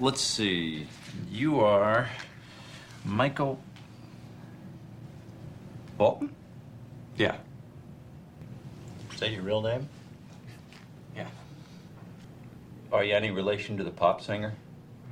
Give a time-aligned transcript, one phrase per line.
[0.00, 0.86] let's see.
[1.30, 2.08] You are
[3.04, 3.60] Michael
[5.98, 6.34] Bolton?
[7.16, 7.36] Yeah.
[9.12, 9.86] Is that your real name?
[11.14, 11.26] Yeah.
[12.92, 14.54] Are you any relation to the pop singer?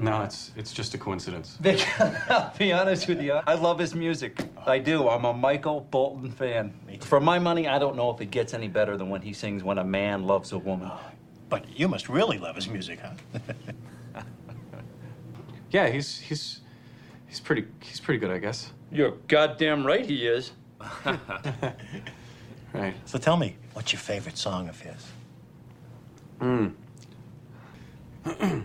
[0.00, 1.58] No, it's it's just a coincidence.
[1.60, 1.84] Vic,
[2.30, 3.32] I'll be honest with you.
[3.32, 4.40] I love his music.
[4.64, 5.08] I do.
[5.08, 6.72] I'm a Michael Bolton fan.
[7.00, 9.64] For my money, I don't know if it gets any better than when he sings
[9.64, 10.90] When a Man Loves a Woman.
[11.48, 13.40] But you must really love his music, huh?
[15.70, 16.60] Yeah, he's he's
[17.26, 18.72] he's pretty he's pretty good, I guess.
[18.90, 20.52] You're goddamn right he is.
[22.74, 22.94] Right.
[23.06, 25.06] so tell me, what's your favorite song of his?
[26.38, 26.66] Hmm.
[28.26, 28.62] I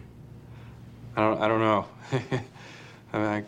[1.15, 1.85] don't I don't know.
[3.13, 3.43] I, mean, I,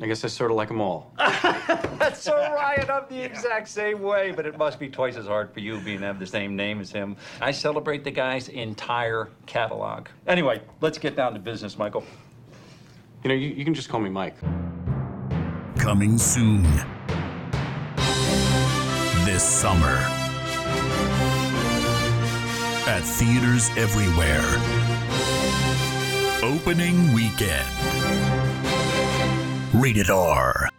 [0.00, 1.12] I guess I sort of like them all.
[1.18, 2.88] That's so right.
[2.88, 6.00] I'm the exact same way, but it must be twice as hard for you being
[6.00, 7.14] have the same name as him.
[7.40, 10.08] I celebrate the guy's entire catalog.
[10.26, 12.02] Anyway, let's get down to business, Michael.
[13.22, 14.34] You know, you, you can just call me Mike.
[15.76, 16.62] Coming soon.
[19.26, 19.98] This summer.
[22.86, 24.40] At theaters everywhere.
[26.42, 27.68] Opening weekend.
[29.74, 30.69] Rated R.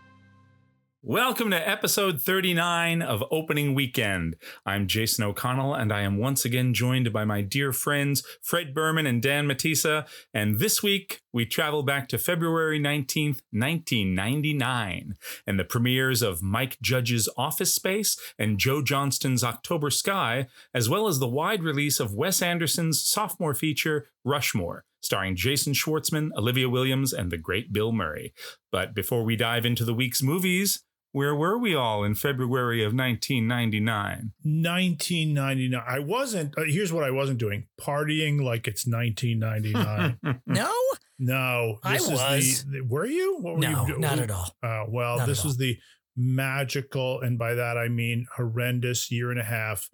[1.03, 4.35] Welcome to episode 39 of Opening Weekend.
[4.67, 9.07] I'm Jason O'Connell, and I am once again joined by my dear friends Fred Berman
[9.07, 10.07] and Dan Matisa.
[10.31, 15.15] And this week, we travel back to February 19th, 1999,
[15.47, 21.07] and the premieres of Mike Judge's Office Space and Joe Johnston's October Sky, as well
[21.07, 27.11] as the wide release of Wes Anderson's sophomore feature, Rushmore starring Jason Schwartzman, Olivia Williams,
[27.11, 28.35] and the great Bill Murray.
[28.71, 32.93] But before we dive into the week's movies, where were we all in February of
[32.93, 34.31] 1999?
[34.43, 35.83] 1999.
[35.85, 36.57] I wasn't.
[36.57, 40.19] Uh, here's what I wasn't doing: partying like it's 1999.
[40.45, 40.71] No,
[41.19, 42.63] no, I this is was.
[42.65, 43.37] The, the- were you?
[43.39, 44.01] What were no, you doing?
[44.01, 44.55] not at all.
[44.63, 45.77] Uh, well, Not this at was the
[46.17, 49.89] magical, and by that I mean horrendous year and a half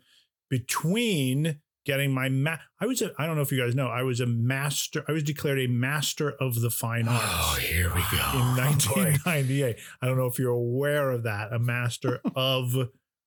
[0.50, 4.04] between getting my ma- I was a, I don't know if you guys know I
[4.04, 8.02] was a master I was declared a master of the fine arts Oh, here we
[8.12, 8.18] go.
[8.34, 9.78] in 1998.
[10.02, 12.76] I don't know if you're aware of that, a master of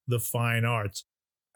[0.06, 1.04] the fine arts.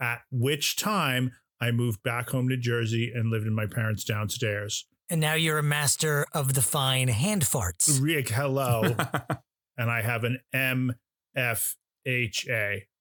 [0.00, 4.86] At which time I moved back home to Jersey and lived in my parents' downstairs.
[5.10, 8.00] And now you're a master of the fine hand farts.
[8.02, 8.82] Rick, hello.
[9.78, 10.94] and I have an MFHA.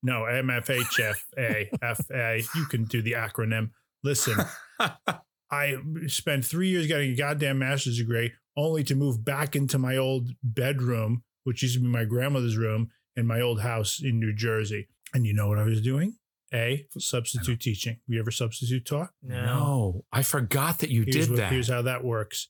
[0.04, 1.96] No, MFHFA.
[1.98, 2.42] FA.
[2.56, 3.72] You can do the acronym.
[4.04, 4.38] Listen,
[5.52, 5.76] I
[6.08, 10.30] spent three years getting a goddamn master's degree only to move back into my old
[10.44, 14.88] bedroom, which used to be my grandmother's room in my old house in New Jersey.
[15.14, 16.16] And you know what I was doing?
[16.54, 17.98] A, substitute teaching.
[18.08, 19.10] You ever substitute taught?
[19.24, 21.52] No, I forgot that you Here's, did what- that.
[21.52, 22.50] here's how that works.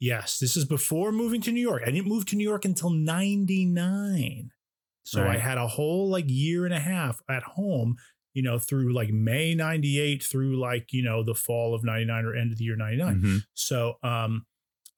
[0.00, 1.82] Yes, this is before moving to New York.
[1.86, 4.50] I didn't move to New York until 99.
[5.04, 7.96] So I had a whole like year and a half at home,
[8.34, 12.34] you know, through like May 98 through like, you know, the fall of 99 or
[12.36, 13.20] end of the year 99.
[13.22, 13.38] Mhm.
[13.54, 14.44] So, um,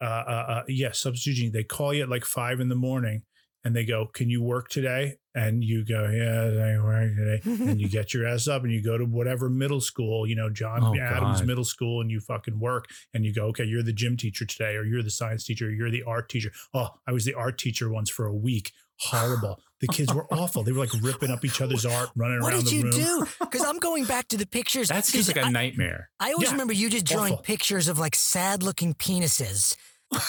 [0.01, 1.53] uh, uh, uh, yeah, substituting.
[1.53, 3.23] They call you at like five in the morning
[3.65, 5.17] and they go, Can you work today?
[5.35, 7.41] And you go, Yeah, I work today.
[7.71, 10.49] and you get your ass up and you go to whatever middle school, you know,
[10.51, 11.47] John Oh, Adams God.
[11.47, 14.77] Middle School, and you fucking work and you go, Okay, you're the gym teacher today,
[14.77, 16.53] or you're the science teacher, or you're the art teacher.
[16.73, 18.73] Oh, I was the art teacher once for a week.
[19.01, 19.61] Horrible.
[19.81, 20.63] The kids were awful.
[20.63, 22.43] They were like ripping up each other's art, running around.
[22.45, 23.25] What around did the you room.
[23.25, 23.27] do?
[23.41, 24.89] Because I'm going back to the pictures.
[24.89, 26.09] That seems 'cause like a I, nightmare.
[26.19, 27.43] I always Yeah, remember you just drawing awful.
[27.45, 29.77] pictures of like sad looking penises.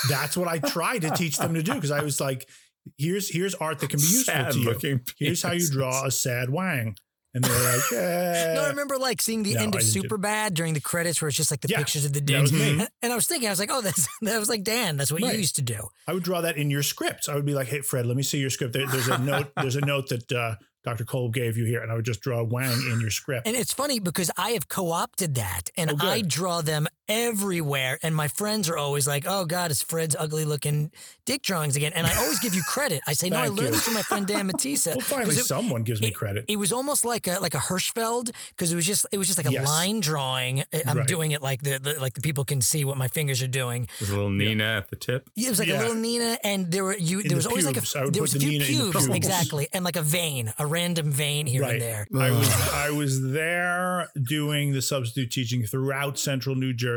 [0.10, 2.50] That's what I tried to teach them to do because I was like,
[2.98, 4.52] here's here's art that can be useful to you.
[4.66, 6.96] Sad-looking Here's how you draw a sad wang.
[7.34, 8.54] And they're like, eh.
[8.56, 11.22] No, I remember like seeing the no, end of didn't do- Superbad during the credits
[11.22, 12.52] where it's just like the Yeah, pictures of the dudes.
[12.52, 12.62] dude.
[12.80, 14.98] And, and I was thinking, I was like, oh, that's that was like Dan.
[14.98, 15.34] That's what Right.
[15.34, 15.88] you used to do.
[16.08, 17.30] I would draw that in your scripts.
[17.30, 18.74] I would be like, "Hey, Fred, let me see your script.
[18.74, 19.52] There- there's a note.
[19.56, 21.04] There's a note that uh, Dr.
[21.06, 23.46] Cole gave you here," and I would just draw Wang in your script.
[23.46, 25.98] And it's funny because I have co-opted that and Oh.
[26.00, 28.00] I draw them everywhere.
[28.04, 30.92] And my friends are always like, oh God, it's Fred's ugly looking
[31.26, 31.92] dick drawings again.
[31.94, 33.02] And I always give you credit.
[33.08, 33.68] I say, no, I learned you.
[33.72, 34.92] this from my friend Dan Matissa.
[34.96, 36.46] well, finally, 'Cause it- someone gives me it- credit.
[36.48, 39.38] It was almost like a like a Hirschfeld because it was just it was just
[39.38, 39.66] like a Yes.
[39.66, 40.62] line drawing.
[40.74, 41.08] I- I'm Right.
[41.08, 43.88] doing it like the, the like the people can see what my fingers are doing.
[44.00, 45.30] There's a little Nina at the tip.
[45.36, 45.80] It was like Yeah.
[45.80, 47.20] a little Nina, and there were you.
[47.20, 47.96] In there the was always pubes.
[47.96, 49.16] Like a there put was a few Nina pubes, pubes.
[49.16, 52.08] exactly, and like a vein, a random vein here and there.
[52.18, 56.97] I was I was there doing the substitute teaching throughout Central New Jersey,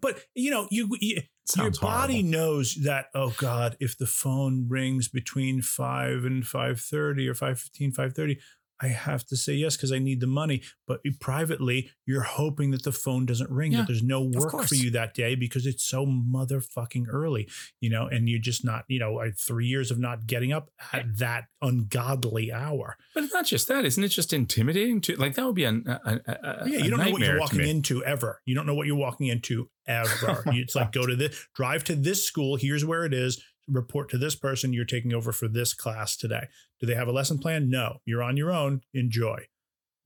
[0.00, 1.22] but you know, you, you
[1.56, 2.30] your body horrible.
[2.30, 3.06] knows that.
[3.14, 8.38] Oh God, if the phone rings between five and five thirty or 5.15, 5.30,
[8.80, 10.62] I have to say yes because I need the money.
[10.86, 14.74] But privately, you're hoping that the phone doesn't ring, Yeah, that there's no work for
[14.74, 17.48] you that day because it's so motherfucking early,
[17.80, 21.18] you know, and you're just not, you know, three years of not getting up at
[21.18, 22.96] that ungodly hour.
[23.14, 24.08] But it's not just that, isn't it?
[24.08, 27.10] Just intimidating to like that would be a, a, a, Yeah, a you don't know
[27.10, 28.40] what you're walking into ever.
[28.44, 30.42] You don't know what you're walking into ever.
[30.46, 32.56] It's like go to the drive to this school.
[32.56, 33.42] Here's where it is.
[33.68, 34.72] Report to this person.
[34.72, 36.46] You're taking over for this class today.
[36.80, 37.68] Do they have a lesson plan?
[37.70, 37.98] No.
[38.04, 38.82] You're on your own.
[38.94, 39.46] Enjoy.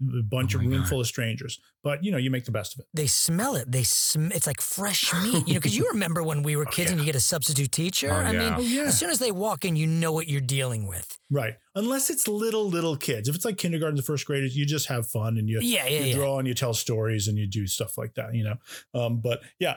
[0.02, 0.88] A bunch Oh of room God.
[0.88, 2.86] full of strangers, but you know you make the best of it.
[2.94, 3.70] They smell it.
[3.70, 5.46] They sm- it's like fresh meat.
[5.46, 8.08] You know, because you remember when we were kids and you get a substitute teacher.
[8.10, 8.56] Oh, I yeah.
[8.56, 8.82] mean, yeah.
[8.84, 11.18] as soon as they walk in, you know what you're dealing with.
[11.30, 11.56] Right.
[11.74, 13.28] Unless it's little little kids.
[13.28, 16.00] If it's like kindergarten to first graders, you just have fun and you Yeah, yeah,
[16.00, 16.14] you yeah.
[16.14, 18.56] draw and you tell stories and you do stuff like that, you know.
[18.98, 19.74] Um, but yeah,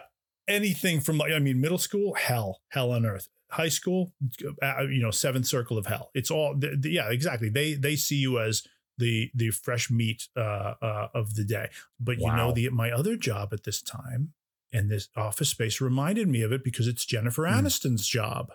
[0.48, 3.30] anything from like I mean, middle school, hell, hell on earth.
[3.52, 4.14] High school,
[4.64, 6.10] uh, you know, seventh circle of hell.
[6.16, 7.50] It's all th- th- yeah, exactly.
[7.50, 8.64] They they see you as
[8.98, 11.70] the the fresh meat uh, uh, of the day.
[12.00, 14.34] But you know, the my other job at this time
[14.72, 17.66] and this office space reminded me of it because it's Jennifer Hmm.
[17.66, 18.52] Aniston's job.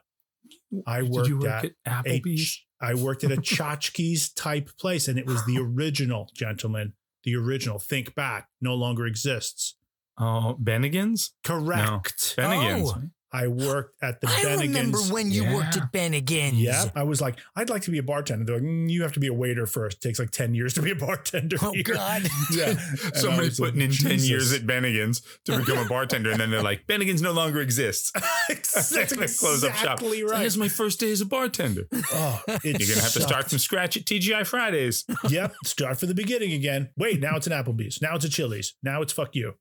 [0.86, 2.44] I worked work at at a Applebee's?
[2.56, 6.94] ch- I worked at a tchotchkes type place, and it was the original, gentlemen.
[7.24, 7.78] The original.
[7.78, 9.76] Think back, no longer exists.
[10.20, 11.32] Oh, Bennigan's?
[11.44, 12.34] Correct.
[12.36, 12.92] Bennigan's.
[12.94, 13.02] Oh.
[13.32, 15.82] I worked at the I remember when you worked Yeah.
[15.82, 16.54] at Bennigan's.
[16.54, 18.44] yeah, I was like, I'd like to be a bartender.
[18.44, 19.98] They're like, "Mm, you have to be a waiter first.
[19.98, 21.56] It takes like 10 years to be a bartender.
[21.62, 22.22] Oh here." God.
[22.52, 22.70] Yeah.
[22.70, 22.78] And
[23.14, 26.50] I Somebody's was like, in 10 years at Bennigan's to become a bartender, and then
[26.50, 28.12] they're like, Bennigan's no longer exists.
[28.48, 29.98] That's Close up shop.
[30.00, 30.40] exactly So right.
[30.40, 31.86] Here's my first day as a bartender.
[32.10, 35.04] Oh, it You're going to have to start from scratch at TGI Fridays.
[35.28, 35.54] Yep.
[35.64, 36.88] Start from the beginning again.
[36.96, 38.00] Wait, now it's an Applebee's.
[38.00, 38.74] Now it's a Chili's.
[38.82, 39.54] Now it's fuck you.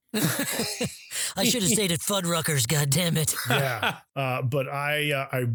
[1.35, 2.67] I should have stayed at Fuddruckers.
[2.67, 3.35] God damn it.
[3.61, 3.97] yeah.
[4.15, 5.45] Uh, but I uh, I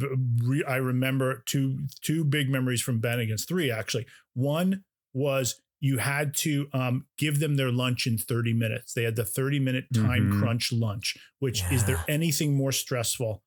[0.44, 3.44] re- I remember two two big memories from Bennigan's.
[3.44, 4.06] Three actually.
[4.34, 4.84] One
[5.14, 8.92] was you had to um, give them their lunch in 30 minutes.
[8.94, 10.38] They had the 30 minute time Mhm.
[10.40, 11.16] crunch lunch.
[11.40, 13.42] Which is there anything more stressful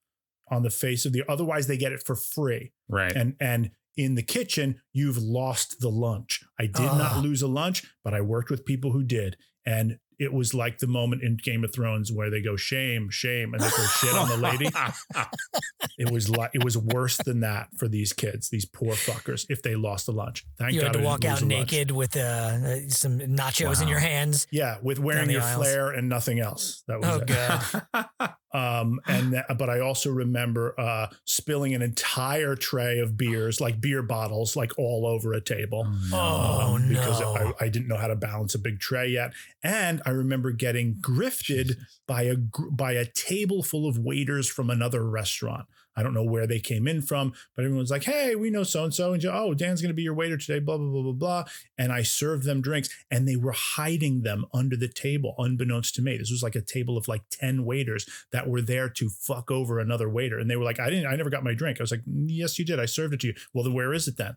[0.51, 1.23] on the face of the?
[1.29, 2.73] Otherwise, they get it for free.
[2.89, 3.11] Right.
[3.15, 6.43] And and in the kitchen, you've lost the lunch.
[6.59, 10.33] I did not lose a lunch, but I worked with people who did, and it
[10.33, 13.69] was like the moment in Game of Thrones where they go shame, shame, and they
[13.69, 14.69] throw shit on the lady.
[15.97, 19.61] It was like it was worse than that for these kids, these poor fuckers, if
[19.61, 20.45] they lost the lunch.
[20.57, 21.71] Thank you God had to walk out the lunch.
[21.71, 24.45] naked with uh, uh, some nachos in your hands.
[24.51, 25.55] Yeah, with wearing your aisles.
[25.55, 26.83] flare and nothing else.
[26.87, 27.27] That was Oh it.
[27.93, 28.29] God.
[28.55, 33.81] Um, and that, but I also remember uh, spilling an entire tray of beers, like
[33.81, 35.85] beer bottles, like all over a table.
[36.13, 37.21] Oh, um, because.
[37.21, 39.33] I, I didn't know how to balance a big tray yet.
[39.61, 44.69] And I remember getting oh, grifted by a by a table full of waiters from
[44.69, 45.65] another restaurant.
[45.97, 48.83] I don't know where they came in from, but everyone's like, "Hey, we know so
[48.83, 50.59] and so," and oh, Dan's going to be your waiter today.
[50.59, 51.43] Blah blah blah blah blah.
[51.77, 56.01] And I served them drinks, and they were hiding them under the table, unbeknownst to
[56.01, 56.17] me.
[56.17, 59.79] This was like a table of like ten waiters that were there to fuck over
[59.79, 61.91] another waiter, and they were like, "I didn't, I never got my drink." I was
[61.91, 62.79] like, "Yes, you did.
[62.79, 64.35] I served it to you." Well, then where is it then?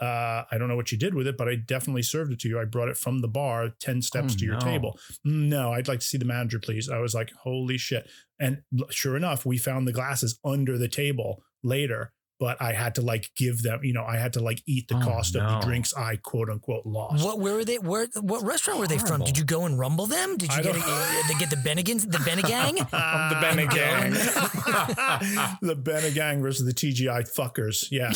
[0.00, 2.48] Uh, I don't know what you did with it, but I definitely served it to
[2.48, 2.60] you.
[2.60, 4.60] I brought it from the bar 10 steps Oh, to your no.
[4.60, 4.98] table.
[5.24, 6.88] No, I'd like to see the manager, please.
[6.90, 8.08] I was like, holy shit.
[8.38, 13.02] And sure enough, we found the glasses under the table later, but I had to
[13.02, 15.66] like give them, you know, I had to like eat the Oh, cost of the
[15.66, 17.24] drinks I quote unquote lost.
[17.24, 17.78] What where were they?
[17.78, 19.22] Where what restaurant were they from?
[19.24, 20.36] Did you go and rumble them?
[20.36, 22.76] Did you get a, they get the Bennigans, the Benegang?
[22.90, 24.12] The Benegang.
[25.62, 27.88] the Benegang versus the TGI fuckers.
[27.90, 28.12] Yeah.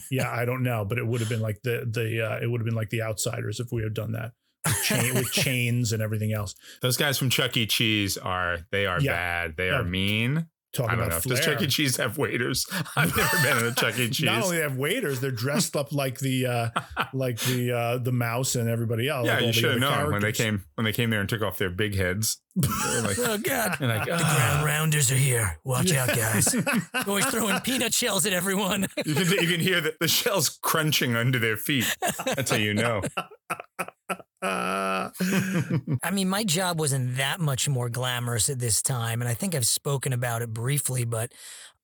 [0.10, 2.60] yeah, I don't know, but it would have been like the the uh, it would
[2.60, 4.32] have been like the outsiders if we had done that.
[4.66, 6.54] With, chain, with chains and everything else.
[6.82, 7.66] Those guys from Chuck E.
[7.66, 9.12] Cheese are they are Yeah.
[9.12, 9.56] bad.
[9.56, 9.78] They Yeah.
[9.80, 10.46] are mean.
[10.72, 11.16] Talk I don't about know.
[11.16, 11.36] if flair.
[11.36, 11.66] Does Chuck E.
[11.66, 12.64] Cheese have waiters?
[12.96, 14.08] I've never been in a Chuck E.
[14.10, 14.24] Cheese.
[14.26, 16.68] Not only they have waiters, they're dressed up like the uh
[17.12, 19.26] like the uh the mouse and everybody else.
[19.26, 21.18] yeah, like you the should have other known when they came when they came there
[21.20, 22.40] and took off their big heads.
[22.54, 23.76] They were like, oh God.
[23.80, 25.58] they're like, The "Ah." ground rounders are here.
[25.64, 26.54] Watch out, guys.
[27.06, 28.86] Always throwing peanut shells at everyone.
[29.04, 31.96] you can you can hear the, the shells crunching under their feet.
[32.26, 33.02] That's how you know.
[34.42, 35.10] Uh,
[36.02, 39.54] I mean, my job wasn't that much more glamorous at this time, and I think
[39.54, 41.04] I've spoken about it briefly.
[41.04, 41.32] But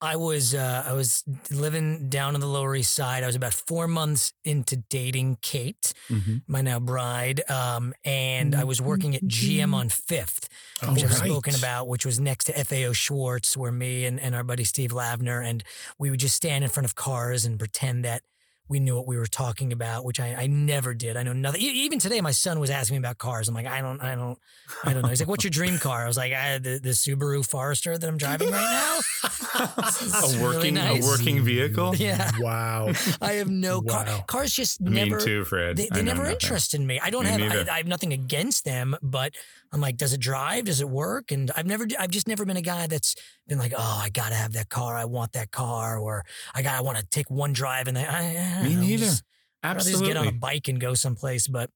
[0.01, 3.23] I was uh, I was living down on the Lower East Side.
[3.23, 6.41] I was about four months into dating Kate, Mhm.
[6.47, 10.49] my now bride, um, and I was working at GM on Fifth,
[10.87, 14.43] which I've spoken about, which was next to FAO Schwarz, where me and, and our
[14.43, 15.63] buddy Steve Lavner, and
[15.99, 18.21] we would just stand in front of cars and pretend that
[18.69, 21.15] we knew what we were talking about, which I, I never did.
[21.17, 21.61] I know nothing.
[21.61, 23.47] E- Even today, my son was asking me about cars.
[23.47, 24.37] I'm like, I don't, I don't,
[24.83, 25.07] I don't know.
[25.09, 28.07] He's like, "What's your dream car?" I was like, I, the the Subaru Forester that
[28.07, 31.03] I'm driving right It's a really working nice.
[31.03, 31.95] a working vehicle.
[31.95, 32.31] Yeah.
[32.39, 32.91] Wow.
[33.21, 34.05] I have no car.
[34.27, 35.19] Cars just Me never.
[35.19, 35.77] too, Fred.
[35.77, 36.33] They, they never nothing.
[36.33, 36.99] interested me.
[36.99, 37.67] I don't Me have.
[37.69, 39.33] I, I have nothing against them, but
[39.71, 40.65] I'm like, does it drive?
[40.65, 41.31] Does it work?
[41.31, 41.85] And I've never.
[41.99, 43.15] I've just never been a guy that's
[43.47, 44.95] been like, oh, I gotta have that car.
[44.95, 46.75] I want that car, or I got.
[46.75, 49.05] I want to take one drive, and I, I, I Me know, neither.
[49.05, 49.23] just-
[49.63, 51.47] I'd rather just get on a bike and go someplace.
[51.47, 51.71] But,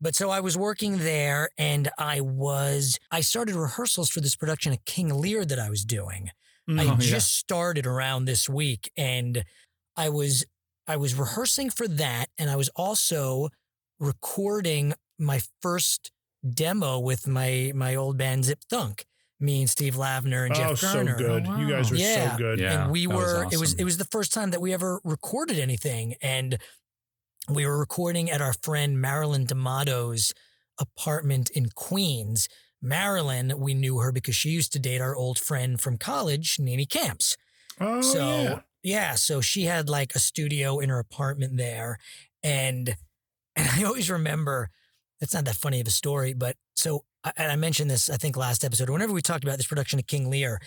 [0.00, 2.98] but so I was working there, and I was.
[3.12, 6.30] I started rehearsals for this production of King Lear that I was doing.
[6.68, 6.96] I Oh, yeah.
[6.98, 9.44] just started around this week and
[9.96, 10.44] I was
[10.86, 13.48] I was rehearsing for that and I was also
[13.98, 16.10] recording my first
[16.48, 19.06] demo with my my old band Zip Thunk.
[19.40, 21.46] Me and Steve Lavner and oh, Jeff so good.
[21.48, 21.90] Oh, You guys wow.
[21.90, 22.30] were Yeah.
[22.32, 22.60] so good.
[22.60, 22.84] Yeah.
[22.84, 25.00] and we that was were it was it was the first time that we ever
[25.04, 26.58] recorded anything and
[27.48, 30.32] we were recording at our friend Marilyn D'Amato's
[30.78, 32.48] apartment in Queens.
[32.82, 36.84] Marilyn, we knew her because she used to date our old friend from college, Nene
[36.86, 37.36] Camps.
[37.80, 38.60] Oh, so yeah.
[38.82, 39.14] yeah.
[39.14, 41.98] so she had like a studio in her apartment there,
[42.42, 42.96] and
[43.56, 44.70] and I always remember.
[45.20, 48.16] It's not that funny of a story, but so I- and I mentioned this I
[48.16, 48.90] think last episode.
[48.90, 50.58] Whenever we talked about this production of King Lear,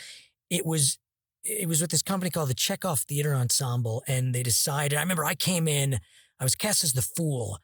[0.50, 0.98] it was
[1.44, 4.98] it was with this company called the Chekhov Theater Ensemble, and they decided.
[4.98, 6.00] I remember I came in,
[6.40, 7.60] I was cast as the fool.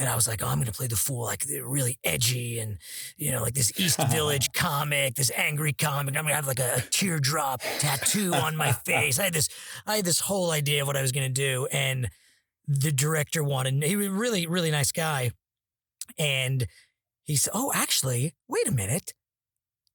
[0.00, 2.78] And I was like, oh, I'm going to play the fool, like really edgy and,
[3.16, 6.16] you know, like this East Village comic, this angry comic.
[6.16, 9.18] I'm going to have like a, a teardrop tattoo on my face.
[9.18, 9.48] I had this,
[9.88, 11.66] I had this whole idea of what I was going to do.
[11.72, 12.08] And
[12.68, 15.32] the director wanted, he was a really, really nice guy.
[16.18, 16.66] And
[17.24, 19.12] he said, oh, actually, wait a minute.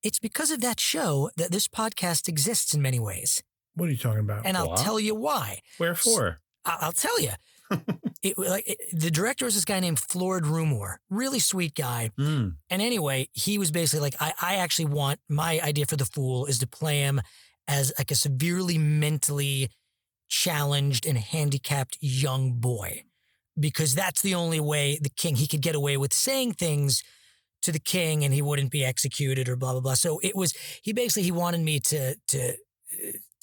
[0.03, 3.41] It's because of that show that this podcast exists in many ways.
[3.75, 4.45] What are you talking about?
[4.45, 4.79] And I'll What?
[4.79, 5.59] tell you why.
[5.79, 6.41] Wherefore?
[6.65, 7.31] I- I'll tell you.
[8.23, 12.11] it, like it, the director was this guy named Floyd Rumor, really sweet guy.
[12.19, 12.55] Mm.
[12.69, 16.45] And anyway, he was basically like, I, I actually want my idea for the fool
[16.45, 17.21] is to play him
[17.67, 19.69] as like a severely mentally
[20.29, 23.03] challenged and handicapped young boy,
[23.59, 27.03] because that's the only way the king he could get away with saying things
[27.61, 29.93] to the king and he wouldn't be executed or blah blah blah.
[29.93, 32.53] So it was he basically he wanted me to to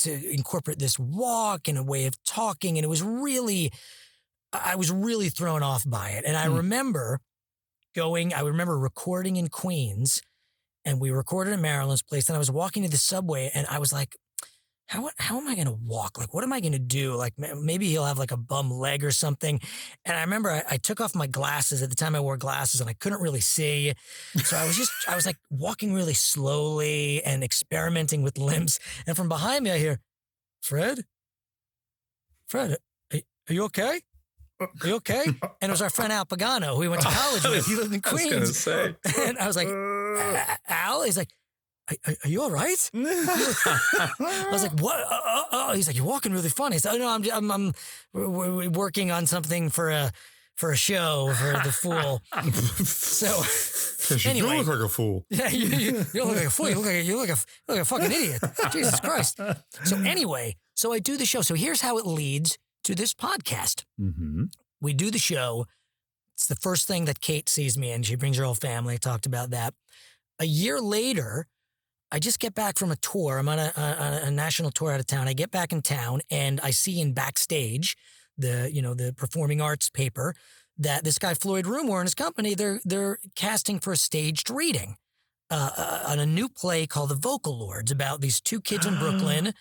[0.00, 3.72] to incorporate this walk and a way of talking, and it was really
[4.52, 6.25] I was really thrown off by it.
[6.26, 6.54] And I Hmm.
[6.54, 7.21] remember
[7.95, 10.21] going, I remember recording in Queens
[10.85, 12.28] and we recorded at Marilyn's place.
[12.28, 14.16] And I was walking to the subway and I was like,
[14.88, 16.19] how, how am I going to walk?
[16.19, 17.14] Like, what am I going to do?
[17.14, 19.61] Like, maybe he'll have like a bum leg or something.
[20.04, 21.80] And I remember I, I took off my glasses.
[21.80, 23.92] At the time, I wore glasses and I couldn't really see.
[24.42, 28.80] So I was just, I was like walking really slowly and experimenting with limbs.
[29.07, 30.00] And from behind me, I hear,
[30.61, 31.04] Fred?
[32.49, 32.76] Fred,
[33.12, 34.00] are, are you okay?
[34.61, 35.25] Are you okay?
[35.25, 37.67] And it was our friend Al Pagano, who we went to college with.
[37.67, 38.59] He lived in I was Queens.
[38.59, 38.95] say.
[39.19, 41.02] And I was like, "Uh, Al?
[41.05, 41.31] He's like,
[41.90, 42.90] are, are- you all right?
[42.95, 44.97] I was like, what?
[45.00, 45.73] Uh, uh, uh.
[45.75, 46.76] He's like, you're walking really funny.
[46.76, 47.73] I said, oh, no, I'm, I'm, I'm
[48.12, 50.12] we're- we're working on something for a,
[50.57, 52.21] for a show for the fool.
[52.85, 53.43] so,
[54.14, 54.50] you Anyway.
[54.50, 55.25] do look like a fool.
[55.31, 56.69] yeah, you, you, you look like a fool.
[56.69, 58.43] You look like a, you look like a, you look like a fucking idiot.
[58.73, 59.40] Jesus Christ.
[59.85, 61.43] So anyway, so I do the show.
[61.43, 63.84] So here's how it leads to this podcast.
[64.00, 64.44] Mm-hmm.
[64.80, 65.66] We do the show.
[66.34, 68.02] It's the first thing that Kate sees me in.
[68.02, 68.94] She brings her whole family.
[68.94, 69.75] I talked about that.
[70.38, 71.46] A year later,
[72.10, 73.38] I just get back from a tour.
[73.38, 75.28] I'm on a, a, a national tour out of town.
[75.28, 77.96] I get back in town and I see in backstage
[78.38, 80.34] the you know the performing arts paper
[80.78, 84.96] that this guy Floyd Rumor and his company they're they're casting for a staged reading
[85.50, 88.99] uh, uh, on a new play called The Vocal Lords about these two kids in
[88.99, 89.52] Brooklyn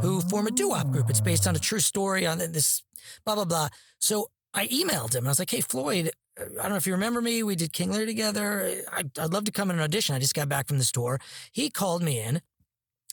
[0.00, 1.08] who form a doo-wop group.
[1.08, 2.82] It's based on a true story on this
[3.24, 3.68] blah blah blah.
[3.98, 5.18] So I emailed him.
[5.18, 6.10] and I was like, "Hey Floyd,
[6.40, 7.42] uh, I don't know if you remember me.
[7.42, 8.82] We did King Lear together.
[8.92, 10.14] I, I'd love to come in an audition.
[10.14, 11.20] I just got back from the store."
[11.52, 12.40] He called me in.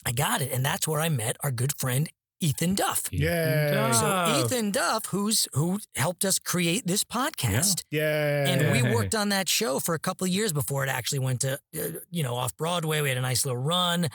[0.06, 2.08] I got it, and that's where I met our good friend
[2.40, 3.08] Ethan Duff.
[3.10, 3.92] Yeah.
[3.92, 4.44] So.
[4.44, 7.84] Ethan Duff, who's who helped us create this podcast.
[7.90, 8.46] Yeah.
[8.46, 11.40] And we worked on that show for a couple of years before it actually went
[11.40, 13.00] to, uh, you know, off Broadway.
[13.00, 14.08] We had a nice little run,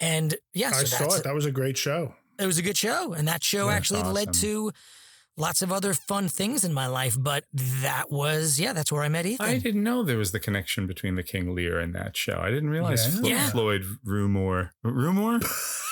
[0.00, 1.24] and yeah, I saw it.
[1.24, 2.14] That was a great show.
[2.38, 4.72] it was a good show, and that show That's actually led to
[5.38, 7.16] lots of other fun things in my life.
[7.18, 9.46] But that was, yeah, that's where I met Ethan.
[9.46, 12.38] I didn't know there was the connection between the King Lear and that show.
[12.42, 13.20] I didn't realize Yeah?
[13.20, 13.50] Flo- Yeah.
[13.50, 14.72] Floyd Rumor.
[14.82, 15.40] Rumor?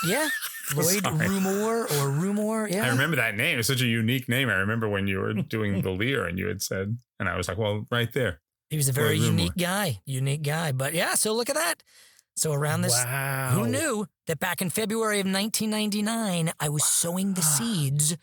[0.07, 0.29] yeah,
[0.67, 2.69] Floyd Rumor or Rumor.
[2.69, 3.59] Yeah, I remember that name.
[3.59, 4.49] It's such a unique name.
[4.49, 7.49] I remember when you were doing the Lear and you had said, and I was
[7.49, 8.41] like, well, right there.
[8.69, 9.39] he was a very Floyd Rumor.
[9.43, 10.73] unique guy, unique guy.
[10.73, 11.83] But yeah, so look at that.
[12.37, 13.53] So around this wow.
[13.55, 18.17] Who knew that back in February of 1999, I was sowing the seeds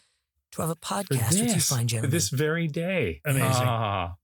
[0.56, 2.12] to have a podcast with you fine gentlemen?
[2.12, 3.22] this very day.
[3.26, 3.52] Amazing.
[3.66, 4.16] Ah,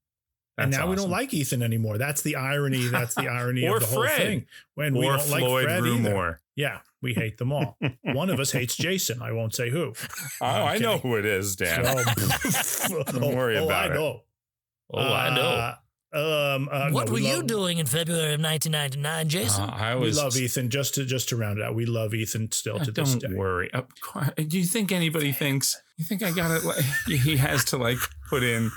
[0.58, 1.98] And that's now we don't like Ethan anymore.
[1.98, 2.88] That's the irony.
[2.88, 4.18] That's the irony of the whole Fred.
[4.18, 4.46] thing.
[4.76, 6.42] When we don't like Floyd Fred either.
[6.56, 7.78] Yeah, we hate them all.
[8.02, 9.22] One of us hates Jason.
[9.22, 9.94] I won't say who.
[10.42, 11.86] Oh, I know who it is, Dan.
[12.52, 13.94] So- Don't worry oh, about I it.
[13.94, 14.22] know.
[14.94, 15.74] oh, I know.
[16.14, 19.64] Uh, um, uh, what no, were we you doing in February of 1999, Jason?
[19.64, 20.70] Uh, I We love Ethan.
[20.70, 23.28] Just to just to round it out, we love Ethan still Uh, to this day.
[23.28, 23.72] don't worry.
[23.74, 25.78] Uh, qu- do you think anybody thinks?
[25.98, 26.64] You think I got it?
[26.64, 27.98] Like, he has to like
[28.30, 28.72] put in.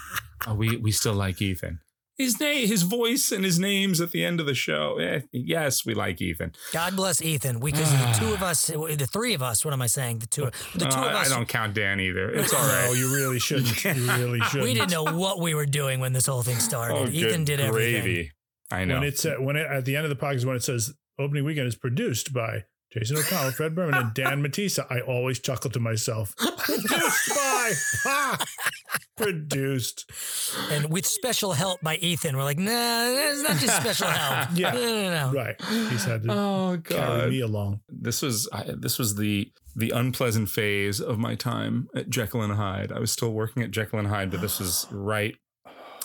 [0.46, 1.80] Oh, we we still like Ethan.
[2.18, 4.98] His name, his voice, and his names at the end of the show.
[4.98, 6.52] Eh, yes, we like Ethan.
[6.72, 7.58] God bless Ethan.
[7.58, 10.18] Because the two of us, the three of us, what am I saying?
[10.18, 11.26] The two, the two Uh, of us.
[11.30, 12.30] I don't count Dan either.
[12.30, 12.86] It's all right.
[12.86, 13.82] No, you really shouldn't.
[13.84, 14.64] You really shouldn't.
[14.64, 16.94] We didn't know what we were doing when this whole thing started.
[16.96, 18.28] Oh, Ethan good did everything.
[18.70, 18.94] I know.
[19.00, 21.44] When it's uh, when it, at the end of the podcast when it says opening
[21.44, 25.80] weekend is produced by Jason O'Connell, Fred Berman, and Dan Matissa, I always chuckle to
[25.80, 26.36] myself.
[26.36, 27.72] Produced by
[28.04, 28.44] ha!
[29.16, 30.10] produced.
[30.70, 34.48] And with special help by Ethan, we're like, nah, it's not just special help.
[34.54, 34.72] Yeah.
[34.72, 35.32] No, no, no.
[35.32, 35.56] Right.
[35.90, 37.80] He's had to oh carry me along.
[37.88, 42.52] this was I, this was the the unpleasant phase of my time at Jekyll and
[42.52, 42.92] Hyde.
[42.92, 45.34] I was still working at Jekyll and Hyde, but this was right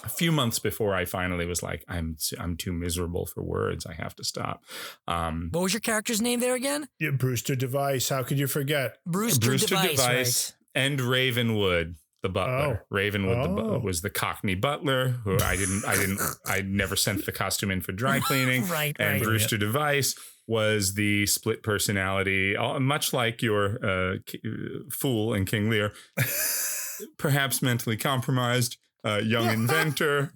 [0.04, 3.86] a few months before I finally was like, I'm too, I'm too miserable for words.
[3.86, 4.64] I have to stop.
[5.08, 6.88] Um, What was your character's name there again?
[7.00, 8.10] Yeah, Brewster Device.
[8.10, 8.98] How could you forget?
[9.06, 11.96] Brewster, Brewster Device, Device and Ravenwood.
[12.24, 13.80] The butler, Ravenwood, the Oh.
[13.80, 17.70] bu- was the Cockney butler who I didn't, I didn't, I never sent the costume
[17.70, 18.64] in for dry cleaning.
[18.64, 18.72] right?
[18.78, 19.24] Right, and right.
[19.24, 20.16] Brewster Device
[20.48, 25.94] was the split personality, uh, much like your uh, K- uh, fool in King Lear,
[27.18, 30.34] perhaps mentally compromised uh, young inventor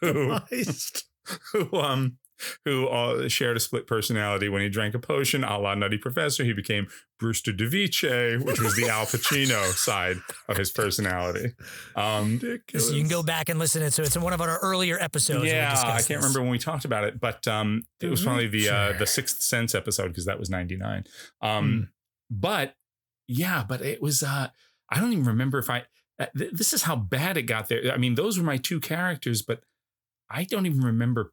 [0.00, 0.38] who
[1.52, 2.18] who um
[2.64, 6.44] who uh, shared a split personality when he drank a potion, a la Nutty Professor.
[6.44, 10.16] He became Brewster DeVice, which was the Al Pacino side
[10.48, 11.52] of his personality.
[11.94, 12.40] Um,
[12.76, 13.92] So you can go back and listen to it.
[13.92, 15.38] So it's in one of our earlier episodes.
[15.38, 16.16] where we yeah, I can't this.
[16.16, 19.40] remember when we talked about it, but um, it was probably the uh, the Sixth
[19.40, 21.04] Sense episode because that was ninety nine.
[21.40, 21.90] Um,
[22.30, 22.74] but
[23.28, 24.22] yeah, but it was.
[24.22, 24.48] Uh,
[24.90, 25.84] I don't even remember if I.
[26.18, 27.92] Uh, th- this is how bad it got there.
[27.92, 29.60] I mean, those were my two characters, but
[30.30, 31.32] I don't even remember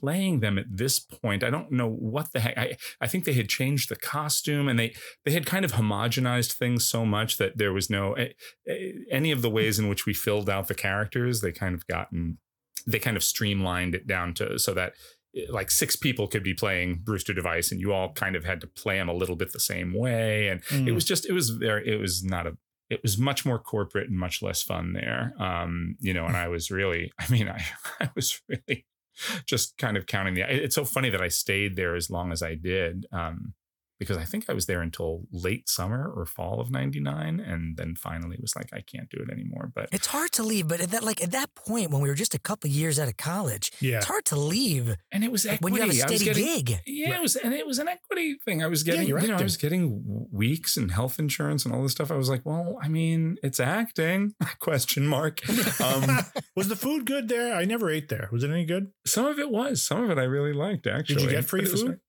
[0.00, 1.42] playing them at this point.
[1.42, 2.56] I don't know what the heck.
[2.56, 6.52] I I think they had changed the costume and they they had kind of homogenized
[6.52, 8.28] things so much that there was no eh,
[8.68, 11.40] eh, any of the ways in which we filled out the characters.
[11.40, 12.38] They kind of gotten
[12.86, 14.92] they kind of streamlined it down to so that
[15.36, 18.60] eh, like six people could be playing Brewster Device and you all kind of had
[18.60, 20.86] to play him a little bit the same way and Mm.
[20.88, 22.56] it was just it was very it was not a
[22.92, 25.34] it was much more corporate and much less fun there.
[25.38, 27.62] Um you know and i was really i mean i
[28.00, 28.86] i was really
[29.46, 32.42] just kind of counting the it's so funny that i stayed there as long as
[32.42, 33.06] i did.
[33.12, 33.54] Um
[34.02, 37.94] because i think i was there until late summer or fall of 99 and then
[37.94, 40.80] finally it was like i can't do it anymore but It's hard to leave, but
[40.80, 43.16] at that like at that point when we were just a couple years out of
[43.16, 43.98] college, Yeah.
[43.98, 46.80] it's hard to leave and it was equity when you have a steady getting, gig.
[46.86, 48.62] Yeah, it was, and it was an equity thing.
[48.62, 49.84] I was getting, you're you know, I was getting
[50.30, 52.10] weeks and health insurance and all this stuff.
[52.10, 54.34] I was like, well, I mean, it's acting?
[54.60, 55.40] Question mark.
[55.80, 56.04] Um,
[56.56, 57.54] Was the food good there?
[57.54, 58.28] I never ate there.
[58.32, 58.88] Was it any good?
[59.06, 60.86] some of it was, some of it I really liked.
[60.86, 62.00] Actually, Did you get free food?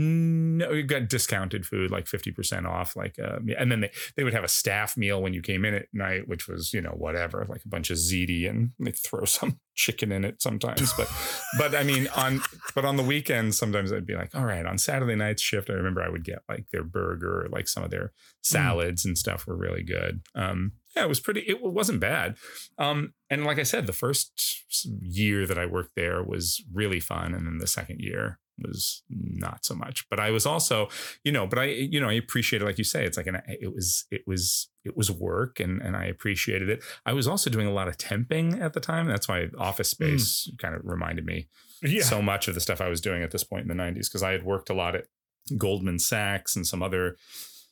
[0.00, 2.94] No, you got discounted food, like fifty percent off.
[2.94, 5.74] Like, uh, and then they they would have a staff meal when you came in
[5.74, 9.24] at night, which was you know whatever, like a bunch of ziti, and they throw
[9.24, 10.92] some chicken in it sometimes.
[10.92, 11.10] But
[11.58, 12.40] but I mean on
[12.76, 15.72] but on the weekends, sometimes I'd be like, all right, on Saturday night's shift, I
[15.72, 19.48] remember I would get like their burger, or like some of their salads and stuff
[19.48, 20.20] were really good.
[20.32, 21.40] Um, yeah, it was pretty.
[21.40, 22.36] It wasn't bad.
[22.78, 24.62] Um, and like I said, the first
[25.02, 29.64] year that I worked there was really fun, and then the second year was not
[29.64, 30.08] so much.
[30.08, 30.88] But I was also,
[31.24, 32.64] you know, but I, you know, I appreciate it.
[32.64, 35.96] Like you say, it's like an, it was, it was, it was work, and and
[35.96, 36.82] I appreciated it.
[37.04, 39.06] I was also doing a lot of temping at the time.
[39.06, 40.04] That's why Office hmm.
[40.04, 41.48] Space kind of reminded me
[41.82, 42.02] Yeah.
[42.02, 44.22] so much of the stuff I was doing at this point in the 90s because
[44.22, 45.06] I had worked a lot at
[45.56, 47.16] Goldman Sachs and some other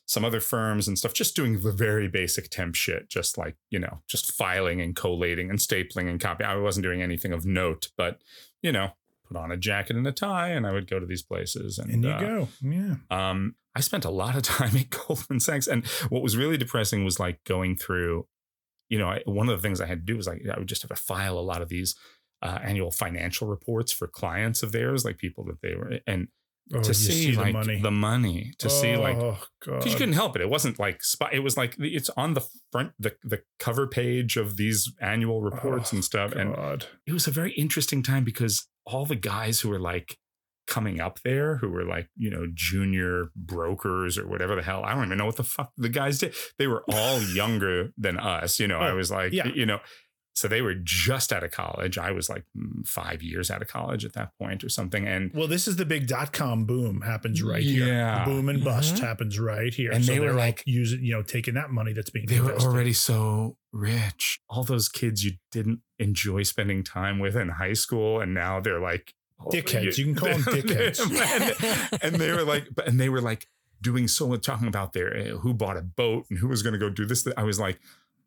[0.05, 3.77] some other firms and stuff just doing the very basic temp shit just like you
[3.77, 7.89] know just filing and collating and stapling and copy I wasn't doing anything of note
[7.97, 8.21] but
[8.61, 8.91] you know
[9.27, 11.89] put on a jacket and a tie and I would go to these places and,
[11.91, 12.47] and you uh, go.
[12.61, 12.95] Yeah.
[13.11, 17.05] um, I spent a lot of time at Goldman Sachs, and what was really depressing
[17.05, 18.27] was like going through.
[18.89, 20.67] You know, I, one of the things I had to do was like I would
[20.67, 21.95] just have to file a lot of these
[22.41, 26.29] uh, annual financial reports for clients of theirs, like people that they were, and
[26.73, 27.79] Oh, to see, the like money.
[27.81, 29.77] the money, to see like Oh, God.
[29.77, 30.41] because you couldn't help it.
[30.41, 31.33] It wasn't like spot.
[31.33, 35.93] It was like it's on the front, the the cover page of these annual reports
[35.93, 36.53] Oh, and stuff, and
[37.05, 40.17] it was a very interesting time because all the guys who were like
[40.67, 44.93] coming up there who were like you know junior brokers or whatever the hell i
[44.93, 48.59] don't even know what the fuck the guys did they were all younger than us
[48.59, 49.47] you know i Oh, was like yeah.
[49.47, 49.79] you know
[50.37, 51.97] So they were just out of college.
[51.97, 55.07] I was like mm, five years out of college at that point or something.
[55.07, 57.87] And Well, this is the big dot com boom happens right here.
[57.87, 58.23] Yeah.
[58.23, 58.99] The boom and bust Mhm.
[58.99, 59.89] happens right here.
[59.91, 62.53] And so they were like- using, you know, taking that money that's being they were
[62.53, 64.39] already so rich.
[64.47, 68.79] All those kids you didn't enjoy spending time with in high school, and now they're
[68.79, 69.15] like
[69.51, 69.97] Dickheads.
[69.97, 70.99] You can call them dickheads.
[71.93, 73.47] and, and they were like, but- and they were like
[73.81, 76.73] doing so much talking about their uh, who bought a boat and who was going
[76.73, 77.27] to go do this.
[77.35, 77.79] I was like,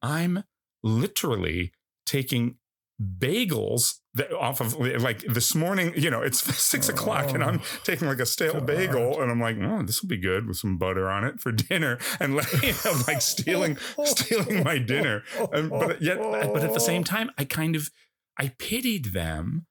[0.03, 0.43] I'm
[0.83, 1.73] literally
[2.11, 2.57] taking
[3.01, 7.79] bagels that off of like this morning you know it's six o'clock and i'm oh,
[7.85, 8.67] taking like a stale God.
[8.67, 11.53] bagel and i'm like oh this will be good with some butter on it for
[11.53, 15.23] dinner and like, you know, like stealing stealing my dinner.
[15.53, 17.89] And, but yet but at the same time i kind of
[18.37, 19.67] i pitied them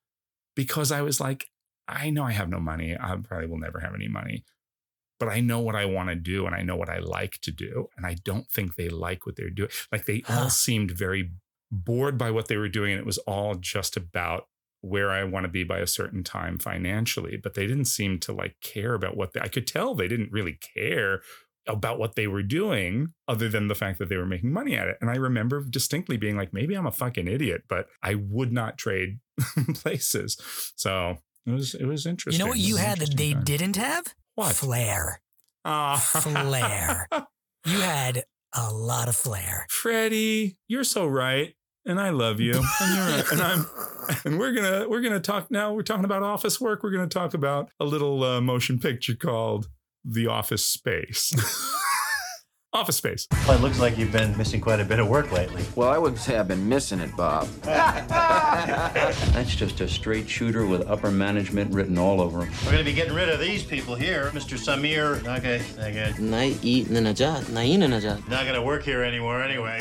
[0.56, 1.48] because i was like
[1.88, 2.96] i know i have no money.
[3.00, 4.46] I probably will never have any money
[5.20, 7.52] but i know what i want to do and i know what i like to
[7.52, 9.70] do and i don't think they like what they're doing.
[9.92, 11.32] Like they all seemed very
[11.72, 14.46] bored by what they were doing and it was all just about
[14.82, 18.32] where I want to be by a certain time financially, but they didn't seem to
[18.32, 21.22] like care about what they, I could tell they didn't really care
[21.68, 24.88] about what they were doing other than the fact that they were making money at
[24.88, 24.98] it.
[25.02, 28.78] And I remember distinctly being like, maybe I'm a fucking idiot, but I would not
[28.78, 29.20] trade
[29.76, 30.38] places.
[30.76, 32.40] So it was, it was interesting.
[32.40, 33.44] You know what you had that they time.
[33.44, 34.16] didn't have?
[34.36, 34.56] What?
[34.56, 35.22] Flair.
[35.66, 35.98] Ah.
[35.98, 37.08] Flair.
[37.66, 38.24] You had
[38.56, 39.68] a lot of flair.
[39.70, 41.56] Freddie, you're so right.
[41.86, 42.62] And I love you.
[42.82, 43.32] And you're.
[43.34, 43.66] And I'm
[44.26, 45.74] and we're gonna we're gonna talk now.
[45.74, 46.84] We're talking about office work.
[46.84, 49.70] We're gonna talk about a little uh, motion picture called
[50.04, 51.34] The Office Space.
[52.74, 53.28] office Space.
[53.48, 55.64] Well, it looks like you've been missing quite a bit of work lately.
[55.76, 57.48] Well, I wouldn't say I've been missing it, Bob.
[57.64, 62.54] That's just a straight shooter with upper management written all over him.
[62.66, 64.30] We're going to be getting rid of these people here.
[64.36, 64.58] Mr.
[64.58, 66.50] Samir, okay, okay, Nai
[66.90, 68.28] na najat, naina najat.
[68.30, 69.80] not going to work here anymore anyway.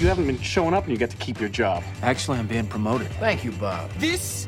[0.00, 1.84] You haven't been showing up and you get to keep your job.
[2.02, 3.08] Actually, I'm being promoted.
[3.18, 3.90] Thank you, Bob.
[3.98, 4.46] This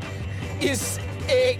[0.62, 1.58] is a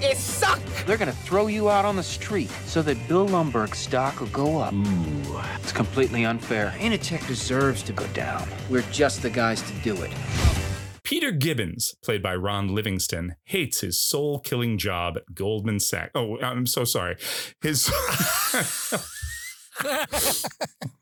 [0.00, 0.60] a suck.
[0.86, 4.58] They're gonna throw you out on the street so that Bill Lumbergh's stock will go
[4.58, 4.72] up.
[4.72, 5.40] Ooh.
[5.56, 6.72] It's completely unfair.
[6.76, 8.48] Initech deserves to go down.
[8.70, 10.12] We're just the guys to do it.
[11.02, 16.12] Peter Gibbons, played by Ron Livingston, hates his soul killing job at Goldman Sachs.
[16.14, 17.16] Oh, I'm so sorry.
[17.60, 17.90] His.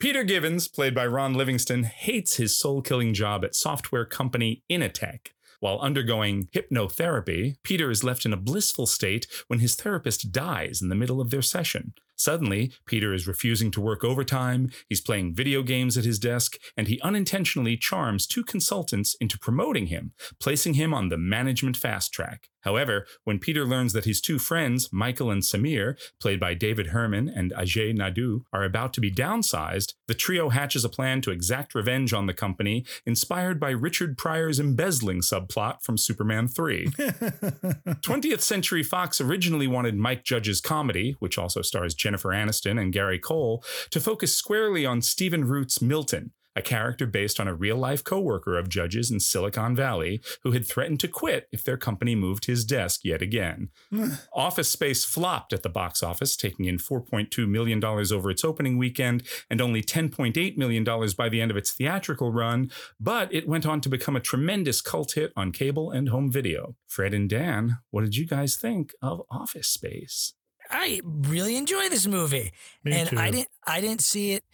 [0.00, 5.28] Peter Gibbons, played by Ron Livingston, hates his soul killing job at software company Initech.
[5.60, 10.90] While undergoing hypnotherapy, Peter is left in a blissful state when his therapist dies in
[10.90, 11.94] the middle of their session.
[12.16, 16.86] Suddenly, Peter is refusing to work overtime, he's playing video games at his desk, and
[16.86, 22.50] he unintentionally charms two consultants into promoting him, placing him on the management fast track.
[22.64, 27.28] However, when Peter learns that his two friends, Michael and Samir, played by David Herman
[27.28, 31.74] and Ajay Naidu, are about to be downsized, the trio hatches a plan to exact
[31.74, 36.86] revenge on the company, inspired by Richard Pryor's embezzling subplot from Superman 3.
[36.88, 43.18] 20th Century Fox originally wanted Mike Judge's comedy, which also stars Jennifer Aniston and Gary
[43.18, 48.04] Cole, to focus squarely on Stephen Root's Milton, a character based on a real life
[48.04, 52.46] coworker of Judge's in Silicon Valley who had threatened to quit if their company moved
[52.46, 53.70] his desk yet again.
[54.32, 59.22] office Space flopped at the box office, taking in $4.2 million over its opening weekend
[59.50, 60.84] and only $10.8 million
[61.16, 64.80] by the end of its theatrical run, but it went on to become a tremendous
[64.80, 66.76] cult hit on cable and home video.
[66.86, 70.34] Fred and Dan, what did you guys think of Office Space?
[70.70, 72.52] I really enjoy this movie.
[72.82, 73.18] Me and too.
[73.18, 74.44] I didn't I didn't see it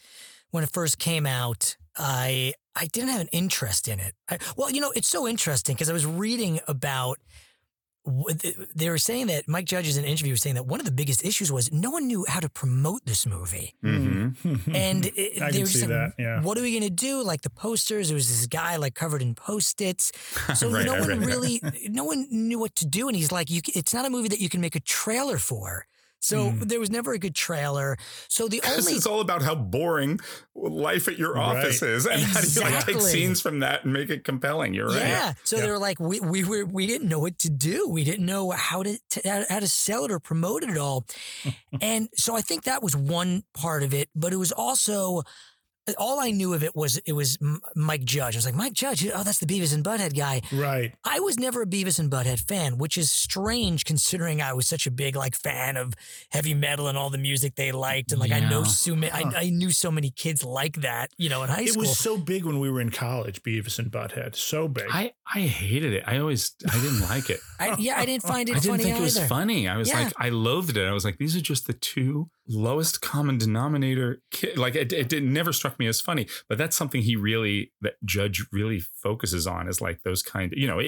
[0.50, 1.76] when it first came out.
[2.00, 4.14] I I didn't have an interest in it.
[4.28, 7.18] I, well, you know, it's so interesting because I was reading about
[8.74, 10.92] they were saying that Mike Judge in an interview was saying that one of the
[10.92, 13.74] biggest issues was no one knew how to promote this movie.
[13.84, 14.74] Mm-hmm.
[14.74, 16.40] And it, I they were just see like, that, yeah.
[16.40, 17.22] what are we going to do?
[17.22, 20.12] Like the posters, there was this guy like covered in post-its.
[20.54, 21.18] So Right, no one right.
[21.18, 23.06] really, no one knew what to do.
[23.08, 25.86] And he's like, you, it's not a movie that you can make a trailer for.
[26.20, 26.68] So Mm.
[26.68, 27.96] there was never a good trailer.
[28.28, 30.20] So the This only is all about how boring
[30.54, 31.56] life at your Right.
[31.56, 34.74] office is, and how do you like take scenes from that and make it compelling?
[34.74, 34.96] You're right.
[34.98, 35.33] Yeah.
[35.44, 35.62] So Yeah.
[35.62, 37.88] they were like, we, we were we didn't know what to do.
[37.88, 41.06] We didn't know how to, to how to sell it or promote it at all.
[41.80, 45.22] and so I think that was one part of it, but it was also
[45.98, 47.38] all I knew of it was it was
[47.74, 48.35] Mike Judge.
[48.37, 50.42] I was like, Mike Judge, oh, that's the Beavis and Butthead guy.
[50.53, 50.94] right.
[51.05, 54.87] I was never a Beavis and Butthead fan, which is strange considering I was such
[54.87, 55.94] a big like fan of
[56.31, 58.66] heavy metal and all the music they liked, and like I know Yeah.
[58.66, 61.68] so many, I, I knew so many kids like that, you know, in high It
[61.70, 61.85] school.
[61.85, 64.37] It was so big when we were in college, Beavis and Butthead.
[64.37, 64.87] So big.
[64.90, 66.05] I, I hated it.
[66.07, 67.40] I always I didn't like it.
[67.59, 69.26] I, yeah, I didn't find it I didn't funny think it was either.
[69.29, 69.68] funny.
[69.68, 70.05] I was Yeah.
[70.05, 70.87] like, I loathed it.
[70.87, 74.20] I was like, these are just the two lowest common denominator
[74.56, 77.94] like it, it, it never struck me as funny but that's something he really that
[78.04, 80.80] judge really focuses on is like those kind you know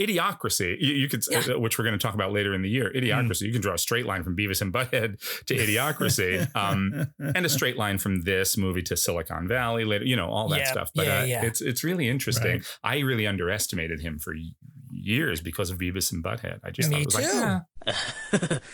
[0.00, 0.76] idiocracy.
[0.80, 1.42] You, you could Yeah.
[1.54, 2.90] uh, which we're going to talk about later in the year.
[2.94, 3.42] Idiocracy.
[3.42, 7.48] You can draw a straight line from beavis and butthead to idiocracy um and a
[7.48, 10.90] straight line from this movie to silicon valley later you know all that Yeah, stuff.
[10.94, 11.44] But yeah, uh, yeah.
[11.44, 12.52] it's it's really interesting.
[12.58, 12.78] Right.
[12.82, 14.34] i really underestimated him for
[14.92, 17.40] years because of beavis and butthead i just Me thought it was too.
[17.40, 18.70] like "Ah,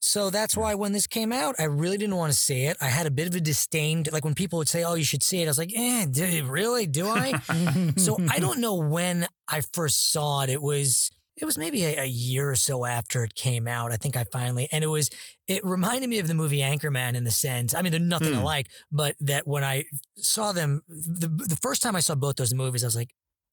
[0.00, 2.76] So that's why when this came out, I really didn't want to see it.
[2.80, 4.04] I had a bit of a disdain.
[4.10, 6.44] Like when people would say, "Oh, you should see it," I was like, "Eh, do,
[6.46, 6.86] really?
[6.86, 7.38] Do I?"
[7.96, 10.50] so I don't know when I first saw it.
[10.50, 11.10] It was
[11.42, 13.92] it was maybe a, a year or so after it came out.
[13.92, 15.10] I think I finally and it was
[15.46, 17.74] it reminded me of the movie Anchorman in the sense.
[17.74, 18.40] I mean, they're nothing Hmm.
[18.40, 19.84] alike, but that when I
[20.16, 23.10] saw them, the the first time I saw both those movies, I was like,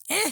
[0.09, 0.31] "Eh."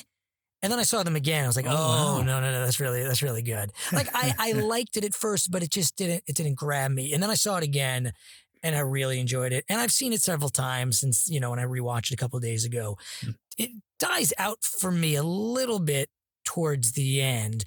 [0.61, 1.43] And then I saw them again.
[1.43, 2.21] I was like, Oh, "Oh, wow.
[2.21, 2.63] no, no, no!
[2.65, 5.97] That's really that's really good." Like I, I liked it at first, but it just
[5.97, 7.13] didn't it didn't grab me.
[7.13, 8.13] And then I saw it again,
[8.63, 9.65] and I really enjoyed it.
[9.67, 12.37] And I've seen it several times since you know when I rewatched it a couple
[12.37, 12.97] of days ago.
[13.57, 16.09] It dies out for me a little bit
[16.43, 17.65] towards the end,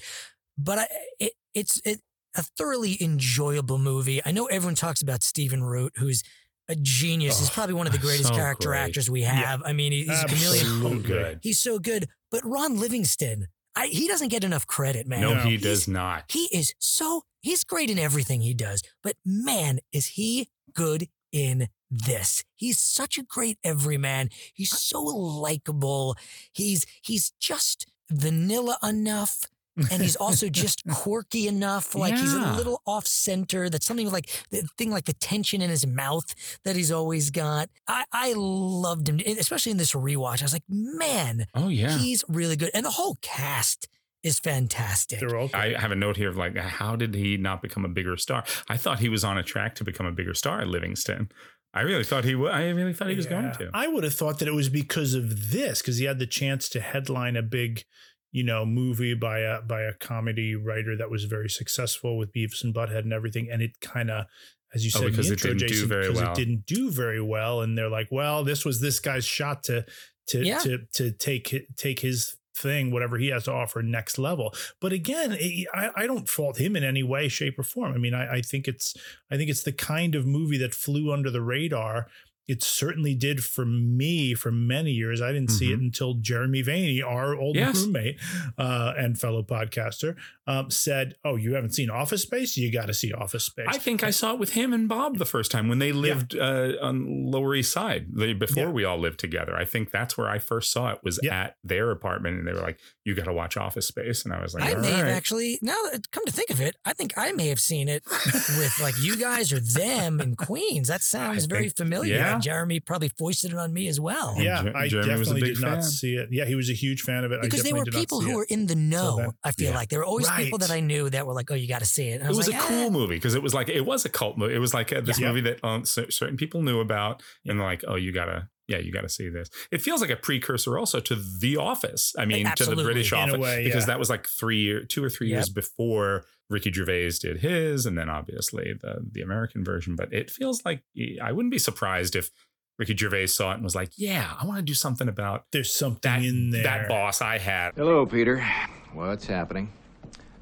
[0.58, 0.86] but I
[1.18, 2.00] it, it's it,
[2.34, 4.20] a thoroughly enjoyable movie.
[4.24, 6.22] I know everyone talks about Stephen Root, who's
[6.68, 7.38] a genius.
[7.38, 8.80] He's Oh, probably one of the greatest so character great.
[8.80, 9.62] actors we have.
[9.64, 10.66] I mean, he- he's a chameleon.
[10.66, 11.02] Absolutely.
[11.02, 12.08] so good He's so good.
[12.30, 15.20] But Ron Livingston, I, he doesn't get enough credit, man.
[15.20, 15.40] no, No.
[15.42, 19.78] he He's- does not He is so he's great in everything he does, but man,
[19.92, 22.42] is he good in this.
[22.56, 24.28] He's such a great everyman.
[24.52, 26.16] He's so likable.
[26.52, 29.47] He's he's just vanilla enough.
[29.90, 31.95] and he's also just quirky enough.
[31.95, 33.69] Like he's a little off center.
[33.69, 37.69] That's something like the thing like the tension in his mouth that he's always got.
[37.87, 40.40] I, I loved him, especially in this rewatch.
[40.40, 42.71] I was like, man, oh yeah he's really good.
[42.73, 43.87] And the whole cast
[44.23, 45.21] is fantastic.
[45.21, 47.88] They're all I have a note here of like, how did he not become a
[47.88, 48.45] bigger star?
[48.69, 51.31] I thought he was on a track to become a bigger star at Livingston.
[51.76, 52.52] I really thought he would.
[52.52, 53.70] I really thought he was going to.
[53.74, 56.68] I would have thought that it was because of this, because he had the chance
[56.70, 57.84] to headline a big,
[58.32, 62.64] you know, movie by a by a comedy writer that was very successful with Beavis
[62.64, 64.26] and Butthead and everything, and it kind of.
[64.74, 66.32] As you Oh, said, in because the it didn't do Jason, very because well.
[66.32, 69.86] it didn't do very well, and they're like, "Well, this was this guy's shot to
[70.28, 70.58] to Yeah.
[70.58, 75.33] to to take take his thing, whatever he has to offer, next level." But again,
[75.33, 77.92] it- eh, I, I don't fault him in any way, shape, or form.
[77.95, 78.95] I mean, I, I think it's
[79.31, 82.09] I think it's the kind of movie that flew under the radar.
[82.48, 85.20] It certainly did for me for many years.
[85.20, 87.82] I didn't see it until Jeremy Vaney, our old Yes.
[87.85, 88.20] roommate
[88.56, 90.14] uh, and fellow podcaster,
[90.46, 92.56] um, said, "Oh, you haven't seen Office Space?
[92.56, 95.18] You got to see Office Space." I think I saw it with him and Bob
[95.18, 98.70] the first time when they lived uh, on Lower East Side they, before Yeah.
[98.70, 99.56] we all lived together.
[99.56, 101.35] I think that's where I first saw it was Yeah.
[101.37, 104.40] at their apartment, and they were like, "You got to watch Office Space," and I
[104.40, 106.92] was like, I "All may have actually now that come to think of it, I
[106.92, 110.87] think I may have seen it with like you guys or them in Queens.
[110.88, 112.36] That sounds I very think- familiar.
[112.37, 112.53] Yeah.
[112.53, 114.35] Jeremy probably foisted it on me as well.
[114.38, 115.83] yeah, Jer- I Jeremy was a definitely big did not fan.
[115.83, 116.29] see it.
[116.33, 117.40] Yeah, he was a huge fan of it.
[117.42, 118.35] Because I they were people who it.
[118.37, 119.16] were in the know.
[119.16, 119.77] that- I feel yeah.
[119.77, 121.87] like there were always people that I knew that were like, "Oh, you got to
[121.87, 123.68] see it." And I It was a like, cool "Eh." movie because it was like
[123.68, 124.55] it was a cult movie.
[124.55, 125.29] It was like uh this Yeah.
[125.29, 128.92] movie that um, cer- certain people knew about, and like, "Oh, you gotta, yeah, you
[128.92, 132.14] gotta see this." It feels like a precursor also to The Office.
[132.18, 133.87] I mean, to the British In Office, way, because yeah.
[133.87, 135.35] that was like three year, two or three Yep.
[135.37, 139.96] years before Ricky Gervais did his, and then obviously the the American version.
[139.96, 140.82] But it feels like
[141.22, 142.30] I wouldn't be surprised if
[142.78, 145.72] Ricky Gervais saw it and was like, "Yeah, I want to do something about There's
[145.74, 146.62] something that in there.
[146.62, 148.44] that boss I had." Hello, Peter.
[148.92, 149.72] What's happening?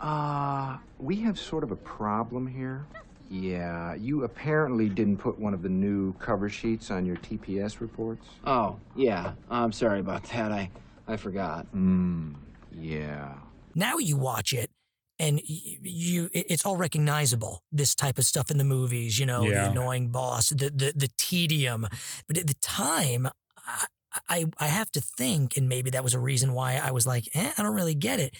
[0.00, 2.84] Uh, we have sort of a problem here.
[3.30, 8.26] Yeah, you apparently didn't put one of the new cover sheets on your TPS reports.
[8.46, 9.32] Oh, yeah.
[9.50, 10.52] I'm sorry about that.
[10.52, 10.70] I
[11.08, 11.66] I forgot.
[11.68, 12.34] Hmm,
[12.70, 13.32] yeah.
[13.74, 14.70] Now you watch it
[15.18, 19.64] and you it's all recognizable this type of stuff in the movies you know Yeah.
[19.64, 21.86] the annoying boss the the, the tedium.
[22.26, 23.86] But at the time I,
[24.28, 27.28] I i have to think and maybe that was a reason why i was like
[27.34, 28.34] eh, i don't really get it.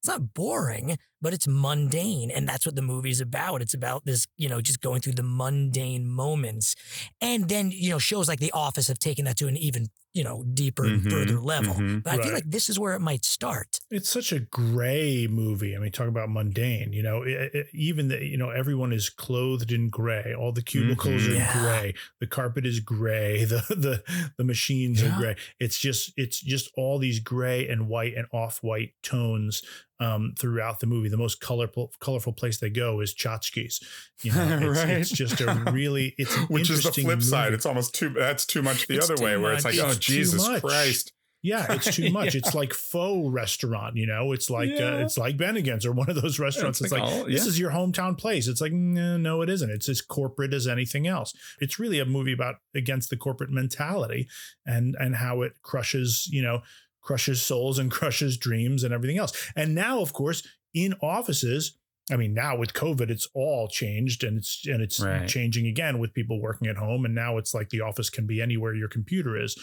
[0.00, 3.60] It's not boring but it's mundane and that's what the movie's about.
[3.62, 6.76] It's about this you know just going through the mundane moments.
[7.20, 10.24] And then you know shows like the office have taken that to an even you
[10.24, 12.02] know deeper and Mhm, further level mhm.
[12.02, 15.74] but i feel like this is where it might start it's such a gray movie.
[15.74, 16.92] I mean, talk about mundane.
[16.92, 20.34] You know, it, it- even the you know everyone is clothed in gray.
[20.38, 21.30] All the cubicles Mhm.
[21.30, 21.62] are Yeah.
[21.62, 21.94] gray.
[22.20, 23.44] The carpet is gray.
[23.48, 24.02] The the
[24.36, 25.14] the machines Yeah.
[25.16, 25.36] are gray.
[25.58, 29.62] It's just it's just all these gray and white and off white tones
[30.00, 31.08] um, throughout the movie.
[31.08, 33.82] The most colorful colorful place they go is Tchotchkes.
[34.22, 34.90] You know, it's, Right.
[34.90, 37.52] it's just a really it's an Which is the interesting flip side.
[37.52, 38.10] It's almost too.
[38.10, 40.46] That's too much the It's other too way, where it's like, oh It's too Jesus
[40.46, 40.62] much.
[40.62, 41.12] Christ!
[41.40, 42.34] Yeah, it's too much.
[42.34, 44.32] It's like faux restaurant, you know.
[44.32, 46.80] It's like uh, it's like Bennigan's or one of those restaurants.
[46.80, 47.48] It's It's, like like, all- this yeah.
[47.48, 48.48] is your hometown place.
[48.48, 49.70] It's like no, no, it isn't.
[49.70, 51.32] It's as corporate as anything else.
[51.60, 54.26] It's really a movie about against the corporate mentality
[54.66, 56.62] and and how it crushes, you know,
[57.08, 59.32] crushes souls and crushes dreams and everything else.
[59.56, 61.78] And now, of course, in offices.
[62.10, 65.26] I mean, now with COVID, it's all changed and it's and it's Right.
[65.28, 67.04] changing again with people working at home.
[67.06, 69.56] And now it's like the office can be anywhere your computer is.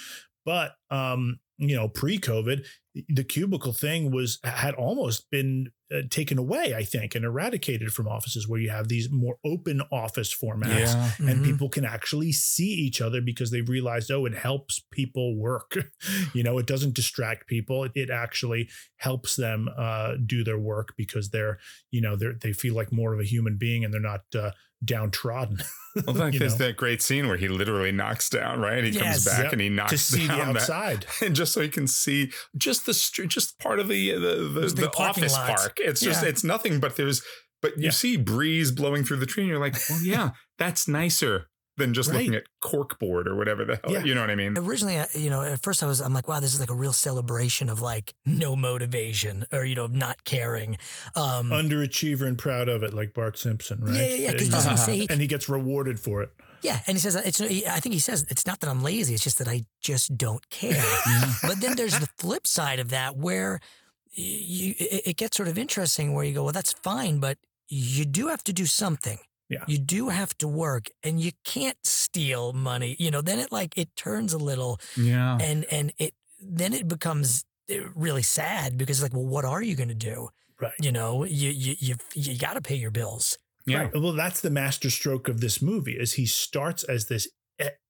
[0.43, 2.65] But um, you know, pre-COVID,
[3.09, 8.07] the cubicle thing was had almost been uh, taken away, I think, and eradicated from
[8.07, 11.11] offices where you have these more open office formats Yeah.
[11.19, 11.45] and Mhm.
[11.45, 15.91] people can actually see each other because they've realized, oh, it helps people work.
[16.33, 17.83] you know, it doesn't distract people.
[17.83, 21.59] It it actually helps them uh, do their work because they're,
[21.91, 24.51] you know, they they feel like more of a human being and they're not uh,
[24.83, 25.57] downtrodden.
[26.05, 28.83] Well, like there's know, that great scene where he literally knocks down, right?
[28.83, 29.01] He Yes.
[29.01, 29.51] comes back Yep.
[29.53, 31.05] and he knocks to see the down that- outside.
[31.21, 34.67] and just so he can see just the street, just part of the the, the,
[34.75, 35.61] the office lots.
[35.63, 35.77] park.
[35.79, 36.29] It's just Yeah.
[36.29, 37.21] it's nothing but there's
[37.61, 37.89] but you Yeah.
[37.91, 42.13] see breeze blowing through the tree, and you're like, well, yeah, that's nicer than just
[42.13, 43.91] looking at corkboard or whatever the hell.
[43.91, 44.03] Yeah.
[44.05, 44.57] You know what I mean?
[44.57, 46.93] Originally, you know, at first I was, I'm like, wow, this is like a real
[46.93, 50.77] celebration of like no motivation or, you know, not caring.
[51.17, 53.93] Um, Underachiever and proud of it, like Bart Simpson, right?
[53.93, 56.21] Yeah, yeah, yeah, 'cause And doesn't he he- say he- and he gets rewarded for
[56.21, 56.29] it.
[56.61, 56.79] Yeah.
[56.87, 59.13] And he says, it's, I think he says, it's not that I'm lazy.
[59.13, 60.83] It's just that I just don't care.
[61.43, 63.59] but then there's the flip side of that where
[64.11, 67.37] you, it, gets sort of interesting where you go, well, that's fine, but
[67.67, 69.19] you do have to do something.
[69.49, 69.63] Yeah.
[69.67, 72.95] You do have to work and you can't steal money.
[72.97, 75.37] You know, then it like, it turns a little Yeah.
[75.39, 79.75] and, and it, then it becomes eh, really sad because like, well, what are you
[79.75, 80.29] going to do?
[80.59, 80.71] Right.
[80.81, 83.37] You know, you, you, you, you got to pay your bills.
[83.65, 83.83] Yeah.
[83.83, 83.91] Right.
[83.95, 87.27] Well, that's the master stroke of this movie is he starts as this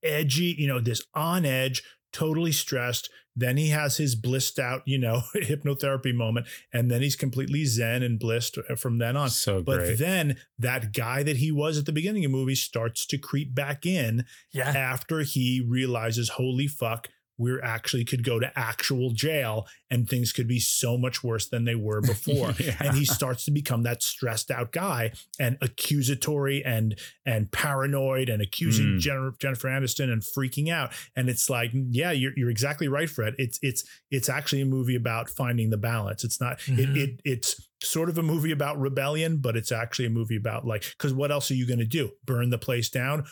[0.03, 1.83] edgy, you know, this on edge,
[2.13, 3.09] totally stressed.
[3.35, 8.01] Then he has his blissed out, you know, hypnotherapy moment, and then he's completely zen
[8.03, 9.29] and blissed uh, from then on.
[9.29, 9.99] So But great.
[9.99, 13.53] then that guy that he was at the beginning of the movie starts to creep
[13.53, 14.69] back in Yeah.
[14.69, 20.47] after he realizes, holy fuck, we're actually could go to actual jail and things could
[20.47, 22.53] be so much worse than they were before.
[22.59, 22.75] Yeah.
[22.79, 28.41] And he starts to become that stressed out guy and accusatory and and paranoid and
[28.41, 28.99] accusing Mm.
[28.99, 30.91] Jennifer, Jennifer Aniston and freaking out.
[31.15, 33.35] And it's like, yeah, you're, you're exactly right, Fred.
[33.37, 36.23] It's it's it's actually a movie about finding the balance.
[36.23, 36.79] It's not Mhm.
[36.79, 40.65] it, it it's sort of a movie about rebellion, but it's actually a movie about
[40.65, 42.11] like because what else are you going to do?
[42.25, 43.25] Burn the place down?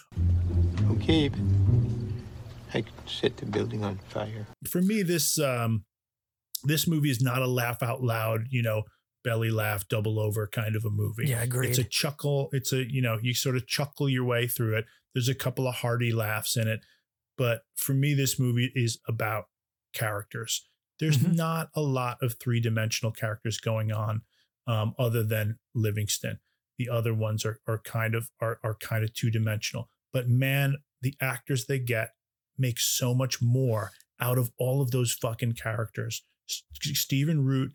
[0.92, 1.40] Okay, but
[2.74, 4.48] I could set the building on fire.
[4.70, 5.86] for me this um
[6.64, 8.84] this movie is not a laugh out loud you know
[9.24, 11.70] belly laugh double over kind of a movie Yeah, agreed.
[11.70, 14.86] it's a chuckle it's a you know you sort of chuckle your way through it
[15.14, 16.82] there's a couple of hearty laughs in it
[17.38, 19.46] but for me this movie is about
[19.94, 20.68] characters
[21.00, 21.36] there's Mhm.
[21.36, 24.22] not a lot of three-dimensional characters going on
[24.68, 26.40] um, other than livingston
[26.78, 31.16] the other ones are, are kind of are, are kind of two-dimensional but man the
[31.22, 32.12] actors they get
[32.58, 36.24] make so much more out of all of those fucking characters.
[36.50, 36.64] S-
[37.00, 37.72] Stephen Root,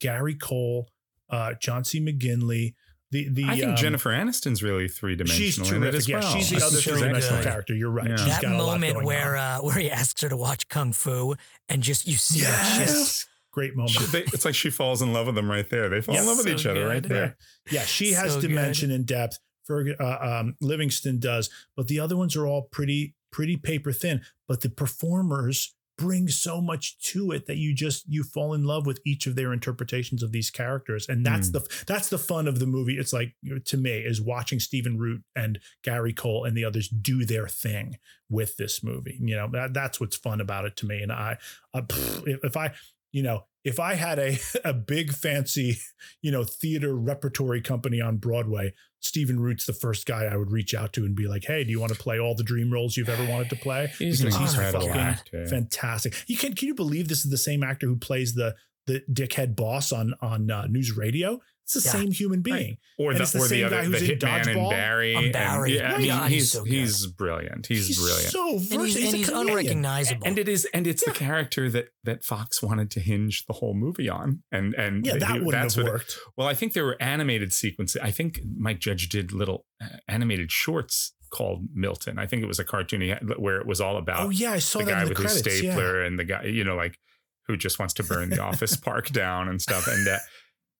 [0.00, 0.88] Gary Cole,
[1.30, 2.00] uh, John C.
[2.00, 2.74] McGinley.
[3.10, 5.48] The the I think um, Jennifer Aniston's really three dimensional.
[5.48, 5.94] She's it terrific.
[5.94, 6.36] as Yeah, well.
[6.36, 7.48] she's the She's other three dimensional good.
[7.48, 7.74] character.
[7.74, 8.10] You're right.
[8.10, 8.16] Yeah.
[8.16, 10.68] She's that got a lot moment going where uh, where he asks her to watch
[10.68, 11.34] kung fu
[11.70, 12.88] and just you see that shit.
[12.88, 13.92] yes, great moment.
[13.92, 15.88] She- they- it's like she falls in love with them right there.
[15.88, 17.36] They fall in love with So each other right there.
[17.70, 18.48] Yeah, she has So good.
[18.48, 19.38] dimension and depth.
[19.68, 24.22] Ferg, uh, um, Livingston does, but the other ones are all pretty pretty paper thin.
[24.46, 28.86] But the performers bring so much to it that you just you fall in love
[28.86, 31.52] with each of their interpretations of these characters, and that's Mm.
[31.54, 32.96] the that's the fun of the movie.
[32.98, 37.24] It's like to me is watching Stephen Root and Gary Cole and the others do
[37.24, 37.96] their thing
[38.30, 39.18] with this movie.
[39.20, 41.02] You know that that's what's fun about it to me.
[41.02, 41.38] And I,
[41.74, 41.82] uh,
[42.26, 42.74] if I
[43.10, 45.78] you know if I had a a big fancy
[46.22, 50.74] you know theater repertory company on Broadway, Stephen Root's the first guy I would reach
[50.74, 52.96] out to and be like, "Hey, do you want to play all the dream roles
[52.96, 55.46] you've ever wanted to play?" He's Because he's fucking actor.
[55.46, 56.14] fantastic.
[56.26, 58.54] You can can you believe this is the same actor who plays the
[58.86, 61.38] the dickhead boss on on uh, NewsRadio?
[61.70, 62.00] It's the Yeah.
[62.02, 62.78] same human being.
[62.98, 64.70] Or And the, the or the other, guy the who's in hitman and Dodgeball.
[64.70, 65.14] Barry.
[65.14, 65.74] On and- Barry.
[65.76, 65.98] yeah, Right.
[65.98, 67.66] mean, God, he's he's so he's brilliant.
[67.66, 68.32] He's, brilliant.
[68.32, 68.84] so And versatile.
[68.86, 70.26] he's, and he's unrecognizable.
[70.26, 73.74] and it is and it's the character that that Fox wanted to hinge the whole
[73.74, 74.42] movie on.
[74.50, 76.18] And and Yeah, he- that wouldn't that's have what it- worked.
[76.38, 78.00] well, I think there were animated sequences.
[78.02, 82.18] I think Mike Judge did little uh, animated shorts called Milton.
[82.18, 84.52] I think it was a cartoon he had, where it was all about Oh yeah,
[84.52, 85.62] I saw the guy in the with his credits.
[85.62, 85.72] yeah.
[85.74, 86.98] stapler and the guy, you know, like
[87.46, 89.86] who just wants to burn the office park down and stuff.
[89.86, 90.18] And uh,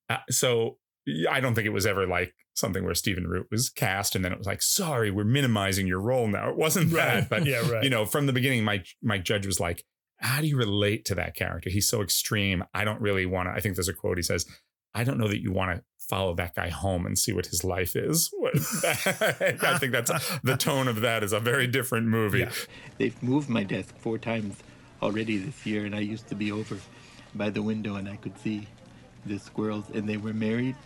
[0.09, 0.79] uh, so
[1.31, 4.33] I don't think it was ever like something where Stephen Root was cast and then
[4.33, 6.51] it was like, sorry, we're minimizing your role now.
[6.51, 7.21] It wasn't Right.
[7.21, 7.85] that, but yeah, right.
[7.85, 9.85] you know, from the beginning, Mike Mike Judge was like,
[10.19, 11.71] how do you relate to that character?
[11.71, 12.65] He's so extreme.
[12.75, 13.53] I don't really want to.
[13.53, 14.45] I think there's a quote he says,
[14.95, 17.63] I don't know that you want to follow that guy home and see what his
[17.63, 18.31] life is.
[18.85, 20.11] I think that's
[20.43, 22.41] the tone of that is a very different movie.
[22.41, 22.51] Yeah.
[22.97, 24.57] They've moved my desk four times
[25.01, 26.79] already this year, and I used to be over
[27.35, 28.67] by the window and I could see
[29.27, 30.77] the squirrels, and they were married,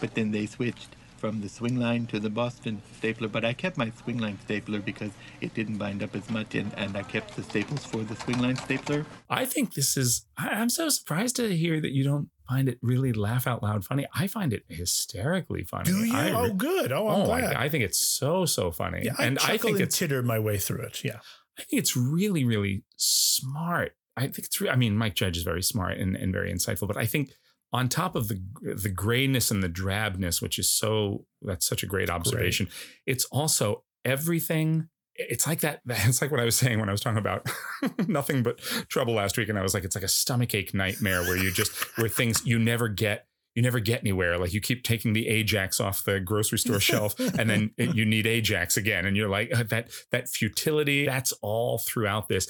[0.00, 3.90] but then they switched from the Swingline to the Boston stapler, but I kept my
[3.90, 5.10] Swingline stapler because
[5.40, 8.58] it didn't bind up as much, and, and I kept the staples for the Swingline
[8.58, 9.06] stapler.
[9.30, 12.78] I think this is, I- I'm so surprised to hear that you don't find it
[12.82, 14.06] really laugh out loud funny.
[14.14, 15.84] I find it hysterically funny.
[15.84, 16.14] Do you?
[16.14, 16.92] I oh, good.
[16.92, 17.56] Oh, I'm oh, glad.
[17.56, 19.00] I, I think it's so, so funny.
[19.04, 21.02] yeah, I and I chuckled think and it's, tittered my way through it.
[21.02, 21.20] Yeah.
[21.58, 23.92] I think it's really, really smart.
[24.16, 26.86] I think it's, re- I mean, Mike Judge is very smart and, and very insightful,
[26.86, 27.30] but I think
[27.76, 31.86] on top of the the grayness and the drabness, which is so that's such a
[31.86, 32.68] great observation.
[33.04, 34.88] It's also everything.
[35.14, 35.82] It's like that.
[35.86, 37.46] It's like what I was saying when I was talking about
[38.08, 38.58] nothing but
[38.88, 41.74] trouble last week, and I was like, it's like a stomachache nightmare where you just
[41.98, 43.26] where things you never get.
[43.54, 44.36] You never get anywhere.
[44.36, 48.26] Like you keep taking the Ajax off the grocery store shelf, and then you need
[48.26, 49.90] Ajax again, and you're like "Uh, that.
[50.12, 51.06] That futility.
[51.06, 52.48] That's all throughout this.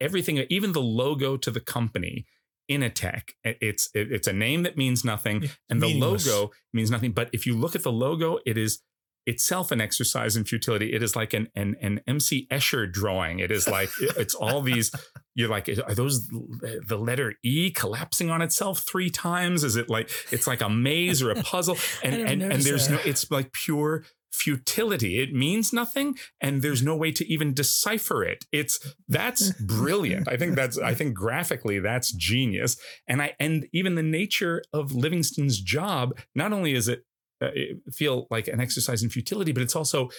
[0.00, 2.26] Everything, even the logo to the company,
[2.70, 3.30] Initech.
[3.44, 7.12] It's it- it's a name that means nothing, and the logo means nothing.
[7.12, 8.80] But if you look at the logo, it is
[9.26, 10.92] itself an exercise in futility.
[10.92, 13.38] It is like an an, an MC Escher drawing.
[13.38, 14.90] It is like it's all these.
[15.36, 19.64] You're like, are those the letter E collapsing on itself three times?
[19.64, 21.76] Is it like it's like a maze or a puzzle?
[22.04, 23.04] And and and there's that.
[23.04, 23.10] no.
[23.10, 24.04] It's like pure
[24.34, 25.20] futility.
[25.20, 28.44] It means nothing, and there's no way to even decipher it.
[28.52, 30.28] It's that's brilliant.
[30.28, 32.76] I think that's I think graphically that's genius.
[33.06, 36.18] And I and even the nature of Livingston's job.
[36.34, 37.04] Not only is it,
[37.40, 37.50] uh,
[37.92, 40.10] feel like an exercise in futility, but it's also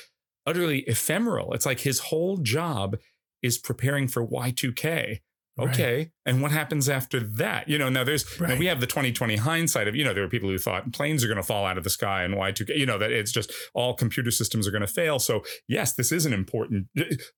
[0.45, 1.53] utterly ephemeral.
[1.53, 2.97] It's like his whole job
[3.41, 5.20] is preparing for Y2K.
[5.57, 6.11] Okay.
[6.25, 7.69] And what happens after that?
[7.69, 10.29] You know, now there's, now we have the 2020 hindsight of, you know, there were
[10.29, 12.85] people who thought planes are going to fall out of the sky and Y2K, you
[12.85, 15.17] know, that it's just all computer systems are going to fail.
[15.17, 16.87] So, yes, this is an important,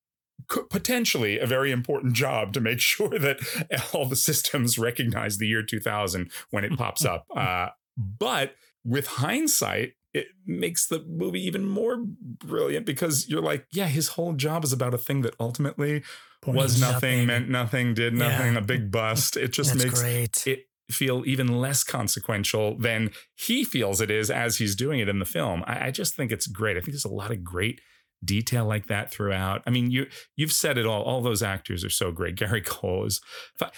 [0.69, 3.39] potentially a very important job to make sure that
[3.93, 7.25] all the systems recognize the year 2000 when it pops up.
[7.37, 13.87] Uh, but with hindsight, it makes the movie even more brilliant because you're like, yeah,
[13.87, 16.03] his whole job is about a thing that ultimately
[16.45, 17.25] was nothing, Nothing.
[17.27, 18.29] meant nothing, did Yeah.
[18.29, 19.37] nothing, a big bust.
[19.37, 20.47] It just That's makes great.
[20.47, 20.59] it
[20.89, 25.25] feel even less consequential than he feels it is as he's doing it in the
[25.25, 25.63] film.
[25.67, 26.77] I, I just think it's great.
[26.77, 27.81] I think there's a lot of great
[28.23, 29.61] detail like that throughout.
[29.67, 31.03] I mean, you you've said it all.
[31.03, 32.35] All those actors are so great.
[32.37, 33.21] Gary Cole is.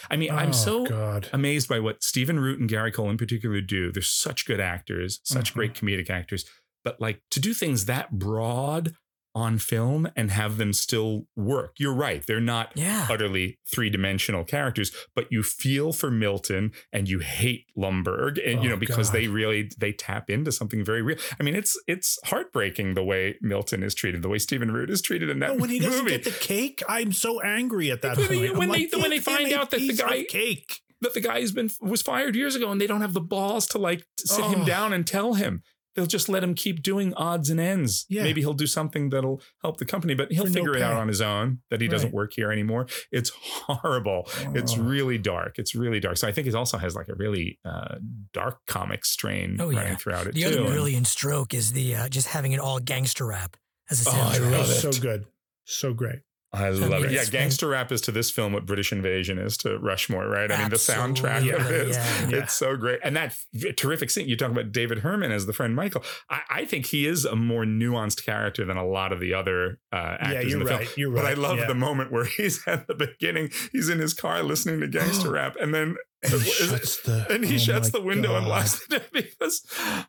[0.10, 1.28] I mean, I'm Oh, so God.
[1.34, 3.92] amazed by what Stephen Root and Gary Cole in particular do.
[3.92, 5.56] They're such good actors, such Mhm.
[5.56, 6.46] great comedic actors.
[6.84, 8.94] But like to do things that broad
[9.36, 11.76] on film and have them still work.
[11.78, 12.26] You're right.
[12.26, 13.08] They're not Yeah.
[13.10, 18.74] utterly three-dimensional characters, but you feel for Milton and you hate Lumbergh and you Oh,
[18.74, 19.20] know because God.
[19.20, 21.18] they really they tap into something very real.
[21.40, 25.02] I mean, it's it's heartbreaking the way Milton is treated, the way Stephen Root is
[25.02, 26.18] treated in that No, when he doesn't movie.
[26.18, 28.42] get the cake, I'm so angry at that When point.
[28.42, 30.82] they- when like, they- when they find out that the guy- cake.
[31.02, 33.66] that the guy has been was fired years ago and they don't have the balls
[33.68, 34.66] to like sit him Oh.
[34.66, 35.64] down and tell him.
[35.96, 38.06] They'll just let him keep doing odds and ends.
[38.10, 38.24] Yeah.
[38.24, 40.94] Maybe he'll do something that'll help the company, but he'll For no figure it out
[40.94, 42.88] on his own that he doesn't work here anymore.
[43.12, 44.28] It's horrible.
[44.54, 44.82] It's Oh.
[44.84, 45.58] really dark.
[45.58, 46.18] It's really dark.
[46.18, 47.96] So I think it also has like a really uh,
[48.34, 49.96] dark comic strain Oh, running yeah.
[49.98, 50.48] throughout it The too.
[50.62, 53.58] other brilliant stroke is the uh, just having it all gangster rap
[53.90, 54.52] as a Oh, I soundtrack.
[54.52, 55.26] love so good.
[55.66, 56.20] So great.
[56.52, 57.12] I love it.
[57.12, 60.52] Yeah, gangster rap is to this film what British Invasion is to Rushmore, right?
[60.52, 62.38] I mean, the soundtrack of it is yeah, yeah.
[62.38, 63.00] it's so great.
[63.04, 63.36] And that
[63.78, 66.04] terrific scene, you talk about David Herman as the friend Michael.
[66.30, 69.80] I, I think he is a more nuanced character than a lot of the other
[69.94, 70.80] uh, actors Yeah, in you're the right.
[70.88, 70.94] film.
[70.98, 71.22] You're right.
[71.22, 74.80] But I love the moment where he's at the beginning, he's in his car listening
[74.80, 78.36] to gangster rap, and then And he shuts the, and he oh shuts the window
[78.36, 78.50] and God.
[78.50, 79.64] locks the door because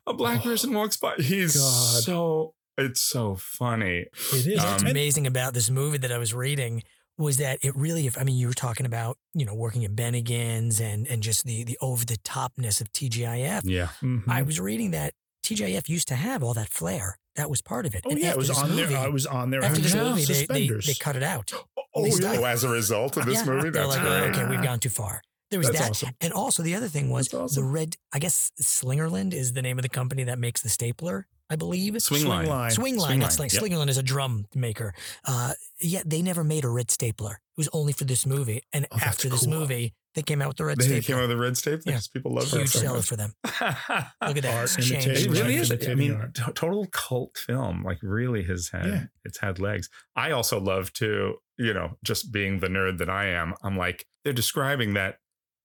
[0.07, 1.13] a black Oh, person walks by.
[1.17, 2.03] He's God.
[2.03, 2.53] so
[2.85, 4.05] it's so funny.
[4.33, 4.57] It is.
[4.59, 6.83] What's Um, amazing about this movie that I was reading
[7.17, 9.91] was that it really, if I mean, you were talking about, you know, working at
[9.95, 13.61] Bennigan's and and just the the over the topness of TGIF.
[13.65, 13.89] Yeah.
[14.01, 14.23] Mhm.
[14.27, 15.13] I was reading that
[15.43, 17.17] TGIF used to have all that flair.
[17.35, 18.01] That was part of it.
[18.05, 18.97] Oh And yeah, it was this on movie, there.
[18.97, 19.63] I was on there.
[19.63, 21.53] After this actual movie, they, they, they cut it out.
[21.95, 22.15] Oh, They yeah.
[22.15, 22.37] stopped.
[22.43, 24.35] as a result of this Yeah, movie, They're that's like, great.
[24.35, 25.21] okay, we've gone too far.
[25.49, 25.89] There was That's that.
[25.91, 26.09] awesome.
[26.21, 27.61] And also the other thing was awesome.
[27.63, 31.27] the red, I guess Slingerland is the name of the company that makes the stapler,
[31.51, 31.93] I believe.
[31.95, 32.47] Swingline.
[32.47, 32.71] line.
[32.71, 33.49] Swingline, Swing not line, Sling.
[33.53, 33.61] yep.
[33.63, 34.93] Slingerland is a drum maker.
[35.25, 37.33] Uh, yeah, they never made a red stapler.
[37.33, 38.63] It was only for this movie.
[38.71, 39.49] And Oh, after this cool.
[39.59, 40.95] movie, They came out with the red stapler.
[40.99, 41.99] They came out with the red staple Yeah.
[42.13, 43.05] people love Huge that so seller much.
[43.05, 43.33] for them.
[43.45, 44.45] Look at that.
[44.45, 45.07] Art, It's changed.
[45.07, 45.87] imitation, It really Like is.
[45.87, 46.33] I mean, art.
[46.55, 47.83] total cult film.
[47.83, 49.03] Like, really has had Yeah.
[49.23, 49.89] it's had legs.
[50.15, 53.53] I also love to, you know, just being the nerd that I am.
[53.63, 55.17] I'm like, they're describing that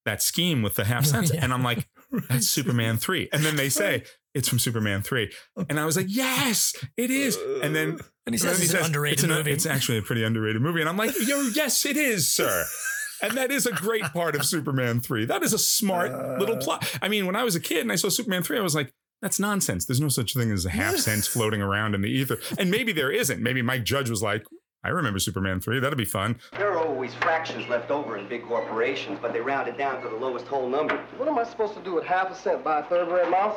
[0.05, 1.43] that scheme with the half cents, Yeah.
[1.43, 1.89] and I'm like,
[2.29, 3.29] that's Superman three.
[3.33, 4.05] And then they say
[4.37, 5.33] it's from Superman three,
[5.69, 7.37] and I was like, yes, it is.
[7.63, 9.51] And then And he and says then it's an underrated it's an- movie.
[9.53, 12.65] It's actually a pretty underrated movie, and I'm like, yo, yes, it is, sir.
[13.23, 15.25] And that is a great part of Superman 3.
[15.25, 16.37] That is a smart Uh.
[16.39, 16.99] little plot.
[17.01, 18.93] I mean, when I was a kid and I saw Superman 3, I was like,
[19.23, 19.87] that's nonsense.
[19.87, 22.37] There's no such thing as a half cents floating around in the ether.
[22.59, 23.43] And maybe there isn't.
[23.43, 24.45] Maybe Mike Judge was like,
[24.85, 25.81] I remember Superman 3.
[25.81, 26.39] That'd be fun.
[26.59, 30.11] There are always fractions left over in big corporations, but they round it down to
[30.11, 30.99] the lowest whole number.
[31.17, 33.57] What am I supposed to do with half a cent by a thoroughbred mouse?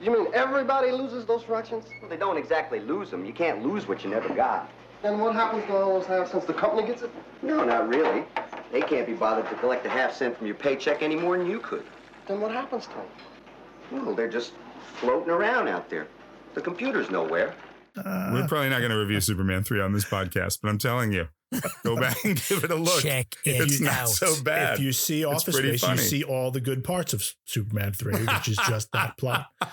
[0.00, 1.86] You mean everybody loses those fractions?
[2.00, 3.24] Well, they don't exactly lose them.
[3.24, 4.70] You can't lose what you never got.
[5.02, 6.44] Then what happens to all those half cents?
[6.46, 7.10] The company gets it?
[7.42, 8.24] No, not really.
[8.72, 11.48] They can't be bothered to collect a half cent from your paycheck any more than
[11.48, 11.84] you could.
[12.26, 13.06] Then what happens to them?
[14.04, 14.52] Well, they're just
[14.96, 16.08] floating around out there.
[16.54, 17.54] The computer's nowhere.
[17.96, 21.28] We're probably not going to review Superman 3 on this podcast, but I'm telling you,
[21.84, 23.02] go back and give it a look.
[23.02, 24.08] Check It's it not out.
[24.08, 24.74] so bad.
[24.74, 28.24] If you see Office pretty Space, you see all the good parts of Superman 3,
[28.26, 29.46] which is just that plot.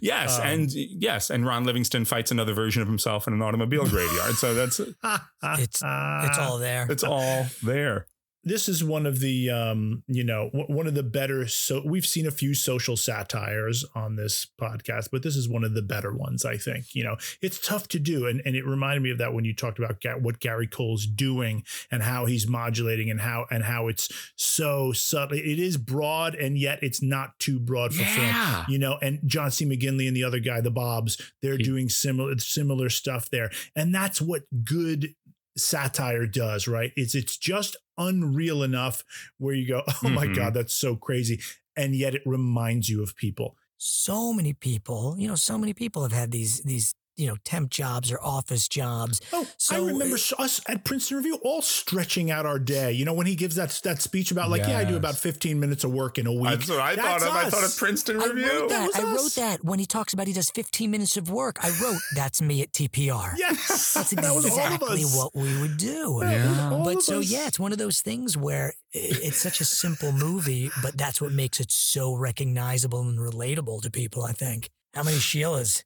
[0.00, 3.86] Yes, Um, and yes, and Ron Livingston fights another version of himself in an automobile
[3.88, 4.34] graveyard.
[4.34, 4.78] So that's
[5.42, 6.86] It's it's all there.
[6.90, 8.06] it's all there.
[8.44, 12.26] This is one of the um you know one of the better so we've seen
[12.26, 16.44] a few social satires on this podcast but this is one of the better ones
[16.44, 17.16] i think you know.
[17.40, 19.96] It's tough to do and and it reminded me of that when you talked about
[20.22, 25.36] what gary cole's doing and how he's modulating and how and how it's so subtle
[25.38, 28.54] it is broad and yet it's not too broad for Yeah.
[28.64, 29.64] film you know and john c.
[29.64, 33.50] Mcginley and the other guy the bobs they're He- doing similar similar stuff there.
[33.76, 35.14] And that's what good
[35.56, 36.92] satire does right?
[36.96, 39.04] It's it's just unreal enough
[39.38, 40.34] where you go oh my Mhm.
[40.34, 41.40] god that's so crazy
[41.76, 46.02] and yet it reminds you of people so many people, you know, so many people
[46.04, 49.20] have had these these you know temp jobs or office jobs.
[49.32, 52.92] Oh, So, I remember uh, us at Princeton Review all stretching out our day.
[52.92, 55.58] You know, when he gives that that speech about like, yeah, I do about 15
[55.60, 56.44] minutes of work in a week.
[56.58, 57.36] That's what I That's thought of.
[57.36, 57.78] I thought of us.
[57.78, 58.48] Princeton I Review.
[58.60, 58.86] wrote that.
[58.86, 61.56] was I wrote that when he talks about he does 15 minutes of work.
[61.62, 63.34] I wrote that's me at TPR.
[63.38, 65.16] Yes, That's that was exactly us.
[65.16, 66.20] what we would do.
[66.22, 66.70] Yeah.
[66.72, 67.30] All But so us.
[67.30, 71.32] yeah, it's one of those things where it's such a simple movie, but that's what
[71.32, 74.22] makes it so recognizable and relatable to people.
[74.24, 74.70] I think.
[74.94, 75.82] How many Sheilas?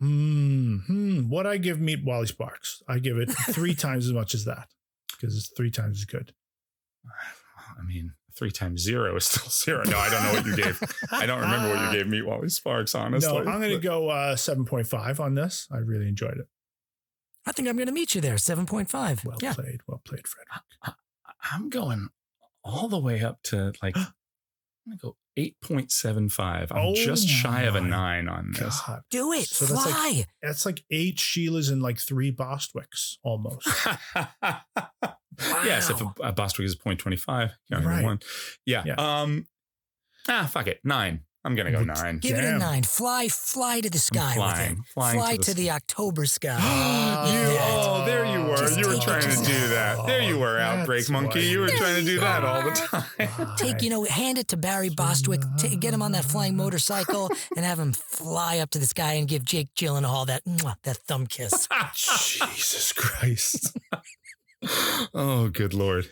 [0.00, 0.76] Hmm.
[0.86, 1.28] hmm.
[1.28, 2.82] What I give Meet Wally Sparks?
[2.88, 4.68] I give it three times as much as that
[5.12, 6.32] because it's three times as good.
[7.78, 9.84] I mean, three times zero is still zero.
[9.84, 10.80] No, I don't know what you gave.
[11.10, 12.94] I don't remember what you gave me, Wally Sparks.
[12.94, 15.66] Honestly, No, I'm going to go uh, 7.5 on this.
[15.72, 16.46] I really enjoyed it.
[17.46, 18.34] I think I'm going to meet you there.
[18.36, 19.24] 7.5.
[19.24, 19.54] Well yeah.
[19.54, 19.80] played.
[19.86, 20.96] Well played, Frederick.
[21.52, 22.08] I'm going
[22.64, 24.12] all the way up to like I'm
[24.86, 26.70] gonna go eight point seven five.
[26.72, 28.80] I'm Oh just shy of a nine on this.
[28.86, 29.00] God.
[29.10, 29.46] Do it.
[29.46, 33.66] So that's like- That's like eight Sheilas and like three Bostwicks almost.
[35.64, 38.02] Yes, if a, a Bostwick is 0.25, counting Right.
[38.04, 38.18] one.
[38.66, 38.82] Yeah.
[38.84, 38.94] Yeah.
[38.98, 39.46] Um.
[40.28, 40.80] Ah, fuck it.
[40.82, 41.20] Nine.
[41.44, 42.18] I'm gonna go nine.
[42.18, 42.82] Give it a nine.
[42.82, 44.78] Fly, fly to the sky with flying, it.
[44.92, 46.58] flying fly to the to the October sky.
[47.32, 47.58] you, Yeah.
[47.70, 48.56] oh, there you were.
[48.56, 49.98] Just you were trying to just- do that.
[49.98, 51.42] Oh, there you were, Outbreak That's Monkey.
[51.42, 53.54] You were you- trying to do that all the time.
[53.56, 57.30] Take, you know, hand it to Barry Bostwick, ta get him on that flying motorcycle,
[57.56, 60.96] and have him fly up to the sky and give Jake Gyllenhaal that mwah, that
[60.98, 61.68] thumb kiss.
[61.94, 63.76] Jesus Christ.
[65.14, 66.10] oh, good lord.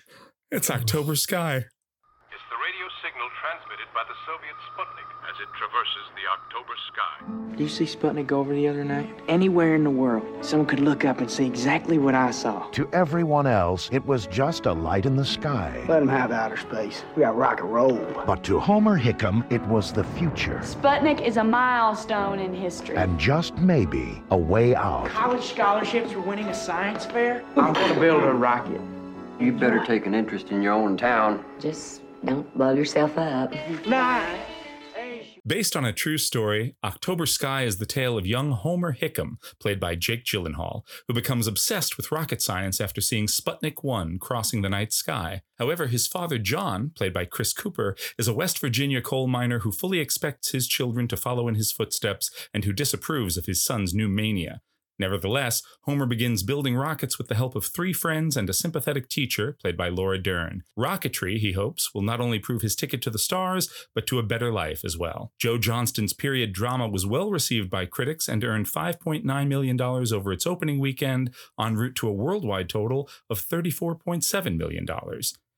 [0.52, 1.56] It's October sky.
[1.56, 7.50] It's the radio signal transmitted by the Soviet Sputnik as it traverses the October sky.
[7.56, 9.08] Did you see Sputnik over the other night?
[9.28, 12.68] Anywhere in the world, someone could look up and see exactly what I saw.
[12.70, 15.84] To everyone else, it was just a light in the sky.
[15.88, 17.04] Let them have outer space.
[17.14, 17.96] We got rock and roll.
[18.26, 20.60] But to Homer Hickam, it was the future.
[20.62, 22.96] Sputnik is a milestone in history.
[22.96, 25.08] And just maybe a way out.
[25.08, 27.44] College scholarships for winning a science fair?
[27.56, 28.80] I'm going to build a rocket.
[29.40, 31.44] You better take an interest in your own town.
[31.60, 33.52] Just don't blow yourself up.
[33.86, 34.40] Nine.
[35.46, 39.78] Based on a true story, October Sky is the tale of young Homer Hickam, played
[39.78, 44.68] by Jake Gyllenhaal, who becomes obsessed with rocket science after seeing Sputnik 1 crossing the
[44.68, 45.42] night sky.
[45.56, 49.70] However, his father John, played by Chris Cooper, is a West Virginia coal miner who
[49.70, 53.94] fully expects his children to follow in his footsteps and who disapproves of his son's
[53.94, 54.62] new mania.
[54.98, 59.56] Nevertheless, Homer begins building rockets with the help of three friends and a sympathetic teacher,
[59.60, 60.62] played by Laura Dern.
[60.78, 64.22] Rocketry, he hopes, will not only prove his ticket to the stars, but to a
[64.22, 65.32] better life as well.
[65.38, 70.46] Joe Johnston's period drama was well received by critics and earned $5.9 million over its
[70.46, 74.86] opening weekend, en route to a worldwide total of $34.7 million.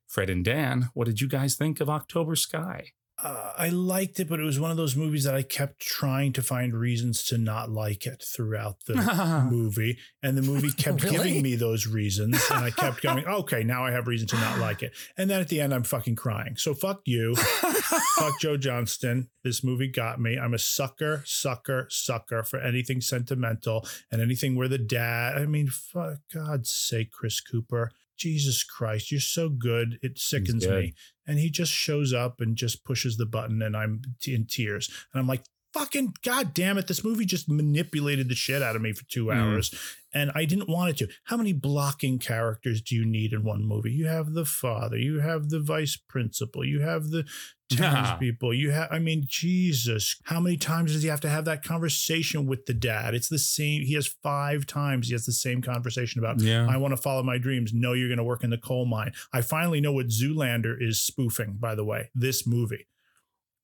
[0.06, 2.92] Fred and Dan, what did you guys think of October Sky?
[3.20, 6.32] Uh, I liked it, but it was one of those movies that I kept trying
[6.34, 8.94] to find reasons to not like it throughout the
[9.50, 9.98] movie.
[10.22, 11.16] And the movie kept Really?
[11.16, 12.40] giving me those reasons.
[12.48, 14.92] And I kept going, okay, now I have reason to not like it.
[15.16, 16.54] And then at the end, I'm fucking crying.
[16.56, 17.34] So fuck you.
[17.34, 19.30] fuck Joe Johnston.
[19.42, 20.38] This movie got me.
[20.38, 25.66] I'm a sucker, sucker, sucker for anything sentimental and anything where the dad, I mean,
[25.68, 27.90] for God's sake, Chris Cooper.
[28.18, 29.98] Jesus Christ, you're so good.
[30.02, 30.94] It sickens me
[31.26, 34.88] and he just shows up and just pushes the button and i'm t- in tears
[35.12, 35.42] and i'm like
[35.74, 39.26] fucking god damn it this movie just manipulated the shit out of me for two
[39.26, 39.34] Mm.
[39.36, 39.74] hours
[40.14, 43.62] and i didn't want it to how many blocking characters do you need in one
[43.62, 47.26] movie you have the father you have the vice principal you have the
[47.70, 51.62] townspeople you have i mean jesus how many times does he have to have that
[51.62, 55.60] conversation with the dad it's the same he has five times he has the same
[55.60, 56.66] conversation about Yeah.
[56.68, 59.12] i want to follow my dreams no you're going to work in the coal mine
[59.32, 62.86] i finally know what zoolander is spoofing by the way this movie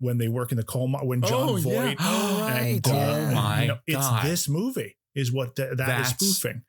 [0.01, 1.63] when they work in the coal mine when john Oh, yeah.
[1.63, 2.95] voight Oh, and right.
[2.95, 4.25] uh, Oh, my you know, it's God.
[4.27, 6.63] this movie is what th- that is That's- spoofing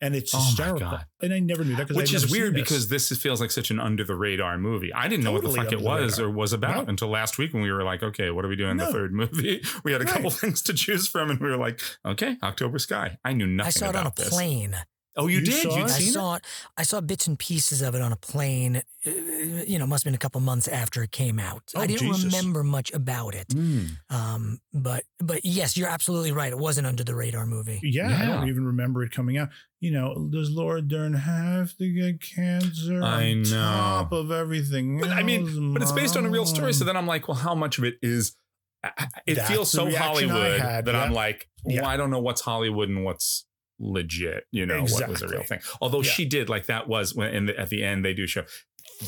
[0.00, 1.04] and it's Oh, my hysterical God.
[1.22, 3.70] and i never knew that because Which is weird because this is- feels like such
[3.70, 4.92] an under the radar movie.
[4.94, 6.30] I didn't know what the fuck it was radar.
[6.30, 6.90] or was about No.
[6.90, 9.62] until last week when we were like, okay, what are we doing the third movie?
[9.84, 13.18] We had a couple things to choose from, and we were like, okay, October Sky.
[13.24, 14.28] I knew nothing I saw it on a this.
[14.30, 14.76] plane.
[15.16, 15.62] Oh, you, You did?
[15.62, 15.92] saw You'd it?
[15.92, 16.44] I saw it.
[16.76, 18.76] I saw bits and pieces of it on a plane.
[19.06, 21.62] uh, You know, must have been a couple months after it came out.
[21.74, 22.32] Oh, I didn't Jesus.
[22.32, 23.46] remember much about it.
[23.52, 23.56] it?
[23.56, 23.88] Mm.
[24.08, 26.52] Um, but but yes, you're absolutely right.
[26.52, 27.80] It was an under the radar movie.
[27.82, 29.48] yeah, I don't even remember it coming out.
[29.80, 33.50] You know, does Laura Dern have to get cancer I on know.
[33.50, 35.00] top of everything?
[35.00, 36.72] But I mean, else, but it's based on a real story.
[36.72, 38.36] So then I'm like, well, how much of it is?
[38.84, 41.88] I- I- It That's feels so Hollywood had, that I'm like, well, Yeah.
[41.88, 43.44] I don't know what's Hollywood and what's
[43.80, 44.44] legit.
[44.52, 45.60] You know, what was a real thing.
[45.80, 46.10] Although Yeah.
[46.10, 48.44] she did like that was when in the, at the end they do show.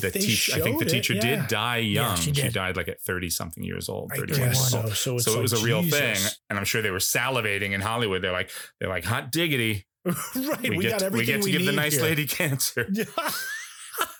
[0.01, 1.21] The teacher, I think the showed it, teacher yeah.
[1.21, 2.15] did die young.
[2.17, 2.51] she did.
[2.53, 4.81] died like at 30 something years old, I 31 guess years so.
[4.81, 4.93] old.
[4.93, 5.99] So, it's So it was like, a real Jesus.
[5.99, 6.31] thing.
[6.49, 8.23] And I'm sure they were salivating in Hollywood.
[8.23, 8.49] They're like,
[8.79, 9.85] they're like, hot diggity.
[10.05, 10.15] right,
[10.69, 12.01] we, get, got we everything get to we give the nice here.
[12.03, 12.87] lady cancer.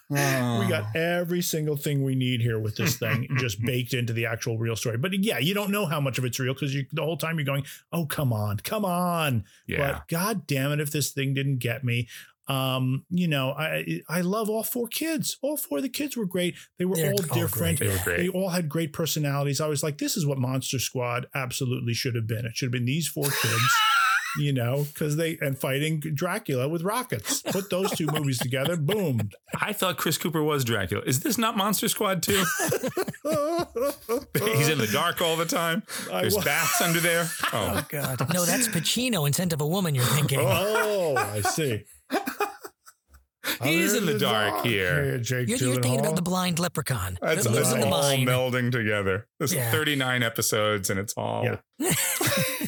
[0.10, 4.26] we got every single thing we need here with this thing just baked into the
[4.26, 4.98] actual real story.
[4.98, 7.38] But yeah, you don't know how much of it's real because you the whole time
[7.38, 9.78] you're going, "Oh, come on, come on!" Yeah.
[9.94, 12.08] But god damn it, if this thing didn't get me.
[12.48, 15.38] Um, you know, I I love all four kids.
[15.42, 16.56] All four of the kids were great.
[16.78, 17.80] They were They're all all different.
[17.80, 18.18] They were great.
[18.18, 19.62] They all had great personalities.
[19.62, 22.46] I was like, this is what Monster Squad absolutely should have been.
[22.46, 23.64] It should have been these four kids.
[24.40, 27.42] You know, because they and fighting Dracula with rockets.
[27.44, 29.30] Put those two movies together, boom.
[29.62, 31.04] I thought Chris Cooper was Dracula.
[31.06, 32.44] Is this not Monster Squad too?
[34.34, 35.84] He's in the dark all the time.
[36.10, 37.30] There's wa- bats under there.
[37.56, 38.34] Oh, Oh God!
[38.34, 39.94] No, that's Pacino in Scent of a Woman.
[39.94, 40.40] You're thinking.
[40.42, 41.84] Oh, I see.
[43.62, 45.20] he's in the dark here.
[45.20, 47.18] Jake You're, you're thinking about the blind leprechaun.
[47.22, 49.28] That's, It lives it's in the all melding together.
[49.38, 49.70] There's Yeah.
[49.72, 51.44] 39 episodes, and it's all.
[51.44, 51.58] Yeah.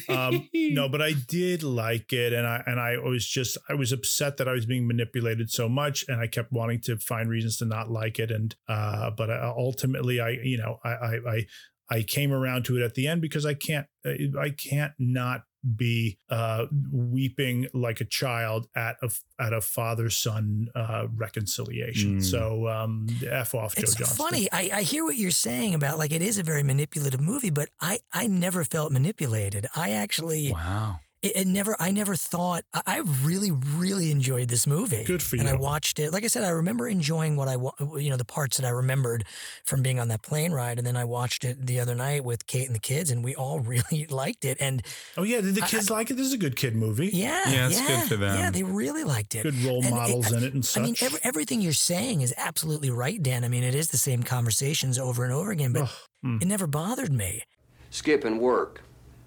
[0.08, 3.92] um, no, but I did like it, and I and I was just I was
[3.92, 7.56] upset that I was being manipulated so much, and I kept wanting to find reasons
[7.58, 11.46] to not like it, and uh, but I, ultimately I you know I I I,
[11.90, 15.42] I came around to it at the end because I can't I can't not
[15.74, 19.10] be uh weeping like a child at a
[19.40, 22.22] at a father son uh reconciliation Mm.
[22.22, 24.48] so um f off joe It's johnston funny.
[24.52, 27.68] I, I hear what you're saying about like it is a very manipulative movie, but
[27.80, 29.66] I I never felt manipulated.
[29.74, 31.00] I actually Wow.
[31.22, 35.04] It, it never I never thought I, I really really enjoyed this movie.
[35.04, 35.40] Good for you.
[35.40, 36.12] And I watched it.
[36.12, 37.54] Like I said, I remember enjoying what I
[37.98, 39.24] you know the parts that I remembered
[39.64, 42.46] from being on that plane ride, and then I watched it the other night with
[42.46, 44.58] Kate and the kids, and we all really liked it.
[44.60, 44.82] And
[45.16, 47.48] oh yeah did the I- kids like it this is a good kid movie yeah,
[47.48, 48.38] Yeah, it's yeah, good for them.
[48.38, 49.42] Yeah, they really liked it.
[49.42, 52.20] good role And it- models in it and such I mean, every, everything you're saying
[52.20, 53.44] is absolutely right, Dan.
[53.44, 55.88] I mean, it is the same conversations over and over again, but Ugh,
[56.24, 56.42] mm.
[56.42, 57.42] it never bothered me.
[57.90, 58.82] Skip and work,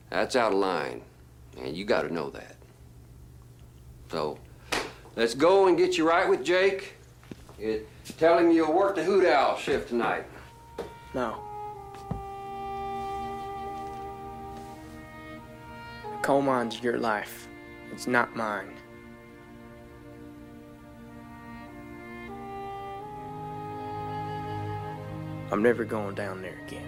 [0.09, 1.01] that's out of line.
[1.61, 2.55] And you got to know that.
[4.11, 4.39] So,
[5.15, 6.93] let's go and get you right with Jake.
[7.59, 7.85] You
[8.17, 10.25] tell him you'll work the hoot owl shift tonight.
[11.13, 11.41] No.
[16.03, 17.47] The coal mine's your life.
[17.91, 18.73] It's not mine.
[25.51, 26.85] I'm never going down there again.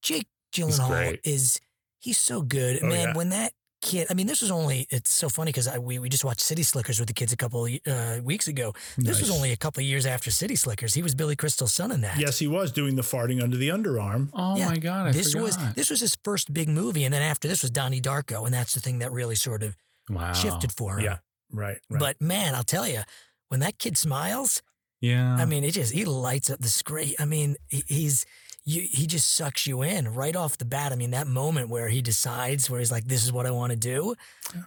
[0.00, 1.20] Jake He's Gyllenhaal great.
[1.24, 1.60] is
[1.98, 3.08] he's so good, Oh, man.
[3.08, 3.14] yeah.
[3.16, 6.24] When that kid, I mean, this was only it's so funny because we we just
[6.24, 8.72] watched City Slickers with the kids a couple uh, weeks ago.
[8.96, 10.94] This was only a couple of years after City Slickers.
[10.94, 12.18] He was Billy Crystal's son in that.
[12.18, 14.68] yes he was doing the farting under the underarm Oh Yeah.
[14.68, 15.08] my God.
[15.08, 15.44] I this forgot.
[15.44, 18.54] was this was his first big movie, and then after this was Donnie Darko, and
[18.54, 19.76] that's the thing that really sort of
[20.08, 20.32] wow.
[20.32, 21.04] shifted for him.
[21.04, 21.18] yeah
[21.52, 23.02] right right But man, I'll tell you,
[23.48, 24.62] when that kid smiles,
[25.00, 25.36] Yeah.
[25.38, 27.14] I mean, it just he lights up the screen.
[27.20, 28.24] I mean, he, he's
[28.66, 30.92] you, he just sucks you in right off the bat.
[30.92, 33.70] I mean, that moment where he decides, where he's like, "This is what I want
[33.70, 34.14] to do."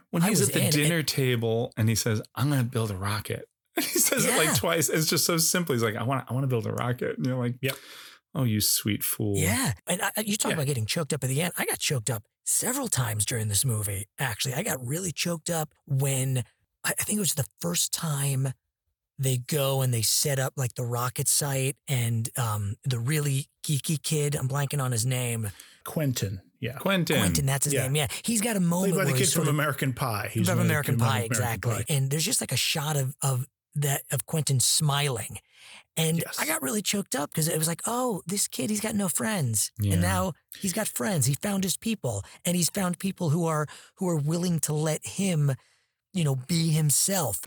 [0.10, 2.70] when I he's at the in, dinner and- table and he says, "I'm going to
[2.70, 4.88] build a rocket," and he says it like twice.
[4.89, 5.76] It's just so simple.
[5.76, 7.76] He's like, "I want, I want to build a rocket," and you're like, "Yep."
[8.36, 9.36] Oh, you sweet fool.
[9.38, 11.52] Yeah, and I, you talk about getting choked up at the end.
[11.58, 14.08] I got choked up several times during this movie.
[14.20, 16.43] Actually, I got really choked up when
[16.86, 18.54] I I think it was the first time
[19.20, 24.01] they go and they set up like the rocket site and um, the really geeky
[24.01, 24.36] kid.
[24.36, 25.51] I'm blanking on his name.
[25.86, 26.41] Quentin.
[26.61, 26.74] Yeah.
[26.78, 27.17] Quentin.
[27.20, 27.84] Quentin, that's his Yeah.
[27.84, 27.95] name.
[27.95, 30.30] Yeah, he's got a moment Played by the kid from of- American Pie.
[30.34, 31.76] He's from one American Pie, American exactly.
[31.76, 31.86] Pie.
[31.89, 33.45] And there's just like a shot of of
[33.76, 35.38] that of Quentin smiling.
[35.97, 38.95] And I got really choked up because it was like, oh, this kid, he's got
[38.95, 39.72] no friends.
[39.80, 39.93] Yeah.
[39.93, 41.26] And now he's got friends.
[41.26, 42.24] He found his people.
[42.45, 45.51] And he's found people who are who are willing to let him,
[46.13, 47.41] you know, be himself.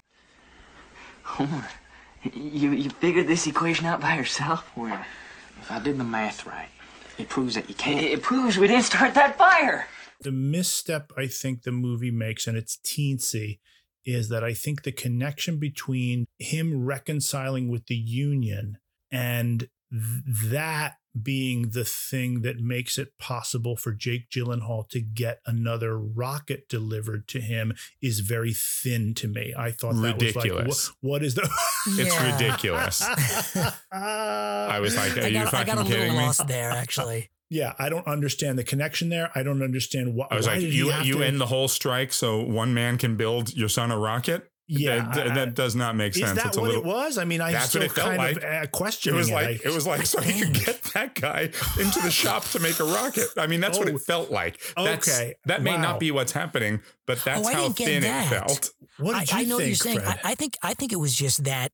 [1.22, 1.66] Homer,
[2.32, 4.70] you, you figured this equation out by yourself?
[4.76, 5.04] Well,
[5.60, 6.68] if I did the math right,
[7.18, 8.00] it proves that you can't.
[8.00, 9.86] It, it proves we didn't start that fire.
[10.20, 13.58] The misstep I think the movie makes, and it's teensy,
[14.04, 18.78] is that I think the connection between him reconciling with the union
[19.10, 25.40] and th- that being the thing that makes it possible for Jake Gyllenhaal to get
[25.45, 29.53] another rocket delivered to him is very thin to me.
[29.57, 30.90] I thought that was like, Ridiculous.
[31.01, 31.43] what, what is the?
[31.88, 32.32] It's Yeah.
[32.32, 33.03] ridiculous.
[33.93, 36.26] I was like, are I you got, I fucking got a kidding little me?
[36.26, 37.30] lost there, actually.
[37.53, 39.30] Yeah, I don't understand the connection there.
[39.34, 40.32] I don't understand what.
[40.32, 42.72] I was why like, did you have you to- end the whole strike so one
[42.72, 44.51] man can build your son a rocket?
[44.74, 46.22] Yeah, that, I- that does not make sense.
[46.22, 46.42] Is sense.
[46.42, 47.18] that it's a what little, it was?
[47.18, 48.36] I mean, I That's still what it felt kind like.
[48.38, 49.34] of uh, It questioning was it.
[49.34, 52.58] like I- it was like so he could get that guy into the shop to
[52.58, 53.28] make a rocket.
[53.36, 54.60] I mean, that's what Oh, it felt like.
[54.76, 55.34] That's, okay.
[55.46, 55.82] that may Wow.
[55.82, 58.26] not be what's happening, but that's oh, how thin that.
[58.32, 58.70] it felt.
[58.98, 60.18] What I, did you I know what you're think, saying.
[60.24, 61.70] I, I think I think it was just that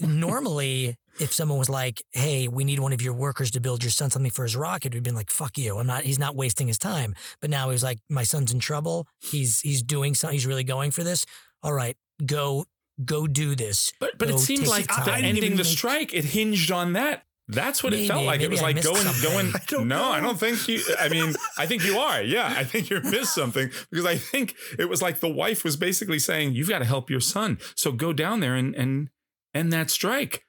[0.00, 3.90] normally if someone was like, "Hey, we need one of your workers to build your
[3.90, 5.78] son something for his rocket," we'd been like, "Fuck you!
[5.78, 6.04] I'm not.
[6.04, 9.06] He's not wasting his time." But now he was like, "My son's in trouble.
[9.20, 10.34] He's he's doing something.
[10.34, 11.24] He's really going for this.
[11.62, 12.66] All right, go
[13.04, 16.14] go do this." But but Go it seemed like your the time." ending the strike,
[16.14, 17.24] it hinged on that.
[17.48, 18.40] That's what it felt like.
[18.40, 19.52] It was I like missed going going.
[19.68, 19.86] something.
[19.86, 20.80] no, I don't think you.
[20.98, 22.20] I mean, I think you are.
[22.22, 25.76] Yeah, I think you missed something because I think it was like the wife was
[25.76, 29.10] basically saying, "You've got to help your son, so go down there and and
[29.54, 30.44] end that strike,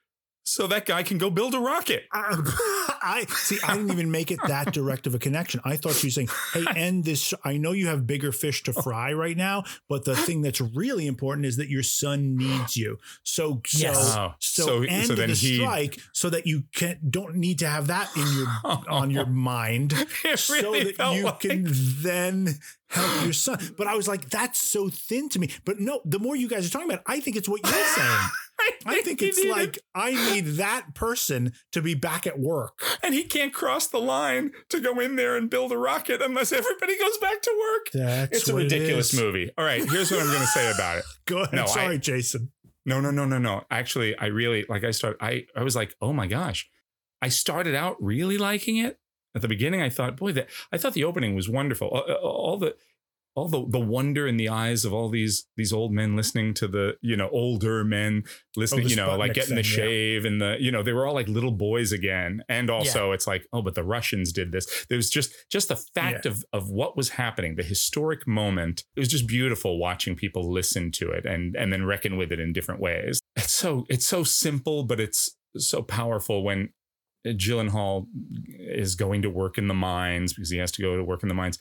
[0.47, 3.57] so that guy can go build a rocket." I see.
[3.65, 5.61] I didn't even make it that direct of a connection.
[5.63, 8.73] I thought you were saying, "Hey, end this." I know you have bigger fish to
[8.73, 12.97] fry right now, but the thing that's really important is that your son needs you.
[13.23, 14.13] So, so, Yes.
[14.13, 17.67] So, so- end so then the he- strike so that you can don't need to
[17.67, 18.47] have that in your
[18.89, 19.93] on your mind,
[20.25, 22.55] It so that felt you like- can then
[22.89, 23.59] help your son.
[23.77, 25.49] But I was like, that's so thin to me.
[25.65, 27.73] But no, the more you guys are talking about, it, I think it's what you're
[27.95, 28.29] saying.
[28.86, 32.80] I think it's needed- like I need that person to be back at work.
[33.03, 36.51] and he can't cross the line to go in there and build a rocket unless
[36.51, 37.88] everybody goes back to work.
[37.93, 39.51] That's it's a what it ridiculous movie.
[39.57, 41.05] All right, here's what I'm going to say about it.
[41.26, 41.53] Go ahead.
[41.53, 42.51] No, I- Sorry, Jason.
[42.86, 43.63] No, no, no, no, no.
[43.70, 44.84] Actually, I really like.
[44.86, 45.18] I started.
[45.22, 46.70] I I was like, oh my gosh.
[47.22, 48.99] I started out really liking it.
[49.36, 51.89] At the beginning, I thought, boy, that I thought the opening was wonderful.
[51.89, 52.76] All, all the
[53.38, 56.67] all the the wonder in the eyes of all these these old men listening to
[56.67, 58.23] the you know older men
[58.55, 59.85] listening oh, the you know like getting the thing, yeah.
[59.85, 62.41] shave and the you know they were all like little boys again.
[62.49, 64.85] And also it's like oh but the russians did this.
[64.89, 68.83] There was just just the fact of of what was happening the historic moment.
[68.95, 72.39] It was just beautiful watching people listen to it and and then reckon with it
[72.39, 73.19] in different ways.
[73.35, 76.69] It's so it's so simple but it's so powerful when
[77.25, 78.07] Gyllenhaal
[78.57, 81.29] is going to work in the mines because he has to go to work in
[81.29, 81.59] the mines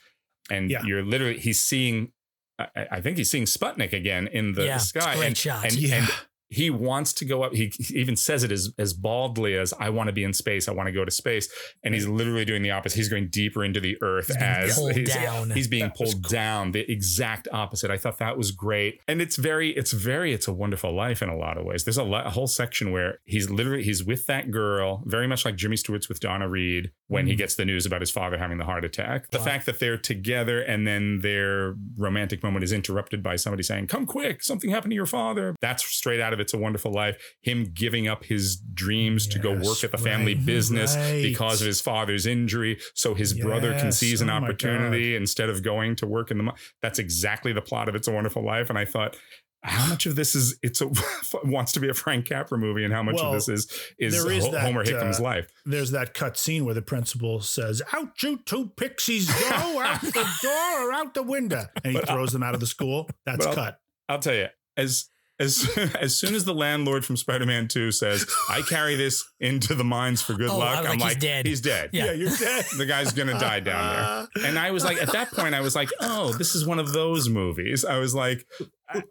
[0.50, 0.82] and Yeah.
[0.84, 2.12] you're literally he's seeing
[2.58, 5.64] I, I think he's seeing Sputnik again in the Yeah, it's sky great and, shot.
[5.64, 5.96] and, Yeah.
[5.96, 6.08] and
[6.48, 9.90] he wants to go up he, he even says it as as baldly as I
[9.90, 11.48] want to be in space I want to go to space
[11.82, 15.12] and he's literally doing the opposite he's going deeper into the earth He's as he's,
[15.14, 15.50] down.
[15.50, 19.36] he's being That pulled down the exact opposite I thought that was great and it's
[19.36, 22.22] very it's very it's a wonderful life in a lot of ways there's a, lo-
[22.24, 26.08] a whole section where he's literally he's with that girl very much like Jimmy Stewart's
[26.08, 27.38] with Donna Reed when he Mhm.
[27.38, 29.44] gets the news about his father having the heart attack the Wow.
[29.44, 34.06] fact that they're together and then their romantic moment is interrupted by somebody saying come
[34.06, 37.64] quick something happened to your father that's straight out of It's a Wonderful Life him
[37.74, 41.22] giving up his dreams to go work at the family right, business right.
[41.22, 45.62] because of his father's injury so his brother can seize an oh opportunity instead of
[45.62, 48.78] going to work in the that's exactly the plot of It's a Wonderful Life and
[48.78, 49.16] I thought
[49.62, 50.88] how much of this is it's a
[51.44, 53.66] wants to be a Frank Capra movie and how much Well, of this is
[53.98, 57.40] is is Ho- that, Homer Hickam's uh, life There's that cut scene where the principal
[57.40, 59.80] says, "Out you two pixies go!
[59.82, 62.60] out the door or out the window!" And he But I- throws them out of
[62.60, 63.08] the school.
[63.24, 63.78] That's but I'll- cut.
[64.08, 65.06] I'll tell you, as
[65.38, 65.68] as
[66.00, 70.22] as soon as the landlord from Spider-Man 2 says, "I carry this into the mines
[70.22, 71.46] for good Oh, luck," I was I'm like, like, he's dead.
[71.46, 71.90] He's dead.
[71.92, 72.06] Yeah.
[72.06, 72.64] Yeah, you're dead.
[72.78, 74.46] the guy's gonna die down there.
[74.48, 76.92] And I was like, at that point, I was like, "Oh, this is one of
[76.92, 78.46] those movies." I was like,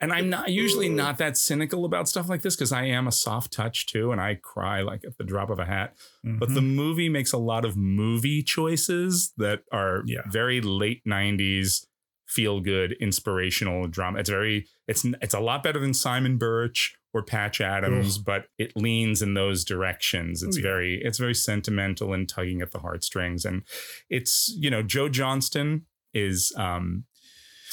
[0.01, 3.11] and I'm not usually not that cynical about stuff like this because I am a
[3.11, 5.95] soft touch too, and I cry like at the drop of a hat.
[6.23, 6.75] But the Mm-hmm.
[6.75, 10.21] movie makes a lot of movie choices that are Yeah.
[10.31, 11.85] very late '90s
[12.27, 14.19] feel good inspirational drama.
[14.19, 18.71] It's very it's it's a lot better than simon birch or patch adams but it
[18.75, 20.43] leans in those directions.
[20.43, 20.63] It's Oh, yeah.
[20.63, 23.45] very it's very sentimental and tugging at the heartstrings.
[23.45, 23.61] And
[24.09, 27.05] it's you know joe johnston is um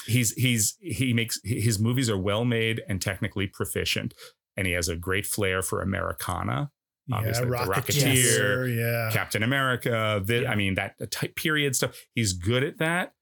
[0.05, 4.13] he's he's he makes his movies are well made and technically proficient.
[4.55, 6.69] And he has a great flair for americana
[7.07, 9.09] Yeah, obviously the Rocketeer, rocketeer yeah.
[9.11, 10.51] captain america the, Yeah.
[10.51, 11.99] i mean that type period stuff.
[12.13, 13.13] He's good at that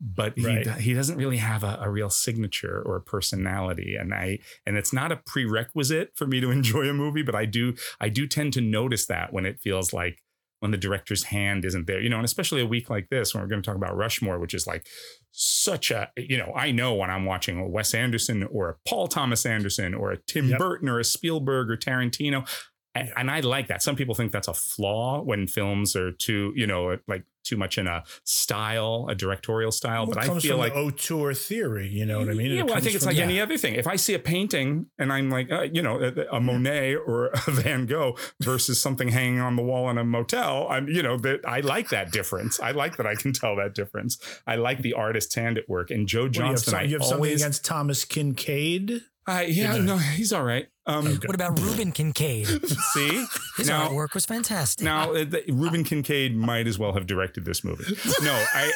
[0.00, 0.64] but he, Right.
[0.64, 4.76] do- he doesn't really have a, a real signature or a personality and i and
[4.76, 8.26] it's not a prerequisite for me to enjoy a movie but i do i do
[8.26, 10.22] tend to notice that when it feels like
[10.60, 13.42] when the director's hand isn't there you know and especially a week like this when
[13.42, 14.86] we're going to talk about rushmore which is like
[15.32, 19.06] such a you know i know when i'm watching a wes anderson or a paul
[19.06, 20.58] thomas anderson or a tim Yep.
[20.58, 22.48] burton or a spielberg or tarantino
[22.94, 23.82] and, and I like that.
[23.82, 27.78] Some people think that's a flaw when films are too, you know, like too much
[27.78, 30.06] in a style, a directorial style.
[30.06, 31.88] Well, but I feel from like the auteur theory.
[31.88, 32.52] You know what I mean?
[32.52, 33.24] yeah, well, I think it's like yeah.
[33.24, 33.74] any other thing.
[33.74, 37.26] If I see a painting and I'm like, uh, you know, a, a Monet or
[37.28, 41.16] a Van Gogh versus something hanging on the wall in a motel, I'm, you know,
[41.18, 42.60] that I like that difference.
[42.60, 44.18] I like that I can tell that difference.
[44.46, 45.90] I like the artist's hand at work.
[45.90, 49.02] And Joe do you have, Johnston, some- you have something always, against Thomas Kinkade?
[49.26, 49.94] I, yeah, You know.
[49.96, 50.66] no, he's all right.
[50.86, 52.46] Um, What about Reuben Kincaid?
[52.94, 54.84] see, His now, artwork was fantastic.
[54.84, 57.84] now uh, the- Reuben Kincaid might as well have directed this movie.
[58.22, 58.72] No, I.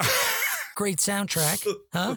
[0.74, 2.16] Great soundtrack, huh?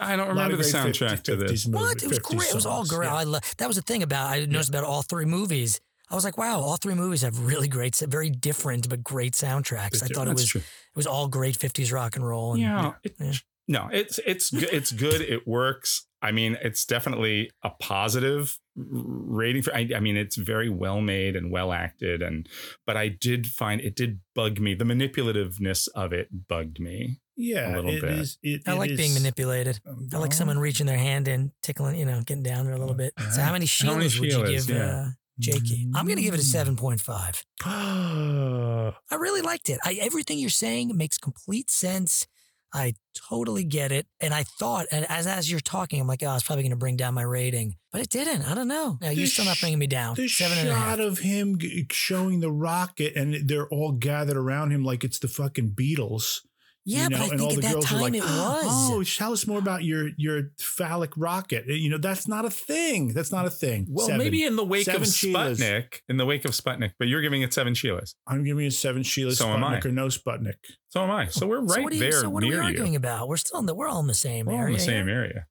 [0.00, 1.66] I don't remember the great soundtrack 50, to this.
[1.66, 2.02] movie- What?
[2.02, 2.48] It was 50s great.
[2.50, 3.06] It was all great.
[3.08, 3.16] yeah.
[3.16, 5.80] I lo- that was the thing about I noticed about all three movies.
[6.08, 10.02] I was like, wow, all three movies have really great, very different but great soundtracks.
[10.02, 10.60] I thought it That's was true.
[10.60, 12.52] it was all great '50s rock and roll.
[12.54, 13.32] And, Yeah, it- yeah.
[13.70, 15.20] No, it's it's g- it's good.
[15.20, 16.04] It works.
[16.20, 19.72] I mean, it's definitely a positive rating for.
[19.74, 22.48] I, I mean, it's very well made and well acted, and
[22.84, 24.74] but I did find it did bug me.
[24.74, 27.20] The manipulativeness of it bugged me.
[27.36, 28.10] Yeah, a little it bit.
[28.18, 29.78] is- it- I it like being is- manipulated.
[30.12, 32.96] I like someone reaching their hand in, tickling, you know, getting down there a little
[32.96, 33.14] bit.
[33.32, 34.84] So how many How many Sheilas would you give Yeah.
[35.06, 35.08] uh,
[35.38, 35.86] Jakey?
[35.94, 37.44] I'm going to give it a 7.5.
[37.64, 39.78] I really liked it.
[39.84, 42.26] I, everything you're saying makes complete sense.
[42.72, 42.94] I
[43.28, 44.06] totally get it.
[44.20, 46.76] And I thought, and as as you're talking, I'm like, oh, it's probably going to
[46.76, 47.76] bring down my rating.
[47.92, 48.42] But it didn't.
[48.42, 48.98] I don't know.
[49.00, 50.14] No, you're still not bringing me down.
[50.14, 50.98] The Seven and a half.
[50.98, 51.58] shot of him
[51.90, 56.40] showing the rocket and they're all gathered around him like it's the fucking Beatles.
[56.86, 59.10] Yeah, but I think at that time like, it oh, oh, was.
[59.12, 61.66] Oh, tell us more about your your phallic rocket.
[61.66, 63.08] You know, that's not a thing.
[63.08, 63.86] That's not a thing.
[63.90, 64.18] Well, Seven.
[64.18, 65.58] maybe in the wake Seven of Sheilas.
[65.60, 68.14] Sputnik, in the wake of Sputnik, but you're giving it seven Sheilas.
[68.26, 69.76] I'm giving you seven Sheila So am I.
[69.78, 70.54] Sputnik or no Sputnik.
[70.88, 71.26] So am I.
[71.26, 72.96] So we're So right what, are you, there so what are we arguing you.
[72.98, 73.28] about?
[73.28, 74.72] We're still in the, we're all in the same We're all area.
[74.72, 75.46] in the same area.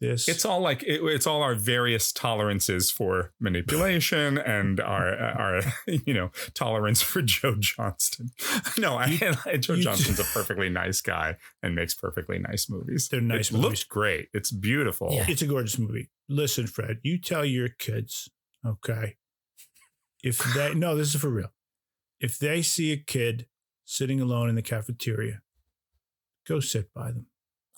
[0.00, 5.60] This It's all like it, it's all our various tolerances for manipulation and our our
[5.86, 8.30] you know tolerance for Joe Johnston.
[8.78, 13.08] No, I, Joe you- Johnston's a perfectly nice guy and makes perfectly nice movies.
[13.10, 13.64] They're nice It movies.
[13.64, 14.28] looks great.
[14.32, 15.08] It's beautiful.
[15.28, 16.08] It's a gorgeous movie.
[16.28, 18.30] Listen, Fred, you tell your kids,
[18.66, 19.16] okay?
[20.22, 21.52] If they no, this is for real.
[22.20, 23.46] If they see a kid
[23.84, 25.42] sitting alone in the cafeteria,
[26.46, 27.26] go sit by them.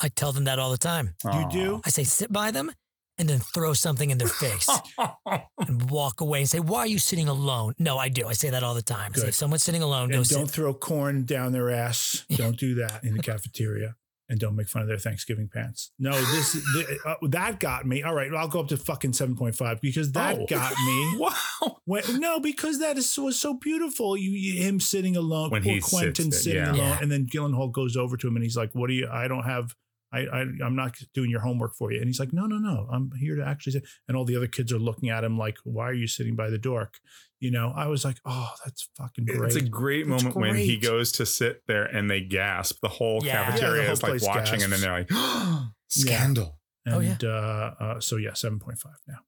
[0.01, 1.15] I tell them that all the time.
[1.25, 1.81] You do?
[1.85, 2.71] I say sit by them
[3.19, 4.69] and then throw something in their face
[5.59, 8.27] and walk away and say, "Why are you sitting alone?" No, I do.
[8.27, 9.13] I say that all the time.
[9.15, 9.29] I say, Good.
[9.29, 10.35] if someone's sitting alone, go And sit.
[10.37, 12.25] don't throw corn down their ass.
[12.37, 13.95] Don't do that in the cafeteria.
[14.29, 15.91] And don't make fun of their Thanksgiving pants.
[15.99, 18.03] No, this th- uh, that got me.
[18.03, 20.47] All right, I'll go up to fucking seven point five because that Oh.
[20.47, 21.17] got me.
[21.19, 21.77] wow.
[21.85, 24.17] When, no, because that is was so beautiful.
[24.17, 26.89] You, you him sitting alone, When poor Quentin sits there, sitting yeah.
[26.93, 29.09] alone, and then Gyllenhaal goes over to him and he's like, "What do you?
[29.11, 29.75] I don't have."
[30.15, 31.97] I, I I'm not doing your homework for you.
[31.99, 32.87] And he's like, no, no, no.
[32.93, 33.85] I'm here to actually sit.
[34.07, 36.51] And all the other kids are looking at him like, why are you sitting by
[36.51, 36.99] the dork?
[37.43, 39.43] You know, I was like, oh, that's fucking great.
[39.49, 42.79] It's a great That's moment when he goes to sit there and they gasp.
[42.81, 43.33] The whole Yeah.
[43.33, 45.11] Yeah, the cafeteria whole is like place watching, and then they're like,
[45.91, 47.17] "Scandal!" And, Oh, yeah.
[47.25, 49.19] uh, uh, so yeah, seven point five now.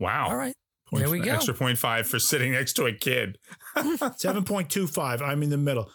[0.00, 0.30] Wow.
[0.30, 0.54] all right,
[0.88, 1.32] Point there we go.
[1.32, 3.38] Extra point five for sitting next to a kid.
[4.16, 5.22] Seven point two five.
[5.22, 5.90] I'm in the middle.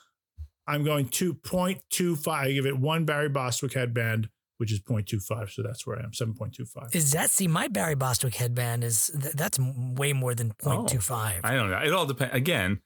[0.68, 2.48] I'm going two point two five.
[2.48, 5.52] I give it one Barry Bostwick headband, which is 0.25.
[5.52, 6.14] So that's where I am.
[6.14, 6.94] Seven point two five.
[6.94, 11.42] Is that see my Barry Bostwick headband is th- that's way more than 0.25.
[11.44, 11.80] I don't know.
[11.80, 12.34] It all depends.
[12.36, 12.80] Again,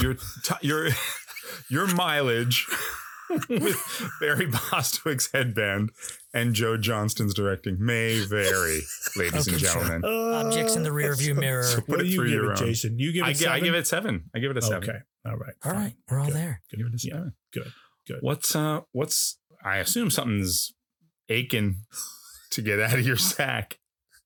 [0.00, 0.88] your t- your
[1.68, 2.66] your mileage
[3.48, 5.90] with Barry Bostwick's headband
[6.34, 8.80] and Joe Johnston's directing may vary,
[9.16, 9.82] ladies and Okay, sure.
[9.82, 10.04] gentlemen.
[10.04, 11.62] Objects in the rearview mirror.
[11.64, 12.66] So What put do it you through give your it, own.
[12.66, 12.98] Jason?
[12.98, 14.30] You give it I, gi- I give it seven.
[14.34, 14.88] I give it a seven.
[14.88, 14.98] Okay.
[15.26, 15.54] All right.
[15.64, 16.62] All right, we're all there.
[16.70, 17.32] Give it a seven.
[17.52, 17.72] Good.
[18.06, 18.18] Good.
[18.20, 18.80] What's uh?
[18.92, 20.72] What's I assume something's
[21.30, 21.76] aching
[22.50, 23.78] to get out of your sack.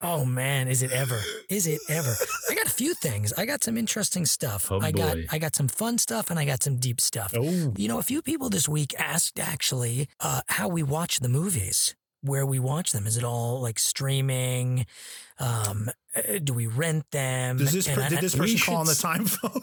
[0.02, 1.18] Oh man, is it ever?
[1.48, 2.14] Is it ever?
[2.50, 3.32] I got a few things.
[3.34, 4.70] I got some interesting stuff.
[4.70, 5.26] Oh, I got boy.
[5.30, 7.32] I got some fun stuff and I got some deep stuff.
[7.34, 7.72] Oh.
[7.76, 11.94] You know, a few people this week asked actually uh, how we watch the movies,
[12.20, 13.06] where we watch them.
[13.06, 14.84] Is it all like streaming?
[15.38, 17.56] Um, uh, do we rent them?
[17.56, 19.62] Does this And per- I- did this person call on the time phone?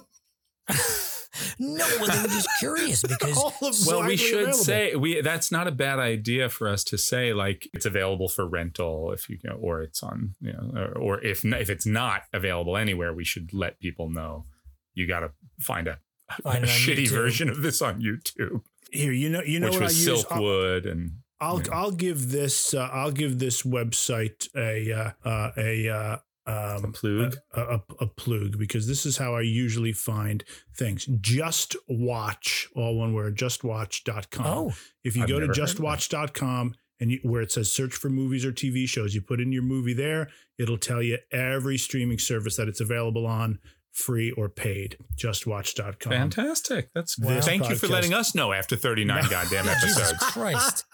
[1.59, 4.53] No, well, they were just curious because All of Well, we should available.
[4.57, 5.21] say we.
[5.21, 9.29] That's not a bad idea for us to say like it's available for rental if
[9.29, 13.13] you know, or it's on you know, or, or if if it's not available anywhere,
[13.13, 14.45] we should let people know.
[14.93, 15.99] You got to find a,
[16.37, 17.11] a Find it on shitty YouTube.
[17.11, 18.61] version of this on YouTube,
[18.91, 20.25] Here, you know, you know which what was I use.
[20.29, 21.73] I'll, Silkwood and I'll, you know.
[21.73, 26.17] I'll give this uh, I'll give this website a uh, uh, a uh,
[26.47, 27.35] um, A plug?
[27.53, 30.43] a, a, a plug because this is how I usually find
[30.75, 31.05] things.
[31.21, 33.37] Just watch all one word.
[33.37, 34.45] Justwatch.com.
[34.45, 34.73] Oh.
[35.03, 35.81] if you I've go to never heard of that.
[35.81, 39.51] justwatch.com and you, where it says search for movies or TV shows, you put in
[39.51, 40.29] your movie there.
[40.59, 43.59] It'll tell you every streaming service that it's available on,
[43.91, 44.97] free or paid.
[45.17, 46.11] Justwatch.com.
[46.11, 46.89] fantastic.
[46.93, 50.19] That's This thank you for letting us know after thirty nine goddamn episodes.
[50.19, 50.85] Christ.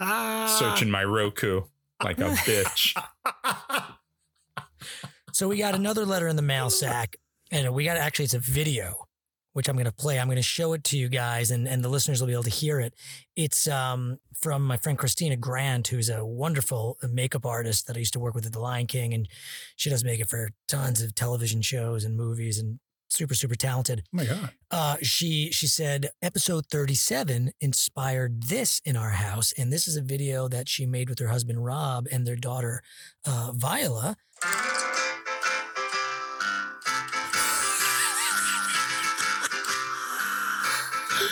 [0.60, 1.62] Searching my Roku
[2.04, 2.94] like a bitch.
[5.38, 7.16] So we got another letter in the mail sack,
[7.52, 9.06] and we got actually it's a video,
[9.54, 10.20] which I'm going to play.
[10.20, 12.42] I'm going to show it to you guys, and and the listeners will be able
[12.42, 12.96] to hear it.
[13.36, 18.14] It's um from my friend Christina Grant, who's a wonderful makeup artist that I used
[18.14, 19.28] to work with at The Lion King, and
[19.76, 24.06] she does makeup for tons of television shows and movies, and super super talented.
[24.06, 24.50] Oh my God.
[24.72, 30.02] Uh, she she said episode 37 inspired this in our house, and this is a
[30.02, 32.82] video that she made with her husband Rob and their daughter
[33.24, 34.18] uh, Viola.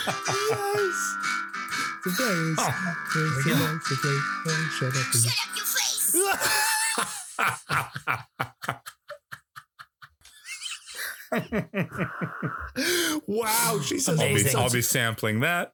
[0.06, 1.16] Yes.
[2.04, 2.74] Today's Shut up.
[4.70, 6.14] Shut up your face.
[13.26, 14.60] wow, she says I'll be, Amazing.
[14.60, 15.72] I'll be sampling that.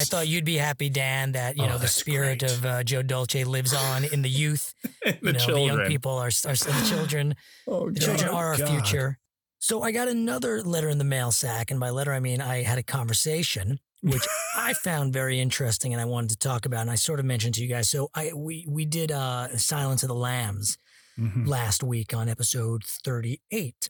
[0.00, 2.50] I thought you'd be happy, Dan, that you know Oh, the that's spirit great.
[2.52, 4.74] of uh, Joe Dolce lives on in the youth.
[5.04, 5.88] the you know, the young children.
[5.88, 7.34] people are, are the children.
[7.68, 8.36] Oh, the children God.
[8.36, 8.68] are our God.
[8.68, 9.18] future.
[9.62, 12.62] So I got another letter in the mail sack, and by letter I mean I
[12.64, 16.80] had a conversation which I found very interesting, and I wanted to talk about.
[16.80, 17.88] And I sort of mentioned to you guys.
[17.88, 20.78] So I we we did uh, Silence of the Lambs
[21.16, 21.46] Mhm.
[21.46, 23.88] last week on episode thirty eight,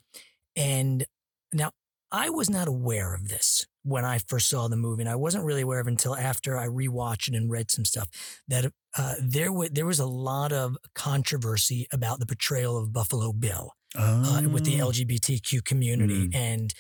[0.57, 1.07] and
[1.55, 1.71] now
[2.11, 5.45] I was not aware of this when I first saw the movie, and I wasn't
[5.45, 8.09] really aware of it until after I rewatched it and read some stuff
[8.49, 13.33] that uh, there was there was a lot of controversy about the portrayal of Buffalo
[13.33, 14.89] Bill uh, with the Oh.
[14.91, 16.35] LGBTQ community, Mm.
[16.35, 16.75] and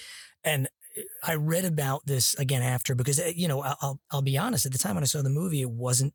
[0.44, 0.68] and
[1.24, 4.72] I read about this again after because uh, you know I'll I'll- be honest at
[4.72, 6.14] the time when I saw the movie it wasn't.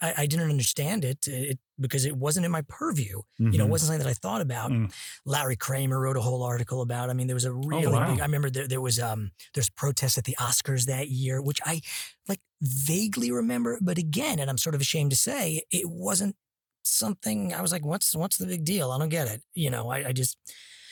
[0.00, 3.22] I, I didn't understand it, it because it wasn't in my purview.
[3.38, 3.70] You know, it Mhm.
[3.70, 4.70] wasn't something that I thought about.
[4.70, 4.92] Mm.
[5.24, 7.10] Larry Kramer wrote a whole article about.
[7.10, 8.08] I mean, there was a really wow.
[8.08, 8.20] big.
[8.20, 11.80] I remember there, there was um there's protests at the Oscars that year, which I
[12.28, 16.36] like vaguely remember, but again, and I'm sort of ashamed to say, it wasn't
[16.82, 18.90] something I was like, what's what's the big deal?
[18.90, 19.42] I don't get it.
[19.54, 20.36] You know, I, I just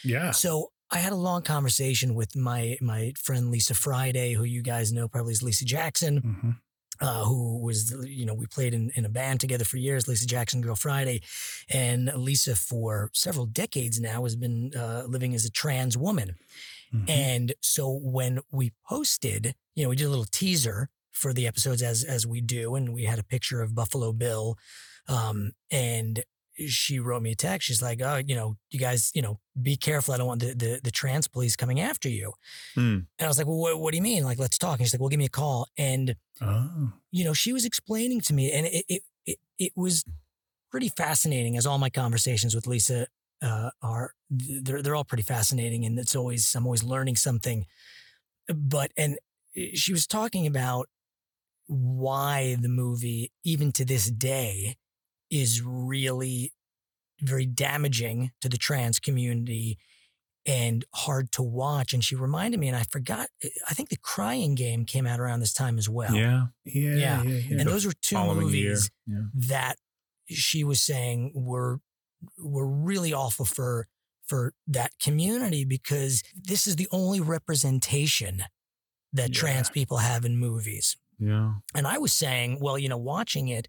[0.04, 0.30] Yeah.
[0.32, 4.92] so I had a long conversation with my my friend Lisa Friday, who you guys
[4.92, 6.56] know probably is Lisa Jackson Mhm.
[7.00, 10.26] uh, who was, you know, we played in, in a band together for years, Lisa
[10.26, 11.20] Jackson Girl Friday.
[11.68, 16.34] And Lisa, for several decades now, has been uh, living as a trans woman.
[16.92, 17.08] Mhm.
[17.10, 21.82] And so when we posted, you know, we did a little teaser for the episodes
[21.82, 24.56] as as we do, and we had a picture of Buffalo Bill.
[25.08, 26.22] Um, and
[26.66, 27.68] she wrote me a text.
[27.68, 30.12] She's like, "Oh, you know, you guys, you know, be careful.
[30.12, 32.32] I don't want the the, the trans police coming after you."
[32.74, 32.80] Hmm.
[33.18, 34.24] And I was like, "Well, what, what do you mean?
[34.24, 36.92] Like, let's talk." And she's like, "Well, give me a call." And Oh.
[37.10, 40.04] you know, she was explaining to me, and it it it, it was
[40.70, 41.56] pretty fascinating.
[41.56, 43.06] As all my conversations with Lisa
[43.40, 47.66] uh, are, they're they're all pretty fascinating, and it's always I'm always learning something.
[48.52, 49.16] But and
[49.74, 50.88] she was talking about
[51.66, 54.76] why the movie, even to this day,
[55.30, 56.52] is really
[57.20, 59.78] very damaging to the trans community
[60.46, 61.92] and hard to watch.
[61.92, 65.20] And she reminded me, and I forgot, eh, I think the crying game came out
[65.20, 66.14] around this time as well.
[66.14, 66.46] Yeah.
[66.64, 66.94] Yeah.
[66.94, 67.22] Yeah.
[67.22, 67.40] Yeah.
[67.50, 67.60] yeah.
[67.60, 69.22] And those were two movies Yeah.
[69.34, 69.76] that
[70.28, 71.80] she was saying were
[72.38, 73.86] were really awful for
[74.26, 78.44] for that community because this is the only representation
[79.12, 79.40] that Yeah.
[79.40, 80.96] trans people have in movies.
[81.18, 81.54] Yeah.
[81.74, 83.68] And I was saying, well, you know, watching it,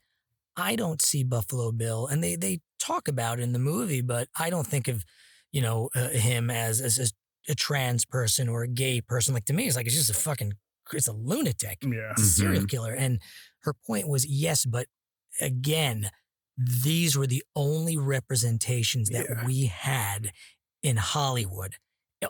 [0.60, 4.28] I don't see Buffalo Bill, and they they talk about it in the movie, but
[4.38, 5.03] I don't think of
[5.51, 9.34] you know uh, him as as a, a trans person or a gay person.
[9.34, 10.53] Like to me, it's like it's just a fucking
[10.93, 12.12] it's a lunatic, Yeah.
[12.12, 12.93] It's a serial killer.
[12.93, 13.22] And
[13.64, 14.88] her point was yes, but
[15.39, 16.10] again,
[16.57, 20.32] these were the only representations that we had
[20.84, 21.76] in Hollywood.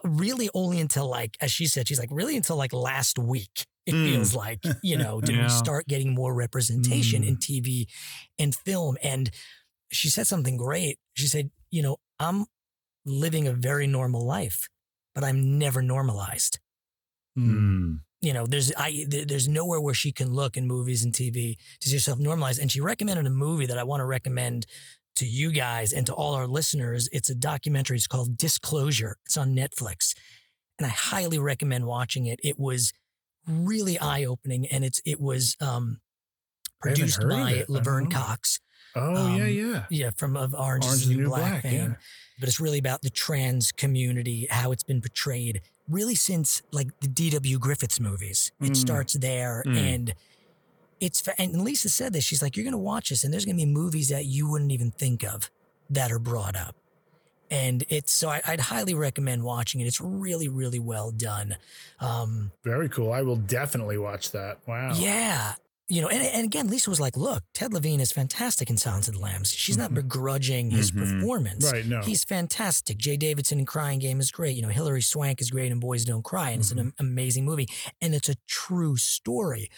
[0.03, 3.65] Really, only until like, as she said, she's like, really until like last week.
[3.89, 4.05] It Mm.
[4.13, 5.43] feels like, you know, did Yeah.
[5.43, 7.27] we start getting more representation Mm.
[7.27, 7.87] in TV
[8.37, 8.97] and film?
[9.03, 9.29] And
[9.91, 10.99] she said something great.
[11.13, 12.45] She said, you know, I'm
[13.05, 14.67] living a very normal life,
[15.15, 16.59] but I'm never normalized
[17.37, 18.01] Mm.
[18.21, 21.89] you know, there's I there's nowhere where she can look in movies and TV to
[21.89, 22.59] see herself normalized.
[22.59, 24.65] And she recommended a movie that I want to recommend
[25.15, 27.07] to you guys and to all our listeners.
[27.11, 27.97] It's a documentary.
[27.97, 29.17] It's called Disclosure.
[29.25, 30.15] It's on Netflix,
[30.77, 32.39] and I highly recommend watching it.
[32.43, 32.91] It was
[33.49, 35.99] really eye opening, and it's it was um,
[36.81, 37.53] produced by it.
[37.53, 38.09] I don't Laverne.
[38.09, 38.59] Cox.
[38.95, 39.85] Oh, yeah, Um, yeah.
[39.91, 41.69] yeah, from of Orange, Orange is the New, Black, yeah.
[41.69, 41.97] fame.
[42.39, 47.07] But it's really about the trans community, how it's been portrayed, really since like the
[47.07, 47.59] D.W.
[47.59, 48.51] Griffiths movies.
[48.61, 48.75] It Mm.
[48.77, 49.77] starts there, Mm.
[49.77, 50.13] and
[50.99, 52.23] it's and Lisa said this.
[52.23, 54.49] She's like, you're going to watch this, and there's going to be movies that you
[54.49, 55.51] wouldn't even think of
[55.89, 56.75] that are brought up.
[57.51, 59.85] And it's so I, I'd highly recommend watching it.
[59.87, 61.57] It's really, really well done.
[61.99, 63.11] Um, Very cool.
[63.11, 64.59] I will definitely watch that.
[64.67, 64.93] Wow.
[64.95, 65.53] yeah.
[65.91, 69.07] You know, and, and again, Lisa was like, look, Ted Levine is fantastic in Silence
[69.07, 69.51] of the Lambs.
[69.51, 70.99] She's not begrudging his Mhm.
[71.19, 71.71] performance.
[71.71, 72.01] Right, no.
[72.01, 72.99] He's fantastic.
[72.99, 74.55] Jaye Davidson in Crying Game is great.
[74.55, 76.79] You know, Hilary Swank is great in Boys Don't Cry, and it's Mm-hmm.
[76.89, 77.67] an amazing movie.
[77.99, 79.71] And it's a true story.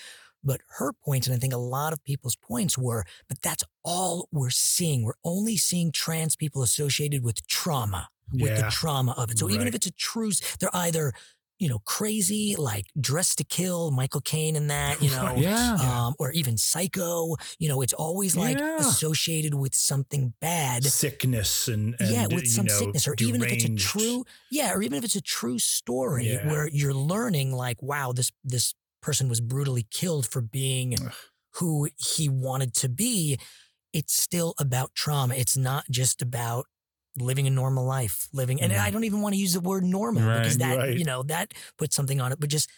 [0.44, 3.64] But her points, point, and I think a lot of people's points were, but that's
[3.84, 5.04] all we're seeing.
[5.04, 9.40] We're only seeing trans people associated with trauma, with the trauma of it.
[9.40, 11.14] So even if it's a true, they're either
[11.62, 15.78] you know, crazy, like Dressed to Kill, Michael Caine and that, you know, Yeah.
[15.80, 17.36] um, or even Psycho.
[17.60, 18.80] You know, it's always like Yeah.
[18.80, 20.84] associated with something bad.
[20.84, 24.74] Sickness and, and yeah, with some know, sickness, or even if it's a true, yeah,
[24.74, 26.50] or even if it's a true story Yeah.
[26.50, 30.96] where you're learning, like, wow, this this person was brutally killed for being
[31.56, 33.38] who he wanted to be.
[33.94, 35.36] It's still about trauma.
[35.36, 36.66] It's not just about
[37.18, 38.72] living a normal life, living, and.
[38.72, 38.94] I mm-hmm.
[38.94, 40.98] don't even want to use the word normal because that Right.
[40.98, 42.70] you know that puts something on it, but just.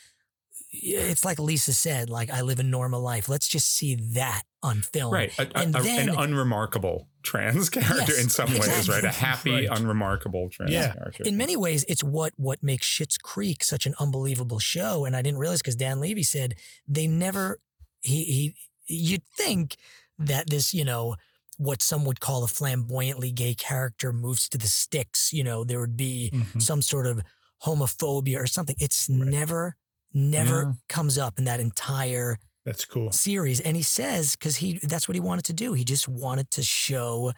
[0.75, 3.29] It's like Lisa said, like I live a normal life.
[3.29, 5.31] Let's just see that on film, Right.
[5.37, 9.03] A, a- and a- then an unremarkable trans character Yes, in some ways, right?
[9.03, 9.67] A happy, Right.
[9.69, 10.93] unremarkable trans Yeah.
[10.93, 11.23] character.
[11.25, 15.05] in many ways, it's what what makes Schitt's Creek such an unbelievable show.
[15.05, 16.55] And I didn't realize because Dan Levy said
[16.87, 17.59] they never
[18.01, 18.55] he he
[18.87, 19.75] you'd think
[20.17, 21.15] that this you know
[21.57, 25.31] what some would call a flamboyantly gay character moves to the sticks.
[25.33, 26.61] You know there would be Mhm.
[26.61, 27.21] some sort of
[27.65, 28.75] homophobia or something.
[28.79, 29.75] It's never
[30.13, 30.71] never Yeah.
[30.89, 33.11] comes up in that entire That's cool.
[33.11, 33.59] series.
[33.59, 35.73] And he says, because he that's what he wanted to do.
[35.73, 37.33] He just wanted to show,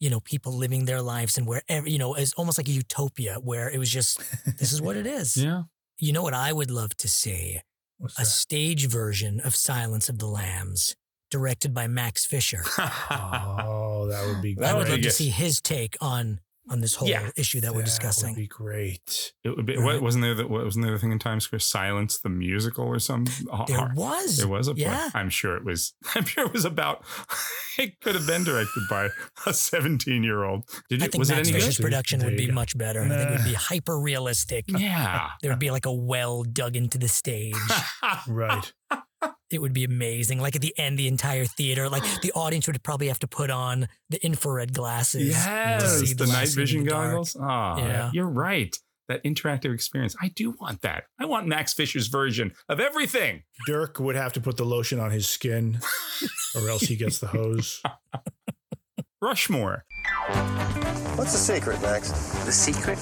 [0.00, 3.36] you know, people living their lives and wherever, you know, it's almost like a utopia
[3.42, 4.18] where it was just,
[4.58, 5.36] this is what it is.
[5.36, 5.62] yeah.
[5.98, 7.60] You know what I would love to see?
[7.98, 8.26] What's A that?
[8.26, 10.94] stage version of Silence of the Lambs,
[11.30, 12.62] directed by Max Fisher.
[13.10, 16.40] Oh, that would be That I would would love be to see his take on
[16.68, 17.30] on this whole Yeah.
[17.36, 18.30] issue that we're That discussing.
[18.30, 19.32] would be great.
[19.44, 19.84] It would be, Right.
[19.84, 22.84] what, wasn't there the, what, wasn't there the thing in Times Square, Silence the musical
[22.84, 23.46] or something?
[23.68, 24.36] There was.
[24.38, 24.82] There was a play.
[24.84, 25.10] Yeah.
[25.14, 25.94] I'm sure it was.
[26.14, 27.04] I'm sure it was about.
[27.78, 29.10] It could have been directed by
[29.44, 30.62] a 17 year old.
[30.88, 31.82] Did I think Was it any Fisher's good?
[31.82, 32.54] production There would be go.
[32.54, 33.02] much better.
[33.02, 34.64] I think it would be hyper realistic.
[34.66, 35.28] Yeah.
[35.42, 37.54] There would be like a well dug into the stage.
[38.26, 38.72] Right.
[39.50, 40.40] It would be amazing.
[40.40, 43.50] Like at the end, the entire theater, like the audience would probably have to put
[43.50, 45.20] on the infrared glasses.
[45.34, 47.36] to Yes, see the, last night vision the goggles.
[47.40, 48.10] Ah, Yeah.
[48.12, 48.74] you're right.
[49.08, 50.16] That interactive experience.
[50.20, 51.04] I do want that.
[51.20, 53.44] I want Max Fisher's version of everything.
[53.64, 55.78] Dirk would have to put the lotion on his skin,
[56.56, 57.80] or else he gets the hose.
[59.22, 59.84] Rushmore.
[61.14, 62.10] What's the secret, Max?
[62.44, 62.98] The secret?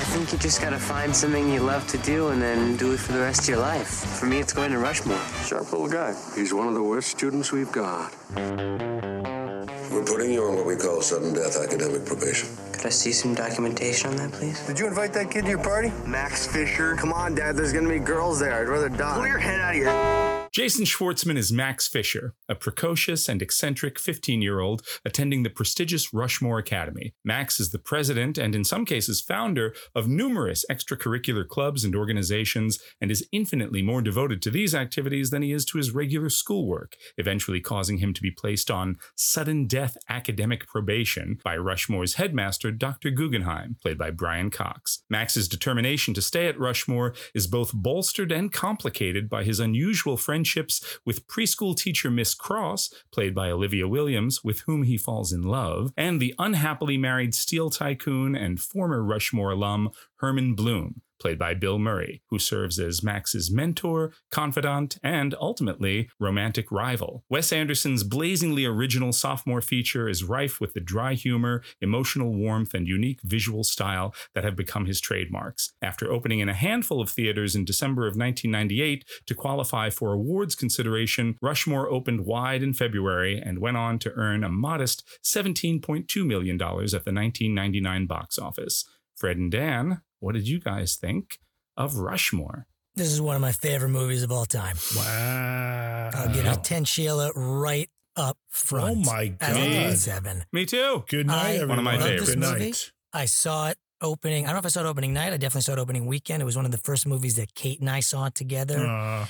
[0.00, 3.00] I think you just gotta find something you love to do and then do it
[3.00, 3.86] for the rest of your life.
[4.18, 5.20] For me, it's going to Rushmore.
[5.44, 6.14] Sharp little guy.
[6.34, 8.10] He's one of the worst students we've got.
[8.34, 12.48] We're putting you on what we call sudden death academic probation.
[12.72, 14.66] Could I see some documentation on that, please?
[14.66, 15.92] Did you invite that kid to your party?
[16.06, 16.96] Max Fisher?
[16.96, 17.54] Come on, Dad.
[17.54, 18.54] There's gonna be girls there.
[18.54, 19.16] I'd rather die.
[19.16, 20.30] Pull your head out of your.
[20.52, 26.12] Jason Schwartzman is Max Fisher, a precocious and eccentric 15 year old attending the prestigious
[26.12, 27.14] Rushmore Academy.
[27.24, 32.78] Max is the president and, in some cases, founder of numerous extracurricular clubs and organizations
[33.00, 36.96] and is infinitely more devoted to these activities than he is to his regular schoolwork,
[37.16, 43.10] eventually causing him to be placed on sudden death academic probation by Rushmore's headmaster, Dr.
[43.10, 45.02] Guggenheim, played by Brian Cox.
[45.08, 50.98] Max's determination to stay at Rushmore is both bolstered and complicated by his unusual friendships
[51.04, 55.92] with preschool teacher Miss Cross, played by Olivia Williams, with whom he falls in love,
[55.96, 59.79] and the unhappily married steel tycoon and former Rushmore alum
[60.16, 66.72] Herman Bloom, played by Bill Murray, who serves as Max's mentor, confidant, and ultimately romantic
[66.72, 67.24] rival.
[67.28, 72.88] Wes Anderson's blazingly original sophomore feature is rife with the dry humor, emotional warmth, and
[72.88, 75.72] unique visual style that have become his trademarks.
[75.82, 80.54] After opening in a handful of theaters in December of 1998 to qualify for awards
[80.54, 86.56] consideration, Rushmore opened wide in February and went on to earn a modest $17.2 million
[86.56, 88.84] at the 1999 box office.
[89.20, 91.38] Fred and Dan, what did you guys think
[91.76, 92.66] of Rushmore?
[92.94, 94.76] This is one of my favorite movies of all time.
[94.96, 96.10] Wow.
[96.14, 98.96] I'll give it 10 Sheila right up front.
[99.06, 99.98] Oh my God.
[99.98, 100.44] seven.
[100.54, 101.04] Me too.
[101.06, 102.30] Good night, I One of my love favorites.
[102.30, 102.64] Good movie.
[102.70, 102.92] night.
[103.12, 104.44] I saw it opening.
[104.44, 105.34] I don't know if I saw it opening night.
[105.34, 106.40] I definitely saw it opening weekend.
[106.40, 109.26] It was one of the first movies that Kate and I saw together, Uh,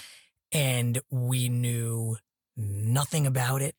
[0.53, 2.17] and we knew
[2.57, 3.75] nothing about it.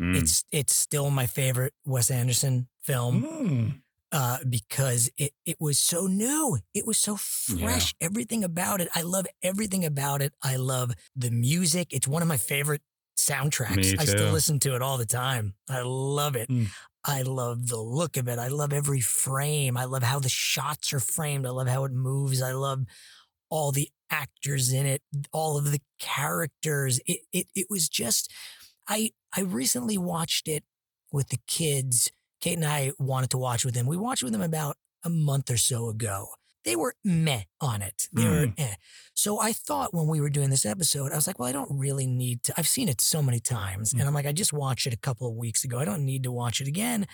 [0.00, 0.16] Mm.
[0.16, 3.80] It's it's still my favorite Wes Anderson film mm.
[4.12, 6.58] Uh, because it it was so new.
[6.74, 7.94] It was so fresh.
[8.00, 8.88] Everything about it.
[8.94, 10.32] I love everything about it.
[10.42, 11.88] I love the music.
[11.92, 12.82] It's one of my favorite
[13.16, 13.94] soundtracks.
[13.98, 15.54] I still listen to it all the time.
[15.68, 16.48] I love it.
[16.48, 16.68] Mm.
[17.04, 18.38] I love the look of it.
[18.38, 19.76] I love every frame.
[19.76, 21.46] I love how the shots are framed.
[21.46, 22.42] I love how it moves.
[22.42, 22.84] I love
[23.48, 27.00] all the actors in it, all of the characters.
[27.06, 28.32] It it it was just
[28.88, 30.64] I I recently watched it
[31.12, 32.10] with the kids.
[32.40, 33.86] Kate and I wanted to watch with them.
[33.86, 36.28] We watched with them about a month or so ago.
[36.64, 38.06] They were meh on it.
[38.12, 38.74] They were eh.
[39.14, 41.78] So I thought when we were doing this episode, I was like, well, I don't
[41.78, 42.54] really need to.
[42.56, 43.94] I've seen it so many times.
[43.94, 45.78] And I'm like, I just watched it a couple of weeks ago.
[45.78, 47.06] I don't need to watch it again.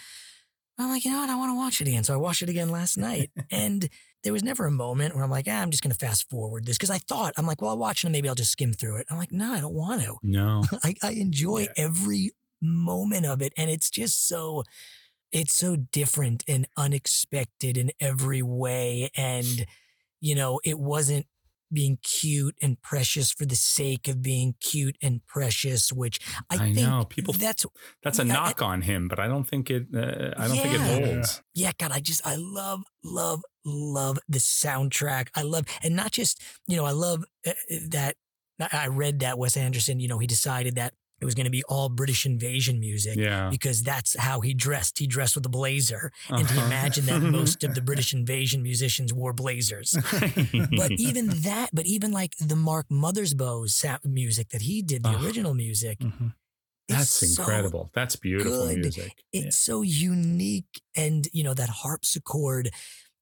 [0.78, 1.30] I'm like, you know what?
[1.30, 2.04] I want to watch it again.
[2.04, 3.30] So I watched it again last night.
[3.50, 3.88] and
[4.24, 6.66] there was never a moment where I'm like, ah, I'm just going to fast forward
[6.66, 6.76] this.
[6.76, 8.96] Because I thought, I'm like, well, I'll watch it and maybe I'll just skim through
[8.96, 9.06] it.
[9.10, 10.16] I'm like, no, I don't want to.
[10.22, 10.64] No.
[10.84, 13.52] I, I enjoy every moment of it.
[13.56, 14.64] And it's just so,
[15.32, 19.10] it's so different and unexpected in every way.
[19.16, 19.66] And,
[20.20, 21.26] you know, it wasn't
[21.72, 26.58] being cute and precious for the sake of being cute and precious, which I, I
[26.72, 27.34] think know people.
[27.34, 27.66] that's
[28.04, 29.86] that's a Yeah, I- knock on him, but I don't think it.
[29.92, 31.42] Uh, I don't think it holds.
[31.54, 35.28] Yeah, God, I just I love, love, love the soundtrack.
[35.34, 37.52] I love, and not just you know, I love uh,
[37.90, 38.14] that.
[38.60, 41.51] I I read that Wes Anderson, you know, he decided that it was going to
[41.51, 43.48] be all British invasion music Yeah.
[43.51, 44.98] because that's how he dressed.
[44.98, 46.66] He dressed with a blazer, and he Uh-huh.
[46.66, 49.97] imagined that most of the British invasion musicians wore blazers.
[50.76, 55.16] but even that, but even like the Mark Mothersbaugh sound music that he did, the
[55.16, 55.24] Oh.
[55.24, 55.98] original music,
[56.88, 57.90] it's That's so incredible.
[57.94, 58.78] That's beautiful good.
[58.78, 59.12] music.
[59.32, 62.70] It's so unique, and you know that harpsichord.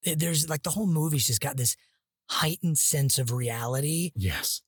[0.05, 1.77] There's like the whole movie's just got this
[2.29, 4.61] heightened sense of reality, Yes.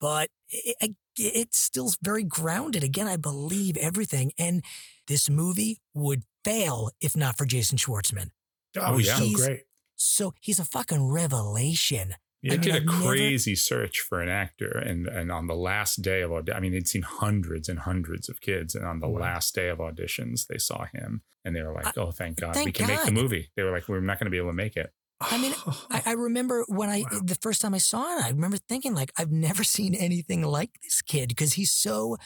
[0.00, 2.82] but it, it- it's still very grounded.
[2.82, 4.64] Again, I believe everything, and
[5.08, 8.30] this movie would fail if not for Jason Schwartzman.
[8.78, 9.60] Oh, oh he's so He's- great.
[9.96, 12.14] So he's a fucking revelation.
[12.42, 15.46] They I did mean, a I've never- crazy search for an actor, and and on
[15.46, 18.84] the last day of aud- I mean, they'd seen hundreds and hundreds of kids, and
[18.84, 19.20] on the Wow.
[19.20, 22.62] last day of auditions, they saw him, and they were like, "Oh, thank God, we
[22.64, 24.54] thank can make the movie." They were like, "We're not going to be able to
[24.54, 24.92] make it."
[25.30, 25.54] I mean,
[25.90, 29.12] I, I remember when I the first time I saw it, I remember thinking like
[29.16, 32.16] I've never seen anything like this kid because he's so,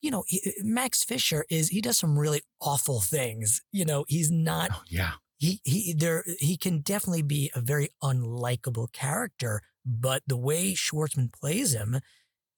[0.00, 3.62] you know, he, uh, Max Fisher is he does some really awful things.
[3.72, 4.70] You know, he's not.
[4.72, 5.12] Oh, yeah.
[5.38, 11.30] He he there he can definitely be a very unlikable character, but the way Schwartzman
[11.32, 12.00] plays him,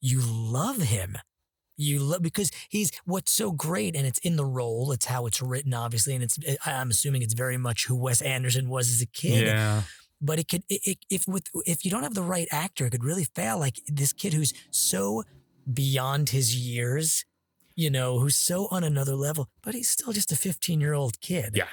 [0.00, 1.18] you love him.
[1.78, 4.92] You love because he's what's so great, and it's in the role.
[4.92, 6.36] It's how it's written, obviously, and it's.
[6.46, 9.82] Eh, I'm assuming it's very much who Wes Anderson was as a kid Yeah.
[10.20, 12.90] but it could it, it, if with if you don't have the right actor it
[12.90, 15.22] could really fail like this kid who's so
[15.72, 17.24] beyond his years
[17.76, 21.20] you know who's so on another level but he's still just a 15 year old
[21.20, 21.68] kid Yeah.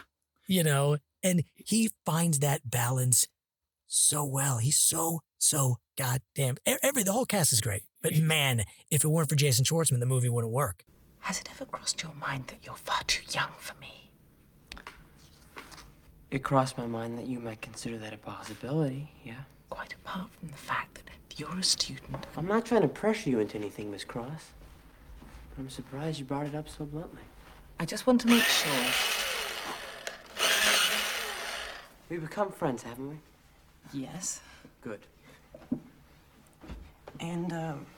[0.48, 3.26] you know and he finds that balance
[3.88, 9.04] so well he's so so goddamn every the whole cast is great but man if
[9.04, 10.84] it weren't for jason schwartzman the movie wouldn't work
[11.22, 14.12] Has it ever crossed your mind that you're far too young for me?
[16.30, 19.44] It crossed my mind that you might consider that a possibility, yeah?
[19.70, 22.28] Quite apart from the fact that you're a student.
[22.36, 24.52] I'm not trying to pressure you into anything, Miss Cross.
[25.56, 27.22] But I'm surprised you brought it up so bluntly.
[27.80, 28.86] I just want to make sure.
[32.10, 33.18] We've become friends, haven't we?
[33.94, 34.42] Yes.
[34.82, 35.00] Good.
[37.20, 37.95] And, um, the,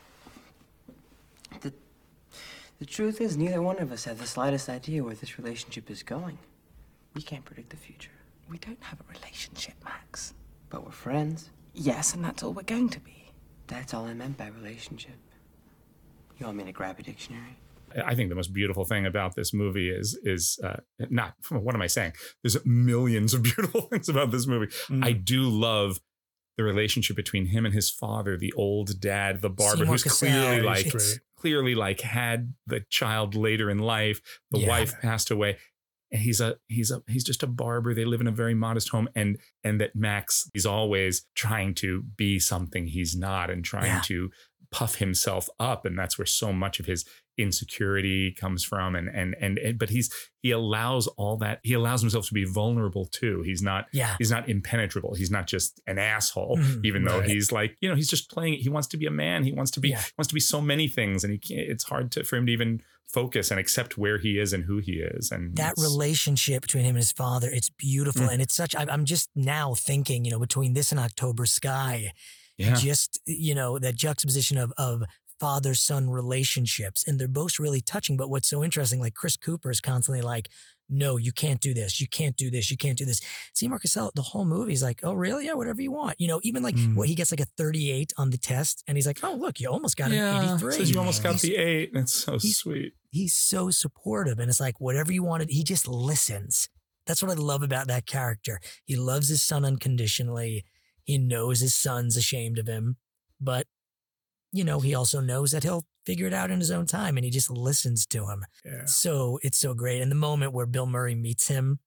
[2.79, 6.03] the truth is, neither one of us have the slightest idea where this relationship is
[6.03, 6.37] going.
[7.15, 8.11] We can't predict the future.
[8.49, 10.33] We don't have a relationship, Max.
[10.69, 11.49] But we're friends.
[11.73, 13.31] Yes, and that's all we're going to be.
[13.67, 15.17] That's all I meant by relationship.
[16.37, 17.57] You want me to grab a dictionary?
[18.05, 20.77] I think the most beautiful thing about this movie is is uh,
[21.09, 22.13] not what am I saying?
[22.43, 24.67] There's millions of beautiful things about this movie.
[24.89, 25.05] Mm.
[25.05, 25.99] I do love
[26.57, 30.27] the relationship between him and his father, the old dad, the barber, Seymour who's Cassel.
[30.27, 31.19] clearly He's like great.
[31.39, 34.21] Clearly like had the child later in life.
[34.51, 34.67] The Yeah.
[34.67, 35.57] wife passed away.
[36.11, 37.93] And he's a he's a he's just a barber.
[37.93, 42.03] They live in a very modest home, and and that Max he's always trying to
[42.15, 44.01] be something he's not, and trying Yeah.
[44.05, 44.31] to
[44.71, 47.03] puff himself up, and that's where so much of his
[47.37, 50.09] insecurity comes from and, and and and but he's
[50.41, 54.15] he allows all that he allows himself to be vulnerable too he's not Yeah.
[54.17, 56.85] he's not impenetrable he's not just an asshole Mhm.
[56.85, 57.29] even though Right.
[57.29, 59.71] he's like you know he's just playing he wants to be a man he wants
[59.71, 60.01] to be Yeah.
[60.01, 62.45] he wants to be so many things and he can't it's hard to for him
[62.45, 66.61] to even focus and accept where he is and who he is and that relationship
[66.61, 68.33] between him and his father it's beautiful Mm.
[68.33, 72.11] and it's such I, i'm just now thinking you know between this and october sky
[72.57, 75.03] yeah just you know that juxtaposition of of
[75.39, 79.69] father son relationships and they're both really touching but what's so interesting like chris cooper
[79.69, 80.49] is constantly like
[80.89, 83.19] no you can't do this you can't do this you can't do this.
[83.53, 85.45] Seymour cassel the whole movie is like oh really?
[85.45, 86.15] Yeah whatever you want.
[86.19, 86.95] You know even like Mm.
[86.95, 89.67] what he gets like a 38 on the test and he's like oh look you
[89.69, 92.55] almost got an 83 says you almost got He's- the eight and it's so he's-
[92.57, 92.93] sweet.
[93.11, 96.69] he's so supportive and it's like whatever you wanted he just listens.
[97.05, 98.59] That's what i love about that character.
[98.85, 100.63] He loves his son unconditionally.
[101.03, 102.95] He knows his son's ashamed of him
[103.41, 103.67] but
[104.51, 107.25] you know he also knows that he'll figure it out in his own time and
[107.25, 108.85] he just listens to him Yeah.
[108.85, 111.79] so it's so great and the moment where bill murray meets him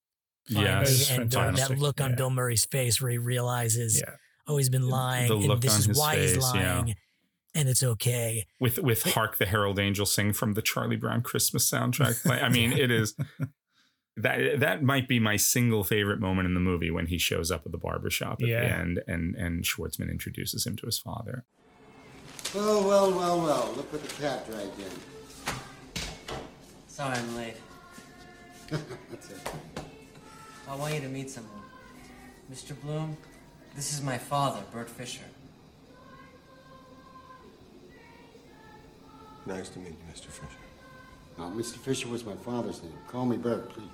[0.53, 2.17] finally, yes and uh, that look on Yeah.
[2.17, 4.15] bill murray's face where he realizes Yeah.
[4.47, 6.75] oh he's been lying the and this is his why he's face, yeah.
[6.81, 6.95] lying
[7.55, 11.69] and it's okay with with hark the herald angel sing from the charlie brown christmas
[11.71, 13.15] soundtrack play i mean it is
[14.17, 17.63] that that might be my single favorite moment in the movie when he shows up
[17.65, 18.61] at the barber shop at Yeah.
[18.61, 21.45] the end and and schwartzman introduces him to his father
[22.55, 23.73] Well, well, well, well.
[23.77, 25.55] Look what the cat dragged in.
[26.89, 27.55] Sorry I'm late.
[28.71, 29.39] That's it.
[30.69, 31.63] I want you to meet someone.
[32.53, 32.81] Mr.
[32.81, 33.17] Bloom,
[33.77, 35.23] this is my father, Bert Fisher.
[39.47, 40.27] Nice to meet you, Mr.
[40.27, 40.49] Fisher.
[41.39, 41.77] Now, Mr.
[41.77, 42.93] Fisher was my father's name.
[43.07, 43.85] Call me Bert, please.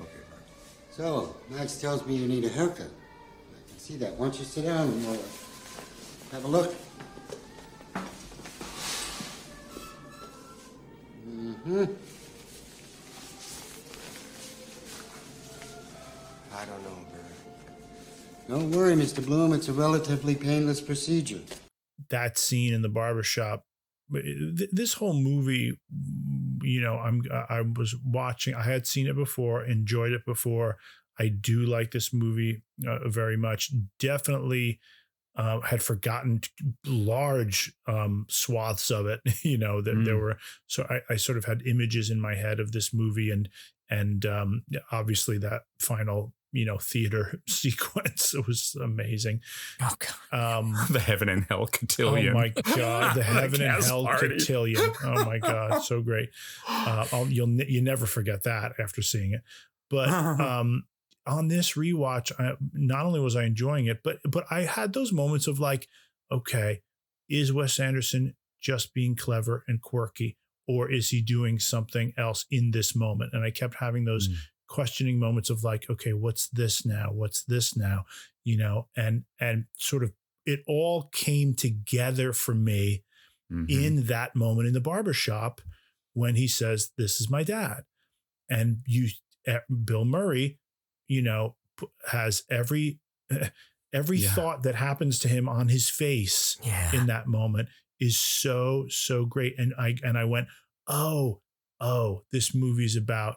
[0.00, 0.48] Okay, Bert.
[0.90, 2.80] So, Max tells me you need a haircut.
[2.80, 4.14] I can see that.
[4.14, 6.74] Why don't you sit down and we'll uh, have a look?
[11.66, 11.92] Mm-hmm.
[16.52, 18.48] I don't know, Bert.
[18.48, 19.24] Don't worry, Mr.
[19.24, 19.52] Bloom.
[19.52, 21.40] It's a relatively painless procedure.
[22.10, 23.64] that scene in the barbershop
[24.10, 24.22] but
[24.72, 25.78] this whole movie
[26.62, 30.76] you know i'm i was watching i had seen it before enjoyed it before
[31.18, 34.80] i do like this movie uh, very much definitely
[35.36, 36.40] uh, had forgotten
[36.86, 40.20] large um, swaths of it you know that there Mm.
[40.20, 43.48] were so I, I sort of had images in my head of this movie and
[43.90, 44.62] and um,
[44.92, 49.40] obviously that final you know theater sequence it was amazing
[49.82, 49.94] oh
[50.30, 54.04] god um the heaven and hell cotillion Oh my god, the heaven and gas hell
[54.04, 54.28] party.
[54.38, 54.92] cotillion.
[55.04, 56.28] Oh my god, so great.
[56.68, 59.40] Uh, I'll, you'll you never forget that after seeing it.
[59.90, 60.84] But um,
[61.26, 65.12] on this rewatch, I, not only was I enjoying it, but but I had those
[65.12, 65.88] moments of like,
[66.30, 66.82] okay,
[67.28, 70.36] is Wes Anderson just being clever and quirky,
[70.66, 73.32] or is he doing something else in this moment?
[73.32, 74.34] And I kept having those Mm.
[74.66, 77.10] questioning moments of like, okay, what's this now?
[77.12, 78.04] What's this now?
[78.44, 80.12] You know, and and sort of
[80.46, 83.02] it all came together for me
[83.50, 83.70] Mhm.
[83.70, 85.60] in that moment in the barbershop
[86.12, 87.84] when he says, This is my dad.
[88.48, 89.08] And you,
[89.46, 90.58] eh, Bill Murray,
[91.08, 91.56] you know,
[92.10, 93.00] has every,
[93.30, 93.48] eh,
[93.92, 94.34] every Yeah.
[94.34, 97.68] thought that happens to him on his face yeah in that moment
[98.00, 99.54] is so, so great.
[99.58, 100.48] And I, and I went,
[100.86, 101.40] Oh,
[101.80, 103.36] oh, this movie's about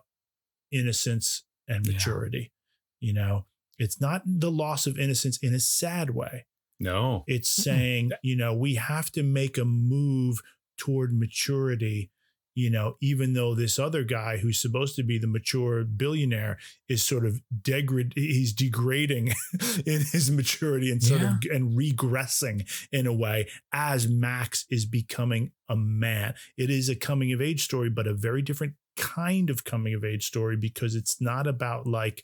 [0.72, 1.94] innocence and Yeah.
[1.94, 2.52] maturity.
[3.00, 3.46] You know,
[3.78, 6.46] it's not the loss of innocence in a sad way.
[6.80, 10.42] no It's saying, you know, we have to make a move
[10.78, 12.12] toward maturity,
[12.58, 16.58] you know, even though this other guy who's supposed to be the mature billionaire
[16.90, 19.28] is sort of degrad he's degrading
[19.86, 25.52] in his maturity and sort of and regressing in a way as Max is becoming
[25.70, 26.34] a man.
[26.58, 30.04] It is a coming of age story, but a very different kind of coming of
[30.04, 32.24] age story because it's not about like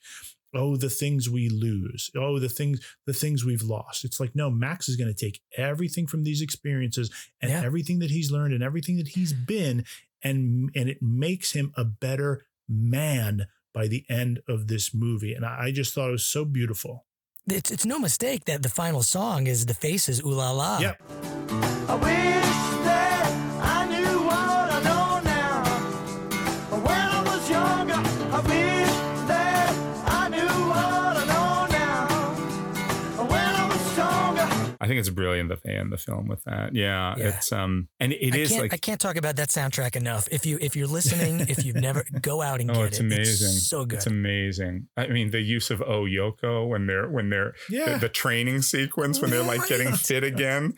[0.55, 4.49] oh the things we lose oh the things the things we've lost it's like no
[4.51, 7.11] max is going to take everything from these experiences
[7.41, 7.63] and Yeah.
[7.63, 9.83] everything that he's learned and everything that he's been
[10.23, 15.45] and and it makes him a better man by the end of this movie and
[15.45, 17.05] i, I just thought it was so beautiful.
[17.45, 20.79] It's, it's no mistake that the final song is the faces ooh la la.
[20.79, 22.42] Yep
[34.83, 36.75] I think it's brilliant that they end the film with that.
[36.75, 37.29] Yeah, Yeah.
[37.29, 40.27] it's um, and it I is like I can't talk about that soundtrack enough.
[40.31, 43.03] If you if you're listening, if you've never go out and Oh, get it's it.
[43.05, 43.47] amazing!
[43.49, 43.97] so good.
[43.97, 44.87] It's amazing.
[44.97, 47.93] I mean, the use of Oh Yoko when they're when they're Yeah.
[47.93, 50.73] the, the training sequence when they're like getting fit again.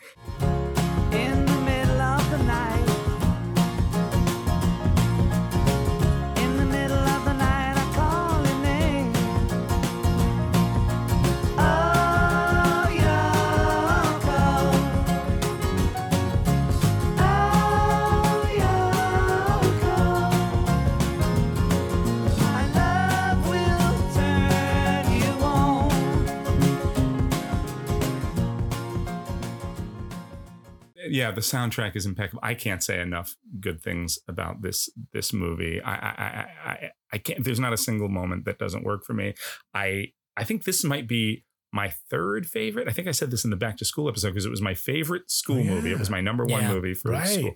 [31.15, 32.41] Yeah, the soundtrack is impeccable.
[32.43, 35.81] I can't say enough good things about this this movie.
[35.81, 37.43] I I I, I, I can't.
[37.43, 39.33] There's not a single moment that doesn't work for me.
[39.73, 42.87] I I think this might be my third favorite.
[42.87, 44.73] I think I said this in the back to school episode because it was my
[44.73, 45.71] favorite school Oh, yeah.
[45.73, 45.91] movie.
[45.91, 46.73] It was my number one Yeah.
[46.73, 47.27] movie for Right.
[47.27, 47.53] school.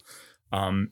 [0.52, 0.92] Um,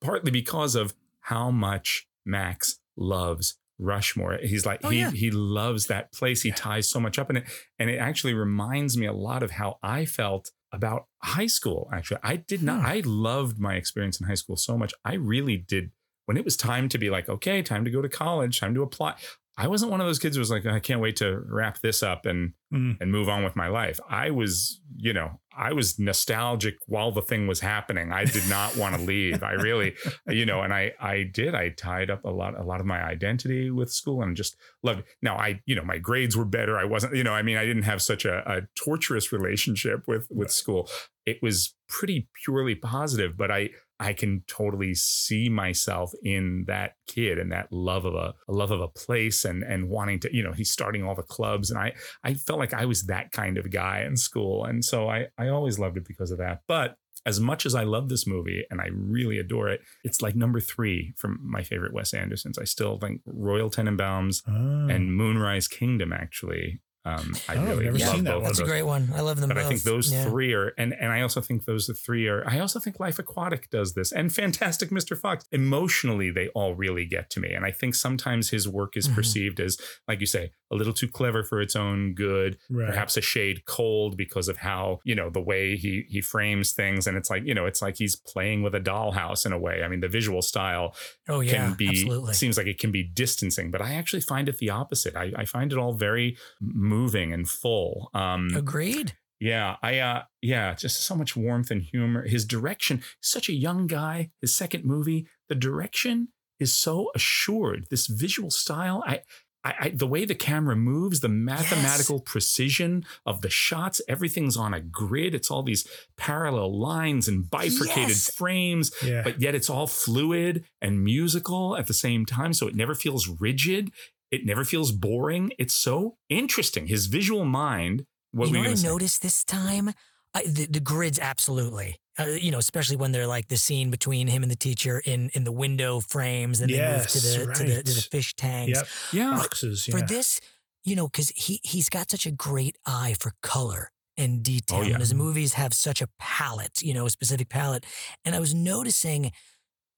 [0.00, 4.38] partly because of how much Max loves Rushmore.
[4.42, 5.10] He's like Oh, he yeah.
[5.10, 6.42] he loves that place.
[6.42, 7.44] He ties so much up in it,
[7.78, 11.88] and it actually reminds me a lot of how I felt about high school.
[11.92, 12.80] Actually, I did not.
[12.80, 12.86] Hmm.
[12.86, 14.94] I loved my experience in high school so much.
[15.04, 15.90] I really did.
[16.26, 18.82] When it was time to be like, okay, time to go to college, time to
[18.82, 19.14] apply.
[19.58, 22.02] I wasn't one of those kids who was like, I can't wait to wrap this
[22.02, 22.96] up and Mm.
[23.00, 24.00] and move on with my life.
[24.10, 28.10] I was, you know, I was nostalgic while the thing was happening.
[28.10, 29.40] I did not want to leave.
[29.44, 29.94] I really,
[30.26, 31.54] you know, and I I did.
[31.54, 34.98] I tied up a lot a lot of my identity with school and just loved.
[35.00, 35.06] It.
[35.22, 36.76] Now I, you know, my grades were better.
[36.76, 40.26] I wasn't, you know, I mean, I didn't have such a, a torturous relationship with
[40.28, 40.90] with school.
[41.24, 47.38] It was pretty purely positive, but I I can totally see myself in that kid
[47.38, 50.42] and that love of a, a love of a place and and wanting to, you
[50.42, 53.56] know, he's starting all the clubs and I I felt like I was that kind
[53.58, 54.64] of guy in school.
[54.64, 56.60] And so I I always loved it because of that.
[56.68, 60.36] But as much as I love this movie and I really adore it, it's like
[60.36, 62.56] number three from my favorite Wes Andersons.
[62.56, 64.52] I still think Royal Tenenbaums Oh.
[64.94, 66.80] and Moonrise Kingdom actually.
[67.06, 68.50] Um, I Oh, I've really never love seen that both one.
[68.50, 69.08] of That's a great one.
[69.14, 69.64] I love them but both.
[69.66, 70.24] I think those Yeah.
[70.24, 72.42] three are, and and I also think those three are.
[72.48, 75.16] I also think Life Aquatic does this, and Fantastic Mr.
[75.16, 75.44] Fox.
[75.52, 79.14] Emotionally, they all really get to me, and I think sometimes his work is Mhm.
[79.14, 79.78] perceived as,
[80.08, 82.88] like you say, a little too clever for its own good, Right.
[82.88, 87.06] perhaps a shade cold because of how you know the way he he frames things,
[87.06, 89.82] and it's like you know it's like he's playing with a dollhouse in a way.
[89.84, 90.94] I mean, the visual style
[91.28, 92.34] Oh yeah, can be absolutely.
[92.34, 95.14] seems like it can be distancing, but I actually find it the opposite.
[95.16, 98.10] I, I find it all very moving and full.
[98.14, 99.12] Um, Agreed.
[99.40, 102.26] yeah, I uh yeah, just so much warmth and humor.
[102.26, 106.28] His direction, such a young guy, his second movie, the direction
[106.58, 107.86] is so assured.
[107.90, 109.20] This visual style, I
[109.66, 114.72] I, I the way the camera moves, the mathematical precision of the shots, everything's on
[114.74, 115.34] a grid.
[115.34, 115.86] It's all these
[116.16, 118.30] parallel lines and bifurcated Yes.
[118.34, 119.22] frames, Yeah.
[119.22, 122.52] but yet it's all fluid and musical at the same time.
[122.52, 123.90] So it never feels rigid.
[124.30, 125.52] It never feels boring.
[125.58, 126.86] It's so interesting.
[126.86, 128.06] His visual mind.
[128.32, 129.90] What you know you what I noticed this time?
[130.34, 131.96] I, the, the grids, absolutely.
[132.18, 135.30] Uh, you know, especially when they're like the scene between him and the teacher in
[135.34, 138.34] in the window frames, and they move to Yes, the, to the to the fish
[138.36, 138.78] tanks.
[138.78, 138.88] Yep.
[139.12, 139.30] Yeah.
[139.36, 139.84] Boxes.
[139.84, 140.40] For this,
[140.84, 144.82] you know, because he he's got such a great eye for color and detail, Oh,
[144.82, 144.92] yeah.
[144.94, 147.84] and his movies have such a palette, you know, a specific palette.
[148.24, 149.30] And I was noticing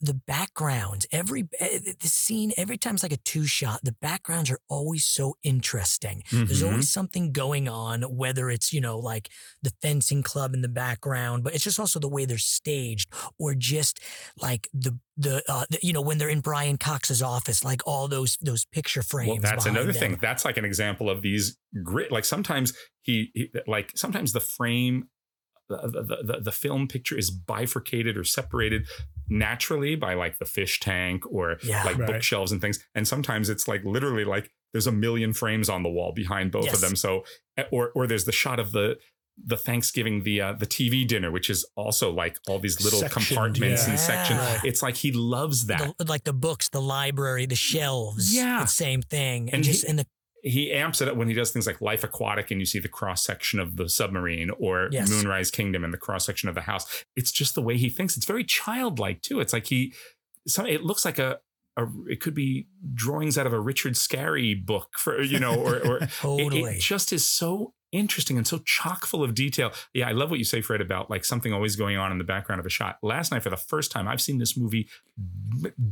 [0.01, 4.51] the backgrounds every eh, the scene every time it's like a two shot the backgrounds
[4.51, 6.71] are always so interesting there's Mhm.
[6.71, 9.29] always something going on whether it's you know like
[9.63, 13.55] the fencing club in the background but it's just also the way they're staged or
[13.55, 14.01] just
[14.41, 18.07] like the the, uh, the you know when they're in Brian Cox's office like all
[18.07, 20.01] those those picture frames Well, that's another them.
[20.13, 20.19] thing.
[20.21, 22.13] That's like an example of these grit.
[22.13, 22.73] Like sometimes
[23.03, 25.09] he, he like sometimes the frame,
[25.69, 28.87] the, the the the film picture is bifurcated or separated
[29.29, 31.85] naturally by like the fish tank or Yeah.
[31.85, 32.07] like Right.
[32.09, 32.79] bookshelves and things.
[32.95, 36.65] And sometimes it's like literally like there's a million frames on the wall behind both
[36.67, 36.75] Yes.
[36.75, 36.97] of them.
[36.97, 37.25] So
[37.57, 38.99] eh, or or there's the shot of the
[39.47, 43.27] the Thanksgiving the uh, the TV dinner, which is also like all these little Sectioned,
[43.29, 43.91] compartments yeah.
[43.91, 44.41] and sections.
[44.65, 45.95] It's like he loves that.
[45.99, 48.63] the, like the books the library the shelves Yeah.
[48.63, 50.07] the same thing and, And just he- in the
[50.49, 52.89] he amps it up when he does things like Life Aquatic and you see the
[52.89, 55.11] cross section of the submarine or Yes.
[55.11, 57.05] Moonrise Kingdom and the cross section of the house.
[57.17, 58.17] It's just the way he thinks.
[58.17, 59.41] It's very childlike too.
[59.41, 59.93] It's like he,
[60.47, 61.39] so it looks like a,
[61.77, 65.77] a it could be drawings out of a Richard Scarry book for, you know, or,
[65.87, 65.99] or
[66.41, 69.73] it- it, just is so interesting and so chock full of detail.
[69.95, 72.25] Yeah, I love what you say, Fred, about like something always going on in the
[72.25, 72.97] background of a shot.
[73.03, 74.89] Last night, for the first time, I've seen this movie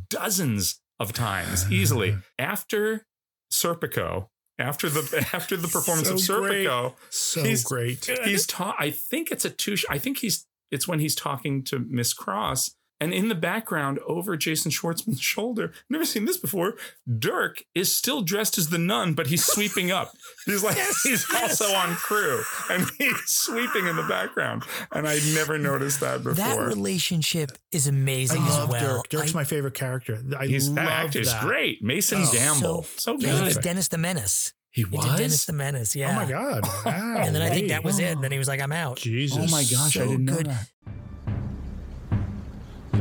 [0.08, 2.16] dozens of times easily.
[2.38, 3.06] After
[3.52, 4.28] Serpico,
[4.58, 6.66] after the after the performance of So great.
[6.66, 6.94] Serpico.
[7.10, 8.10] So he's, great.
[8.24, 9.76] He's ta- I think it's a two.
[9.90, 10.46] I think he's.
[10.70, 15.72] It's when he's talking to Miss Cross, and in the background, over Jason Schwartzman's shoulder.
[15.90, 16.74] Never seen this before.
[17.18, 20.12] Dirk is still dressed as the nun, but he's sweeping up.
[20.46, 24.62] He's like he's also on crew, and he's sweeping in the background.
[24.92, 26.34] And I never noticed that before.
[26.34, 28.96] That relationship is amazing I as love well.
[28.96, 29.08] Dirk.
[29.08, 30.22] Dirk's I- my favorite character.
[30.38, 31.42] I He's love that actor's that.
[31.42, 31.82] great.
[31.82, 33.28] Mason Oh, Gamble, so, good.
[33.28, 33.56] he was.
[33.58, 34.52] Dennis the Menace.
[34.70, 35.04] He did was?
[35.18, 35.96] Dennis the Menace.
[35.96, 36.10] Yeah.
[36.10, 36.62] Oh my god!
[36.84, 37.16] Wow.
[37.24, 38.12] and then I think that was it.
[38.12, 39.38] And then he was like, "I'm out." Jesus.
[39.38, 40.46] Oh my gosh, I So didn't know good.
[40.46, 40.68] that.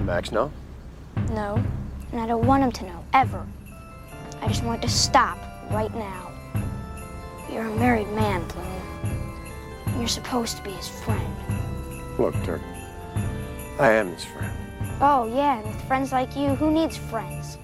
[0.05, 0.51] Max know?
[1.31, 1.63] No,
[2.11, 3.45] and I don't want him to know, ever.
[4.41, 5.39] I just want it to stop
[5.71, 6.31] right now.
[7.51, 8.65] You're a married man, Bloom.
[9.87, 11.35] And you're supposed to be his friend.
[12.19, 12.61] Look, Dirk.
[13.79, 14.55] I am his friend.
[15.01, 17.57] Oh, yeah, and with friends like you, who needs friends?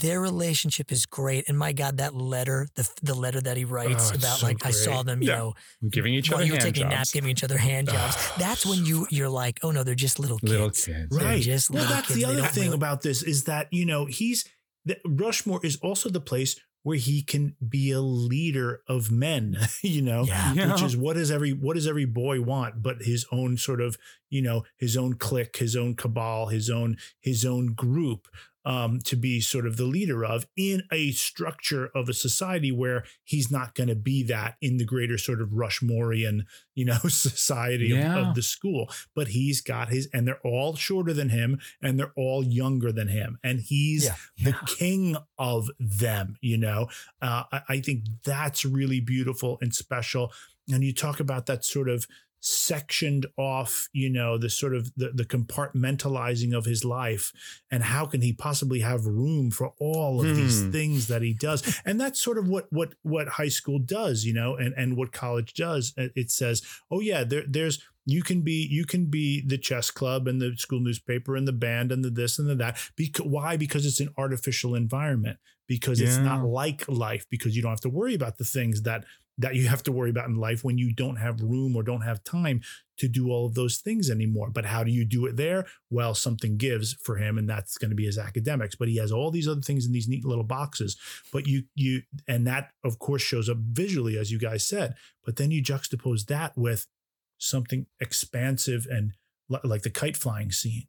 [0.00, 4.10] Their relationship is great, and my God, that letter, the the letter that he writes
[4.12, 5.36] Oh, about, so like I saw them, you Yeah.
[5.38, 5.54] know,
[5.90, 8.16] Giving each other you were hand taking a nap, giving each other hand jobs.
[8.38, 10.50] That's when you you're like, oh no, they're just little kids.
[10.52, 11.08] Little kids.
[11.16, 11.42] Right.
[11.42, 12.18] just well, little that's kids.
[12.20, 14.44] the other thing really- about this is that you know he's
[14.86, 19.54] that Rushmore is also the place where he can be a leader of men.
[19.82, 20.72] You know, Yeah.
[20.72, 22.82] which is what does every what does every boy want?
[22.82, 23.98] But his own sort of
[24.30, 28.28] you know his own clique, his own cabal, his own his own group.
[28.62, 33.04] Um, to be sort of the leader of in a structure of a society where
[33.24, 36.42] he's not going to be that in the greater sort of Rushmorean,
[36.74, 38.28] you know, society of- Yeah.
[38.28, 38.90] of the school.
[39.14, 43.08] But he's got his, and they're all shorter than him, and they're all younger than
[43.08, 44.14] him, and he's Yeah.
[44.52, 46.36] the king of them.
[46.42, 46.88] You know,
[47.22, 50.32] uh, I, I think that's really beautiful and special.
[50.70, 52.06] And you talk about that sort of
[52.40, 57.32] sectioned off, you know, the sort of the, the compartmentalizing of his life,
[57.70, 60.70] and how can he possibly have room for all of these Hmm.
[60.70, 61.80] things that he does?
[61.84, 65.12] And that's sort of what what what high school does, you know, and and what
[65.12, 65.92] college does.
[65.96, 70.26] It says, oh yeah, there there's you can be you can be the chess club
[70.26, 72.78] and the school newspaper and the band and the this and the that.
[72.96, 73.56] Because why?
[73.56, 75.38] Because it's an artificial environment.
[75.68, 77.26] Because it's not like life.
[77.30, 79.04] Because you don't have to worry about the things that
[79.40, 82.02] that you have to worry about in life when you don't have room or don't
[82.02, 82.60] have time
[82.98, 84.50] to do all of those things anymore.
[84.50, 85.66] But how do you do it there?
[85.88, 88.74] Well, something gives for him, and that's going to be his academics.
[88.74, 90.96] But he has all these other things in these neat little boxes.
[91.32, 94.94] But you you and that of course shows up visually, as you guys said.
[95.24, 96.86] But then you juxtapose that with
[97.38, 99.12] something expansive and
[99.64, 100.84] like the kite flying scene.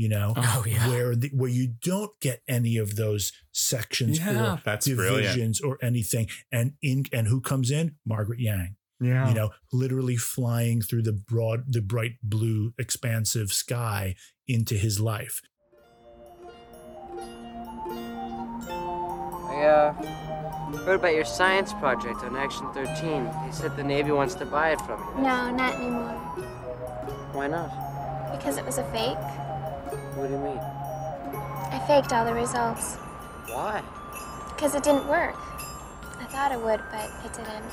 [0.00, 0.88] You know, Oh, yeah.
[0.88, 5.24] where the, where you don't get any of those sections Yeah, or that's brilliant.
[5.34, 7.96] divisions or anything, and in and who comes in?
[8.06, 9.28] Margaret Yang Yeah.
[9.28, 14.14] you know, literally flying through the broad, the bright blue, expansive sky
[14.48, 15.42] into his life.
[19.52, 19.92] I uh,
[20.86, 23.24] heard about your science project on Action 13.
[23.44, 25.22] They said the Navy wants to buy it from you.
[25.24, 26.12] No, not anymore.
[27.32, 27.68] Why not?
[28.32, 29.18] Because it was a fake.
[30.14, 30.58] What do you mean?
[31.72, 32.96] I faked all the results.
[33.46, 33.82] Why?
[34.48, 35.36] Because it didn't work.
[36.18, 37.72] I thought it would, but it didn't.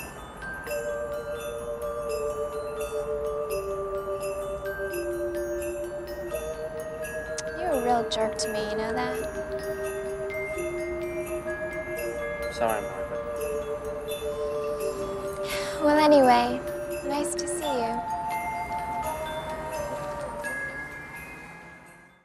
[7.60, 9.16] You're a real jerk to me, you know that?
[12.54, 13.24] Sorry, Margaret.
[15.84, 16.62] Well, anyway,
[17.06, 18.17] nice to see you.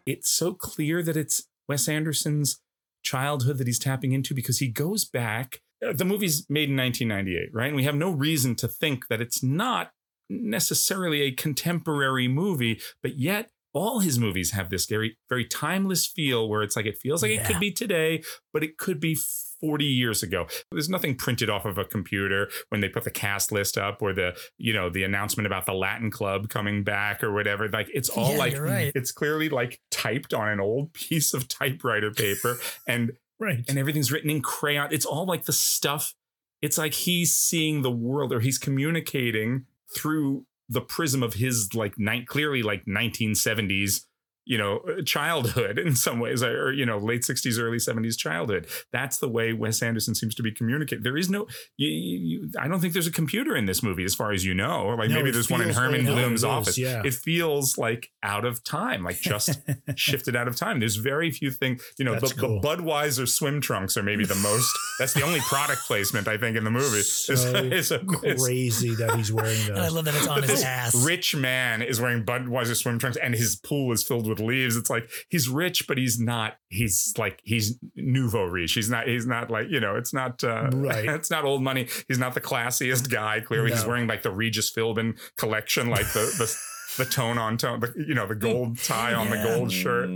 [0.06, 2.60] It's so clear that it's Wes Anderson's
[3.02, 5.60] childhood that he's tapping into because he goes back.
[5.86, 7.66] uh, The movie's made in 1998, right?
[7.68, 9.90] And we have no reason to think that it's not
[10.30, 16.48] necessarily a contemporary movie, but yet all his movies have this very, very timeless feel
[16.48, 18.22] where it's like it feels like it could be today,
[18.52, 19.16] but it could be
[19.62, 20.46] 40 years ago.
[20.70, 24.12] There's nothing printed off of a computer when they put the cast list up or
[24.12, 27.68] the, you know, the announcement about the Latin club coming back or whatever.
[27.68, 28.92] Like it's all Yeah, like right.
[28.94, 33.64] it's clearly like typed on an old piece of typewriter paper and Right.
[33.68, 34.88] and everything's written in crayon.
[34.92, 36.14] It's all like the stuff.
[36.60, 39.64] It's like he's seeing the world or he's communicating
[39.96, 44.04] through the prism of his like night clearly like 1970s
[44.44, 48.66] you know uh, childhood in some ways or you know late 60s early 70s childhood
[48.92, 51.46] that's the way wes anderson seems to be communicating there is no
[51.76, 54.54] you, you, i don't think there's a computer in this movie as far as you
[54.54, 56.16] know or like No, maybe there's one in herman old.
[56.16, 57.02] bloom's office yeah.
[57.04, 59.60] it feels like out of time like just
[59.96, 62.60] shifted out of time there's very few things you know the, That's cool.
[62.60, 66.56] the budweiser swim trunks are maybe the most that's the only product placement i think
[66.56, 67.90] in the movie So It's- it's-
[68.24, 69.68] it's- crazy that he's wearing those.
[69.70, 70.94] And I love that it's on his ass.
[71.06, 74.76] rich man is wearing Budweiser swim trunks, and his pool is filled with with leaves.
[74.76, 76.54] It's like he's rich, but he's not.
[76.68, 78.74] He's like he's nouveau riche.
[78.74, 79.06] He's not.
[79.06, 79.96] He's not like you know.
[79.96, 80.42] It's not.
[80.42, 81.04] Uh, Right.
[81.08, 81.88] It's not old money.
[82.08, 83.40] He's not the classiest guy.
[83.40, 86.56] Clearly, he's wearing like the Regis Philbin collection, like the the.
[86.98, 90.10] The tone on tone, the, you know, the gold tie on the gold shirt.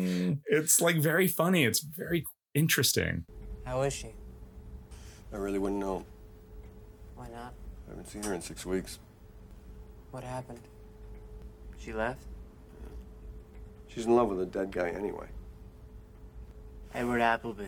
[0.45, 1.65] It's like very funny.
[1.65, 3.25] It's very interesting.
[3.65, 4.09] How is she?
[5.33, 6.05] I really wouldn't know.
[7.15, 7.55] Why not?
[7.87, 8.99] I haven't seen her in six weeks.
[10.11, 10.61] What happened?
[11.79, 12.21] She left?
[13.97, 15.27] She's in love with a dead guy anyway.
[16.93, 17.65] Edward Appleby.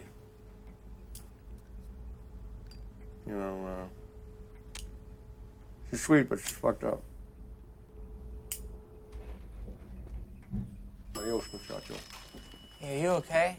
[3.27, 4.83] You know, uh,
[5.89, 7.03] she's sweet, but she's fucked up.
[11.17, 11.95] Adios, muchacho.
[12.85, 13.57] Are you okay?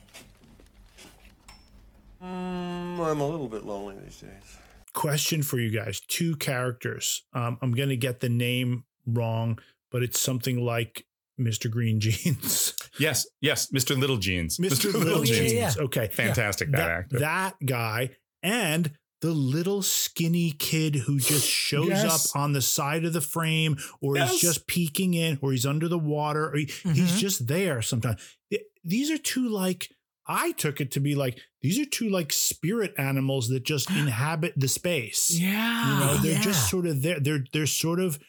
[2.24, 4.58] Mm, I'm a little bit lonely these days.
[4.94, 7.24] Question for you guys: two characters.
[7.34, 9.58] Um, I'm going to get the name wrong,
[9.90, 11.06] but it's something like
[11.40, 11.70] Mr.
[11.72, 12.76] Green Jeans.
[13.00, 13.98] Yes, yes, Mr.
[13.98, 14.58] Little Jeans.
[14.58, 14.92] Mr.
[14.94, 15.78] Little Jeans.
[15.78, 17.20] Okay, Fantastic, that that, actor.
[17.20, 18.10] That guy
[18.44, 18.92] and
[19.22, 22.26] the little skinny kid who just shows Yes.
[22.36, 24.32] up on the side of the frame, or Yes.
[24.32, 28.20] he's just peeking in, or he's under the water, or he- he's just there sometimes.
[28.52, 29.88] It- these are two like.
[30.28, 34.54] I took it to be like these are two like spirit animals that just inhabit
[34.58, 35.32] the space.
[35.40, 35.94] Yeah.
[35.94, 36.42] You know, they're Yeah.
[36.42, 37.20] just sort of there.
[37.22, 38.20] They're they're sort of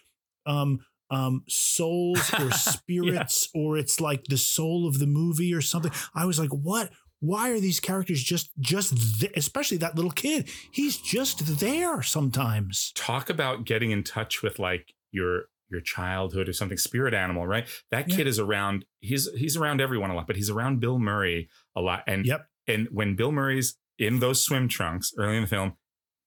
[0.46, 0.78] um
[1.10, 2.50] um souls or
[2.84, 5.92] spirits or it's like the soul of the movie or something.
[6.14, 6.90] I was like, what?
[7.22, 10.48] Why are these characters just just th- especially that little kid?
[10.72, 12.92] He's just there sometimes.
[12.94, 17.68] talk about getting in touch with like your your childhood or something spirit animal right
[17.92, 18.16] that Yeah.
[18.16, 21.80] kid is around he's he's around everyone a lot but he's around bill murray a
[21.80, 22.46] lot and Yep.
[22.66, 25.74] and when bill murray's in those swim trunks early in the film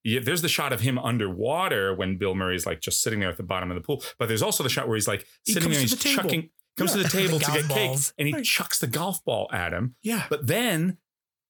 [0.03, 3.37] yeah, there's the shot of him underwater when bill murray's like just sitting there at
[3.37, 5.75] the bottom of the pool but there's also the shot where he's like sitting comes
[5.75, 7.03] there and he's the chucking comes Yeah.
[7.03, 9.73] to the table The to get golf cake and he chucks the golf ball at
[9.73, 10.25] him Yeah.
[10.29, 10.97] but then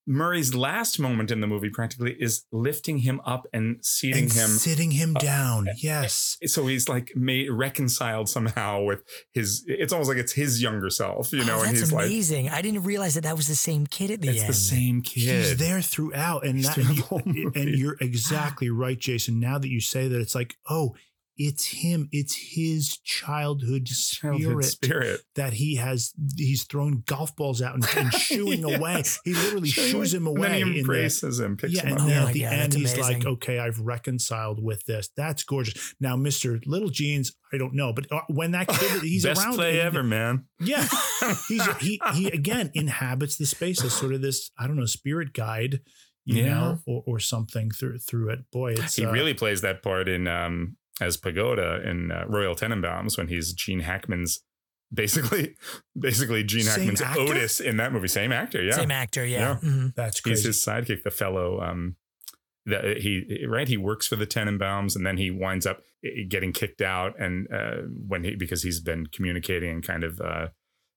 [0.05, 4.49] Murray's last moment in the movie practically is lifting him up and seating And him
[4.49, 5.69] sitting him uh, down.
[5.77, 6.37] Yes.
[6.47, 9.03] so he's like made reconciled somehow with
[9.33, 12.05] his it's almost like it's his younger self you know oh, and that's he's like
[12.05, 12.49] amazing.
[12.49, 14.49] I didn't realize that that was the same kid at the it's end.
[14.49, 18.69] the same kid He's there throughout, and that, through the and, you, and you're exactly
[18.69, 19.39] right, Jason.
[19.39, 20.95] Now that you say that, it's like, oh,
[21.37, 22.09] it's him.
[22.11, 25.21] It's his childhood spirit, Childhood spirit.
[25.35, 26.13] that he has.
[26.37, 28.77] He's throwing golf balls out and, and shooing Yes.
[28.79, 29.03] away.
[29.25, 30.47] He literally Shooing shoos him And away.
[30.49, 32.41] then he in the- embraces him picks yeah, him and up then Oh at the
[32.41, 35.09] God, end, that's he's like, "Okay, I've reconciled with this.
[35.17, 39.43] That's gorgeous." Now, Mister Littlejeans, I don't know, but uh, when that kid, he's best
[39.43, 39.55] around.
[39.55, 40.87] play in- ever man yeah,
[41.47, 45.33] he's he he again inhabits the space as sort of this I don't know spirit
[45.33, 45.79] guide,
[46.25, 46.53] you Yeah.
[46.53, 48.39] know, or, or something through through it.
[48.51, 52.55] Boy, it's he uh, really plays that part in um as pagoda in uh, royal
[52.55, 54.41] tenenbaums when he's gene hackman's
[54.93, 55.55] basically
[55.99, 57.21] basically gene Same hackman's actor?
[57.21, 59.39] otis in that movie same actor yeah Same actor, yeah.
[59.39, 59.69] Yeah.
[59.69, 59.95] Mhm.
[59.95, 61.95] that's he's his sidekick the fellow um
[62.65, 66.53] that he right he works for the tenenbaums and then he winds up eh, getting
[66.53, 70.47] kicked out and uh when he because he's been communicating and kind of uh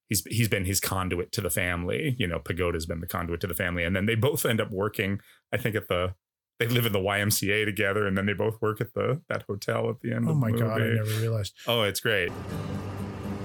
[0.09, 3.49] he's he's been his conduit to the family you know pagoda's been the conduit to
[3.49, 5.19] the family and then they both end up working
[5.53, 6.15] i think at the
[6.59, 9.91] they live in the YMCA together, and then they both work at the that hotel
[9.91, 10.27] at the end.
[10.29, 11.55] oh of the my god, I never realized.
[11.67, 12.31] Oh, it's great.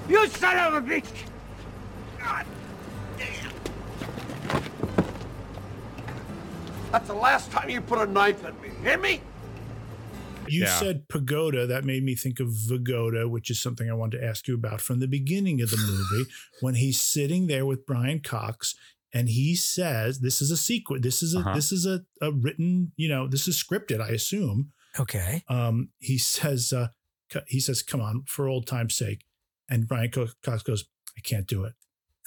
[0.08, 1.04] You son of a bitch!
[2.18, 2.46] God
[3.18, 3.52] damn!
[6.90, 8.70] That's the last time you put a knife in me.
[8.82, 9.20] Hear me?
[10.48, 10.78] You Yeah.
[10.78, 11.66] said pagoda.
[11.66, 14.80] That made me think of Vagoda, which is something I wanted to ask you about
[14.80, 16.28] from the beginning of the movie
[16.60, 18.74] when he's sitting there with Brian Cox
[19.12, 21.02] and he says, "This is a secret.
[21.02, 21.54] This is a Uh-huh.
[21.54, 22.92] this is a, a written.
[22.96, 24.00] You know, this is scripted.
[24.00, 25.42] I assume." Okay.
[25.48, 26.88] um, he says, uh,
[27.46, 29.24] he says, come on, for old time's sake.
[29.70, 30.84] And Brian Co- Cox goes,
[31.16, 31.72] I can't do it.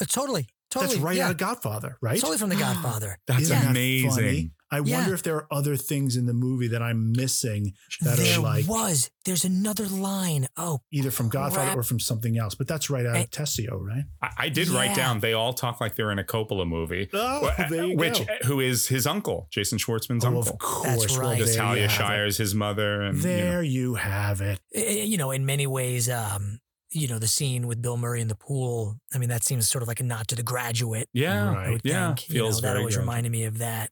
[0.01, 0.47] Uh, totally.
[0.71, 0.93] Totally.
[0.95, 1.25] That's right yeah.
[1.25, 2.19] out of Godfather, right?
[2.19, 3.19] Totally from The Godfather.
[3.27, 4.09] That's Isn't amazing.
[4.09, 4.51] funny?
[4.75, 4.97] I Yeah.
[4.97, 8.41] wonder if there are other things in the movie that I'm missing that there are
[8.41, 9.09] like was.
[9.25, 10.47] There's another line.
[10.57, 11.77] Oh, either from Godfather crap.
[11.77, 12.53] or from something else.
[12.55, 14.03] But that's right out of And- Tessio, right?
[14.21, 17.09] I, I did write down they all talk like they're in a Coppola movie.
[17.13, 18.33] Oh, Wh- there you which go.
[18.45, 20.41] who is his uncle, Jason Schwartzman's Oh, uncle.
[20.53, 20.85] of course.
[21.01, 21.37] That's right.
[21.39, 21.93] there you Talia have it.
[21.93, 23.35] Shire's his mother, and you know.
[23.35, 24.59] There you have it.
[24.73, 26.59] You know, in many ways, um,
[26.91, 28.99] you know, the scene with Bill Murray in the pool.
[29.13, 31.09] I mean, that seems sort of like a nod to The Graduate.
[31.13, 31.67] yeah, Right.
[31.67, 32.29] I would yeah, think.
[32.29, 33.01] You know, that very always good.
[33.01, 33.89] reminded me of that.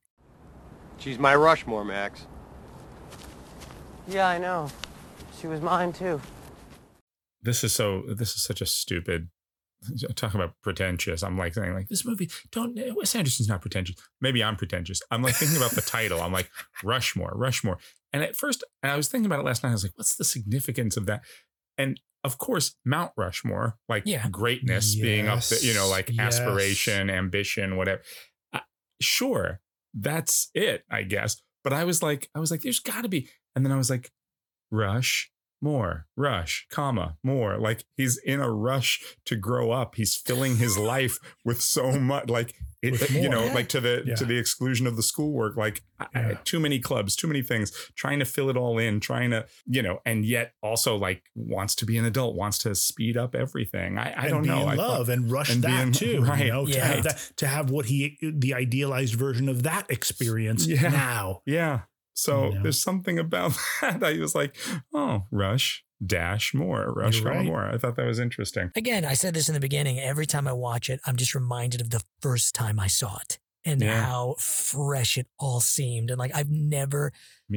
[1.04, 2.26] She's my Rushmore, Max.
[4.08, 4.70] Yeah, I know.
[5.40, 6.22] She was mine too.
[7.42, 8.04] This is so.
[8.08, 9.28] This is such a stupid.
[10.16, 11.22] Talk about pretentious.
[11.24, 12.30] I'm like saying like this movie.
[12.52, 13.98] Don't Wes Anderson's not pretentious.
[14.22, 15.02] Maybe I'm pretentious.
[15.12, 16.22] I'm like thinking about the title.
[16.22, 16.50] I'm like
[16.86, 17.80] Rushmore, Rushmore.
[18.14, 19.70] And at first, and I was thinking about it last night.
[19.72, 21.22] I was like, what's the significance of that?
[21.78, 24.30] And of course, Mount Rushmore, like Yeah.
[24.30, 26.40] greatness being up there, you know, like Yes, yes.
[26.40, 28.02] aspiration, ambition, whatever.
[28.54, 28.60] Uh,
[29.02, 29.60] sure,
[29.94, 31.42] that's it, I guess.
[31.64, 33.30] But I was like, I was like, there's got to be.
[33.56, 34.12] And then I was like,
[34.72, 35.32] Rush,
[35.64, 37.58] more, Rush, comma, more.
[37.58, 39.96] Like he's in a rush to grow up.
[39.96, 43.54] He's filling his life with so much, like it, you know, Yeah.
[43.54, 44.16] like to the Yeah.
[44.16, 45.56] to the exclusion of the schoolwork.
[45.56, 45.82] Like
[46.14, 46.34] Yeah.
[46.44, 47.72] too many clubs, too many things.
[47.96, 51.76] Trying to fill it all in, trying to, you know, and yet also like wants
[51.76, 53.98] to be an adult, wants to speed up everything.
[53.98, 54.64] I, I don't know.
[54.64, 56.22] in I thought- love and rush and that in- too.
[56.28, 59.90] right, You know, to have that, to have what he the idealized version of that
[59.90, 60.90] experience Yeah.
[60.90, 61.42] now.
[61.46, 61.82] Yeah.
[62.14, 62.64] So You know?
[62.64, 64.04] there's something about that.
[64.04, 64.56] I was like,
[64.94, 67.46] oh, rush, dash more, rush, You're right.
[67.46, 67.66] more.
[67.66, 68.72] I thought that was interesting.
[68.76, 70.00] Again, I said this in the beginning.
[70.00, 73.40] Every time I watch it, I'm just reminded of the first time I saw it
[73.66, 74.04] and Yeah.
[74.04, 76.10] how fresh it all seemed.
[76.10, 77.12] And like, I've never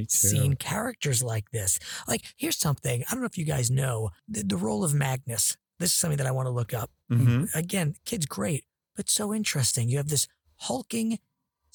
[0.09, 1.79] seen characters like this.
[2.07, 5.57] Like, here's something I don't know if you guys know the, the role of Magnus.
[5.79, 6.91] This is something that I want to look up.
[7.11, 7.55] Mhm.
[7.55, 8.65] Again, kid's great,
[8.95, 9.89] but so interesting.
[9.89, 10.27] You have this
[10.61, 11.19] hulking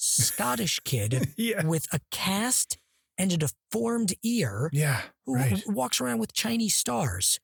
[0.02, 1.64] Scottish kid Yeah.
[1.64, 2.76] with a cast
[3.18, 5.02] and a deformed ear Yeah.
[5.26, 5.62] who Right.
[5.66, 7.38] walks around with Chinese stars.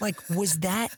[0.00, 0.96] Like, was that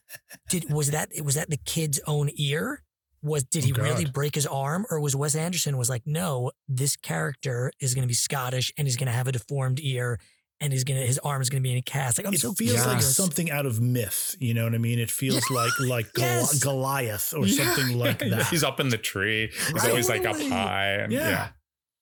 [0.48, 2.82] did was that was that the kid's own ear?
[3.22, 6.50] Was did Oh, he really break his arm, or was Wes Anderson was like, no,
[6.68, 10.18] this character is going to be Scottish and he's going to have a deformed ear
[10.64, 12.18] and he's gonna his arm is going to be in a cast.
[12.18, 14.34] Like, I'm it so feels like something out of myth.
[14.40, 14.98] You know what I mean?
[14.98, 16.58] It feels like like Gol- Yes.
[16.62, 17.64] Goliath or Yeah.
[17.74, 18.46] something like that.
[18.48, 19.50] He's up in the tree.
[19.52, 19.88] He's Right.
[19.90, 20.92] always like up high.
[21.00, 21.28] And, yeah.
[21.28, 21.48] yeah.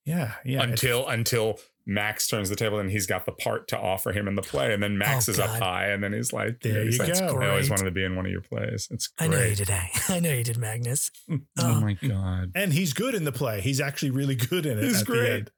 [0.04, 0.32] Yeah.
[0.44, 0.62] Yeah.
[0.64, 4.36] Until until Max turns the table and he's got the part to offer him in
[4.36, 6.96] the play, and then Max Oh, is up high, and then he's like, There he's
[6.98, 7.40] you like, go.
[7.40, 8.86] I always wanted to be in one of your plays.
[8.92, 9.26] It's great.
[9.26, 9.70] I know you did.
[10.08, 11.10] I know you did, Magnus.
[11.28, 11.80] Oh Oh.
[11.80, 12.52] my god.
[12.54, 13.60] and he's good in the play.
[13.60, 14.84] He's actually really good in it.
[14.84, 15.50] He's at the great.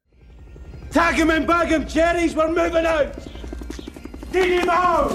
[0.95, 1.05] End.
[1.05, 3.15] Tag him and bag him, cherries, we're moving out!
[4.31, 5.11] Dig him out!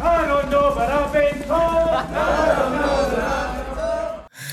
[0.00, 1.88] I don't know, but I've been told!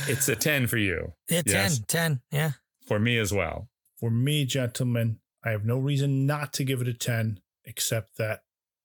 [0.07, 1.13] It's a ten for you.
[1.29, 1.81] Yeah, 10, Yes.
[1.87, 2.51] 10, yeah.
[2.87, 3.69] For me as well.
[3.99, 8.41] For me, gentlemen, I have no reason not to give it a 10, except that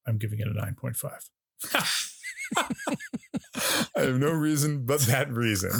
[0.06, 1.30] I'm giving it a 9.5.
[3.96, 5.70] I have no reason but that reason.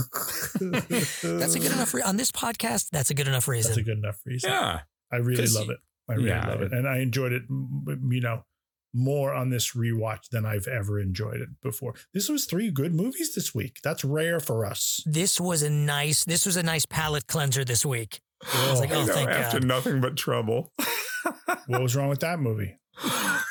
[0.61, 2.89] That's a good enough re- on this podcast.
[2.91, 3.71] That's a good enough reason.
[3.71, 4.51] That's a good enough reason.
[4.51, 4.81] Yeah.
[5.13, 5.79] I really love you- it.
[6.09, 6.49] I really Yeah.
[6.49, 6.73] love it.
[6.73, 8.45] And I enjoyed it, m- m- you know,
[8.93, 11.95] more on this rewatch than I've ever enjoyed it before.
[12.13, 13.79] This was three good movies this week.
[13.83, 15.03] That's rare for us.
[15.07, 16.25] this was a nice.
[16.25, 18.21] This was a nice palate cleanser this week.
[18.43, 19.67] I was oh, like, I oh, know, thank after God.
[19.69, 20.71] nothing but trouble.
[21.67, 22.77] What was wrong with that movie?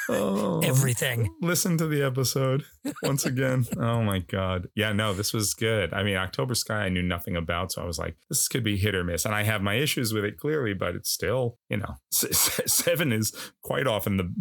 [0.10, 0.62] Oh.
[0.64, 1.30] Everything.
[1.42, 2.64] Listen to the episode
[3.04, 3.66] once again.
[3.78, 4.68] oh my god.
[4.76, 5.94] Yeah, no, this was good.
[5.94, 8.78] I mean, October Sky I knew nothing about, so I was like, this could be
[8.78, 9.26] hit or miss.
[9.26, 13.34] And I have my issues with it clearly, but it's still, you know, seven is
[13.62, 14.34] quite often the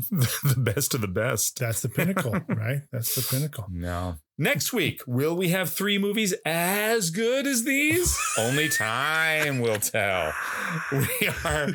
[0.55, 1.59] the best of the best.
[1.59, 2.81] That's the pinnacle, right?
[2.91, 3.67] That's the pinnacle.
[3.71, 4.17] No.
[4.39, 8.17] Next week, will we have three movies as good as these?
[8.39, 10.33] Only time will tell.
[10.91, 11.69] We are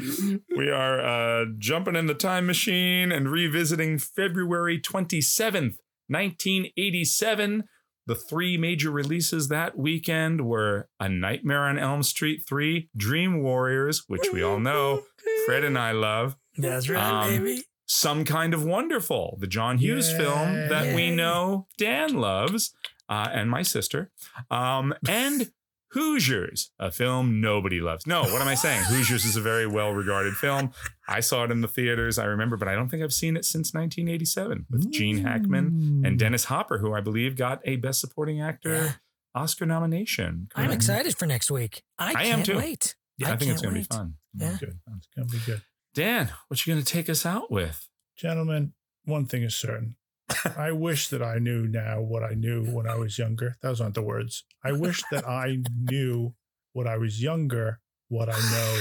[0.56, 5.78] we are uh, jumping in the time machine and revisiting February 27th,
[6.08, 7.64] 1987.
[8.08, 14.04] The three major releases that weekend were A Nightmare on Elm Street 3, Dream Warriors,
[14.08, 15.04] which we all know
[15.46, 17.64] Fred and I love, That's right, Um, baby.
[17.88, 22.74] Some Kind of Wonderful, the John Hughes film that we know Dan loves,
[23.10, 24.12] uh, and my sister,
[24.52, 25.52] um, and
[25.92, 28.06] Hoosiers, a film nobody loves.
[28.06, 28.84] No, what am I saying?
[28.90, 30.72] Hoosiers is a very well regarded film.
[31.08, 33.46] I saw it in the theaters, I remember, but I don't think I've seen it
[33.46, 38.42] since 1987 with Gene Hackman and Dennis Hopper, who I believe got a Best Supporting
[38.42, 38.92] Actor Yeah.
[39.34, 40.50] Oscar nomination.
[40.56, 40.76] I'm Correct?
[40.76, 41.84] excited for next week.
[41.98, 42.58] I, I am can't too.
[42.58, 42.96] wait.
[43.18, 44.16] Yeah, I, think it's going to be fun.
[44.36, 44.58] Yeah.
[44.60, 44.78] Good.
[44.98, 45.62] It's going to be good.
[45.98, 47.90] Dan, what you going to take us out with?
[48.16, 48.74] Gentlemen,
[49.06, 49.96] one thing is certain.
[50.56, 53.56] I wish that I knew now what I knew when I was younger.
[53.64, 54.44] Those aren't the words.
[54.64, 56.36] I wish that I knew
[56.74, 57.80] what I was younger,
[58.10, 58.80] what I know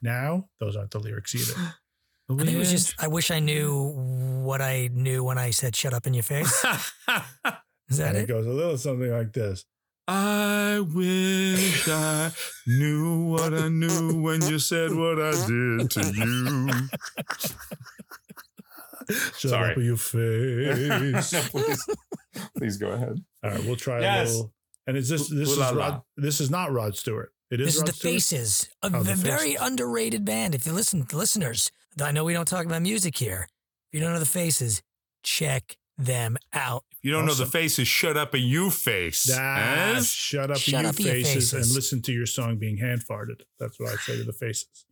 [0.00, 0.48] now.
[0.58, 1.74] Those aren't the lyrics either.
[2.30, 2.94] I think it was just.
[2.98, 3.92] I wish I knew
[4.42, 6.64] what I knew when I said "shut up in your face."
[7.90, 8.28] Is that and it it?
[8.28, 9.66] goes a little something like this.
[10.10, 12.30] I wish I
[12.66, 16.70] knew what I knew when you said what I did to you.
[19.38, 19.72] Shut Sorry.
[19.72, 21.32] up in your face.
[21.32, 21.86] no, please,
[22.58, 23.22] please go ahead.
[23.42, 24.28] All right, we'll try Yes.
[24.28, 24.52] a little.
[24.86, 25.86] And is this this Ooh is la la.
[25.88, 26.02] Rod?
[26.16, 27.32] This is not Rod Stewart.
[27.50, 28.12] It is This is the Stewart?
[28.14, 29.60] Faces, a Oh, The v- very Faces.
[29.66, 30.54] underrated band.
[30.54, 31.70] If you listen, listeners,
[32.02, 33.48] I know we don't talk about music here.
[33.90, 34.82] If you don't know the Faces,
[35.22, 36.84] check them out.
[37.02, 37.86] You don't know the faces.
[37.88, 39.28] Shut up and you face.
[39.32, 40.00] Ah, Eh?
[40.02, 43.42] shut up, Shut you up, you faces, and listen to your song being hand farted.
[43.58, 44.84] That's what I say to the faces.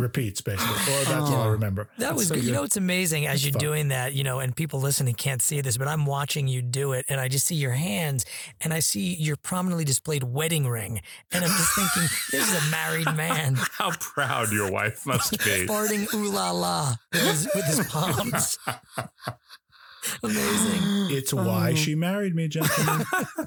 [0.00, 0.74] Repeats basically.
[0.74, 1.50] Or that's all I oh.
[1.50, 1.88] remember.
[1.98, 2.42] That was good.
[2.42, 3.60] You know, it's amazing as It's you're fun.
[3.60, 6.92] doing that, you know, and people listening can't see this, but I'm watching you do
[6.92, 8.24] it and I just see your hands
[8.60, 11.00] and I see your prominently displayed wedding ring.
[11.32, 12.02] And I'm just thinking,
[12.32, 15.36] this is a married man How proud your wife must be.
[15.68, 18.58] farting ooh la la with his, with his palms.
[20.22, 21.16] Amazing.
[21.16, 21.74] It's why oh.
[21.74, 23.04] she married me, gentlemen.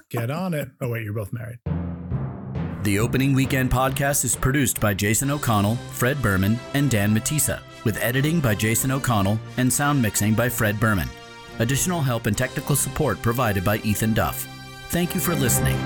[0.09, 0.69] Get on it.
[0.79, 1.59] Oh wait, you're both married.
[2.83, 7.97] The Opening Weekend podcast is produced by Jason O'Connell, Fred Berman, and Dan Matissa, with
[8.03, 11.07] editing by Jason O'Connell and sound mixing by Fred Berman.
[11.59, 14.49] Additional help and technical support provided by Ethan Duff.
[14.89, 15.77] Thank you for listening.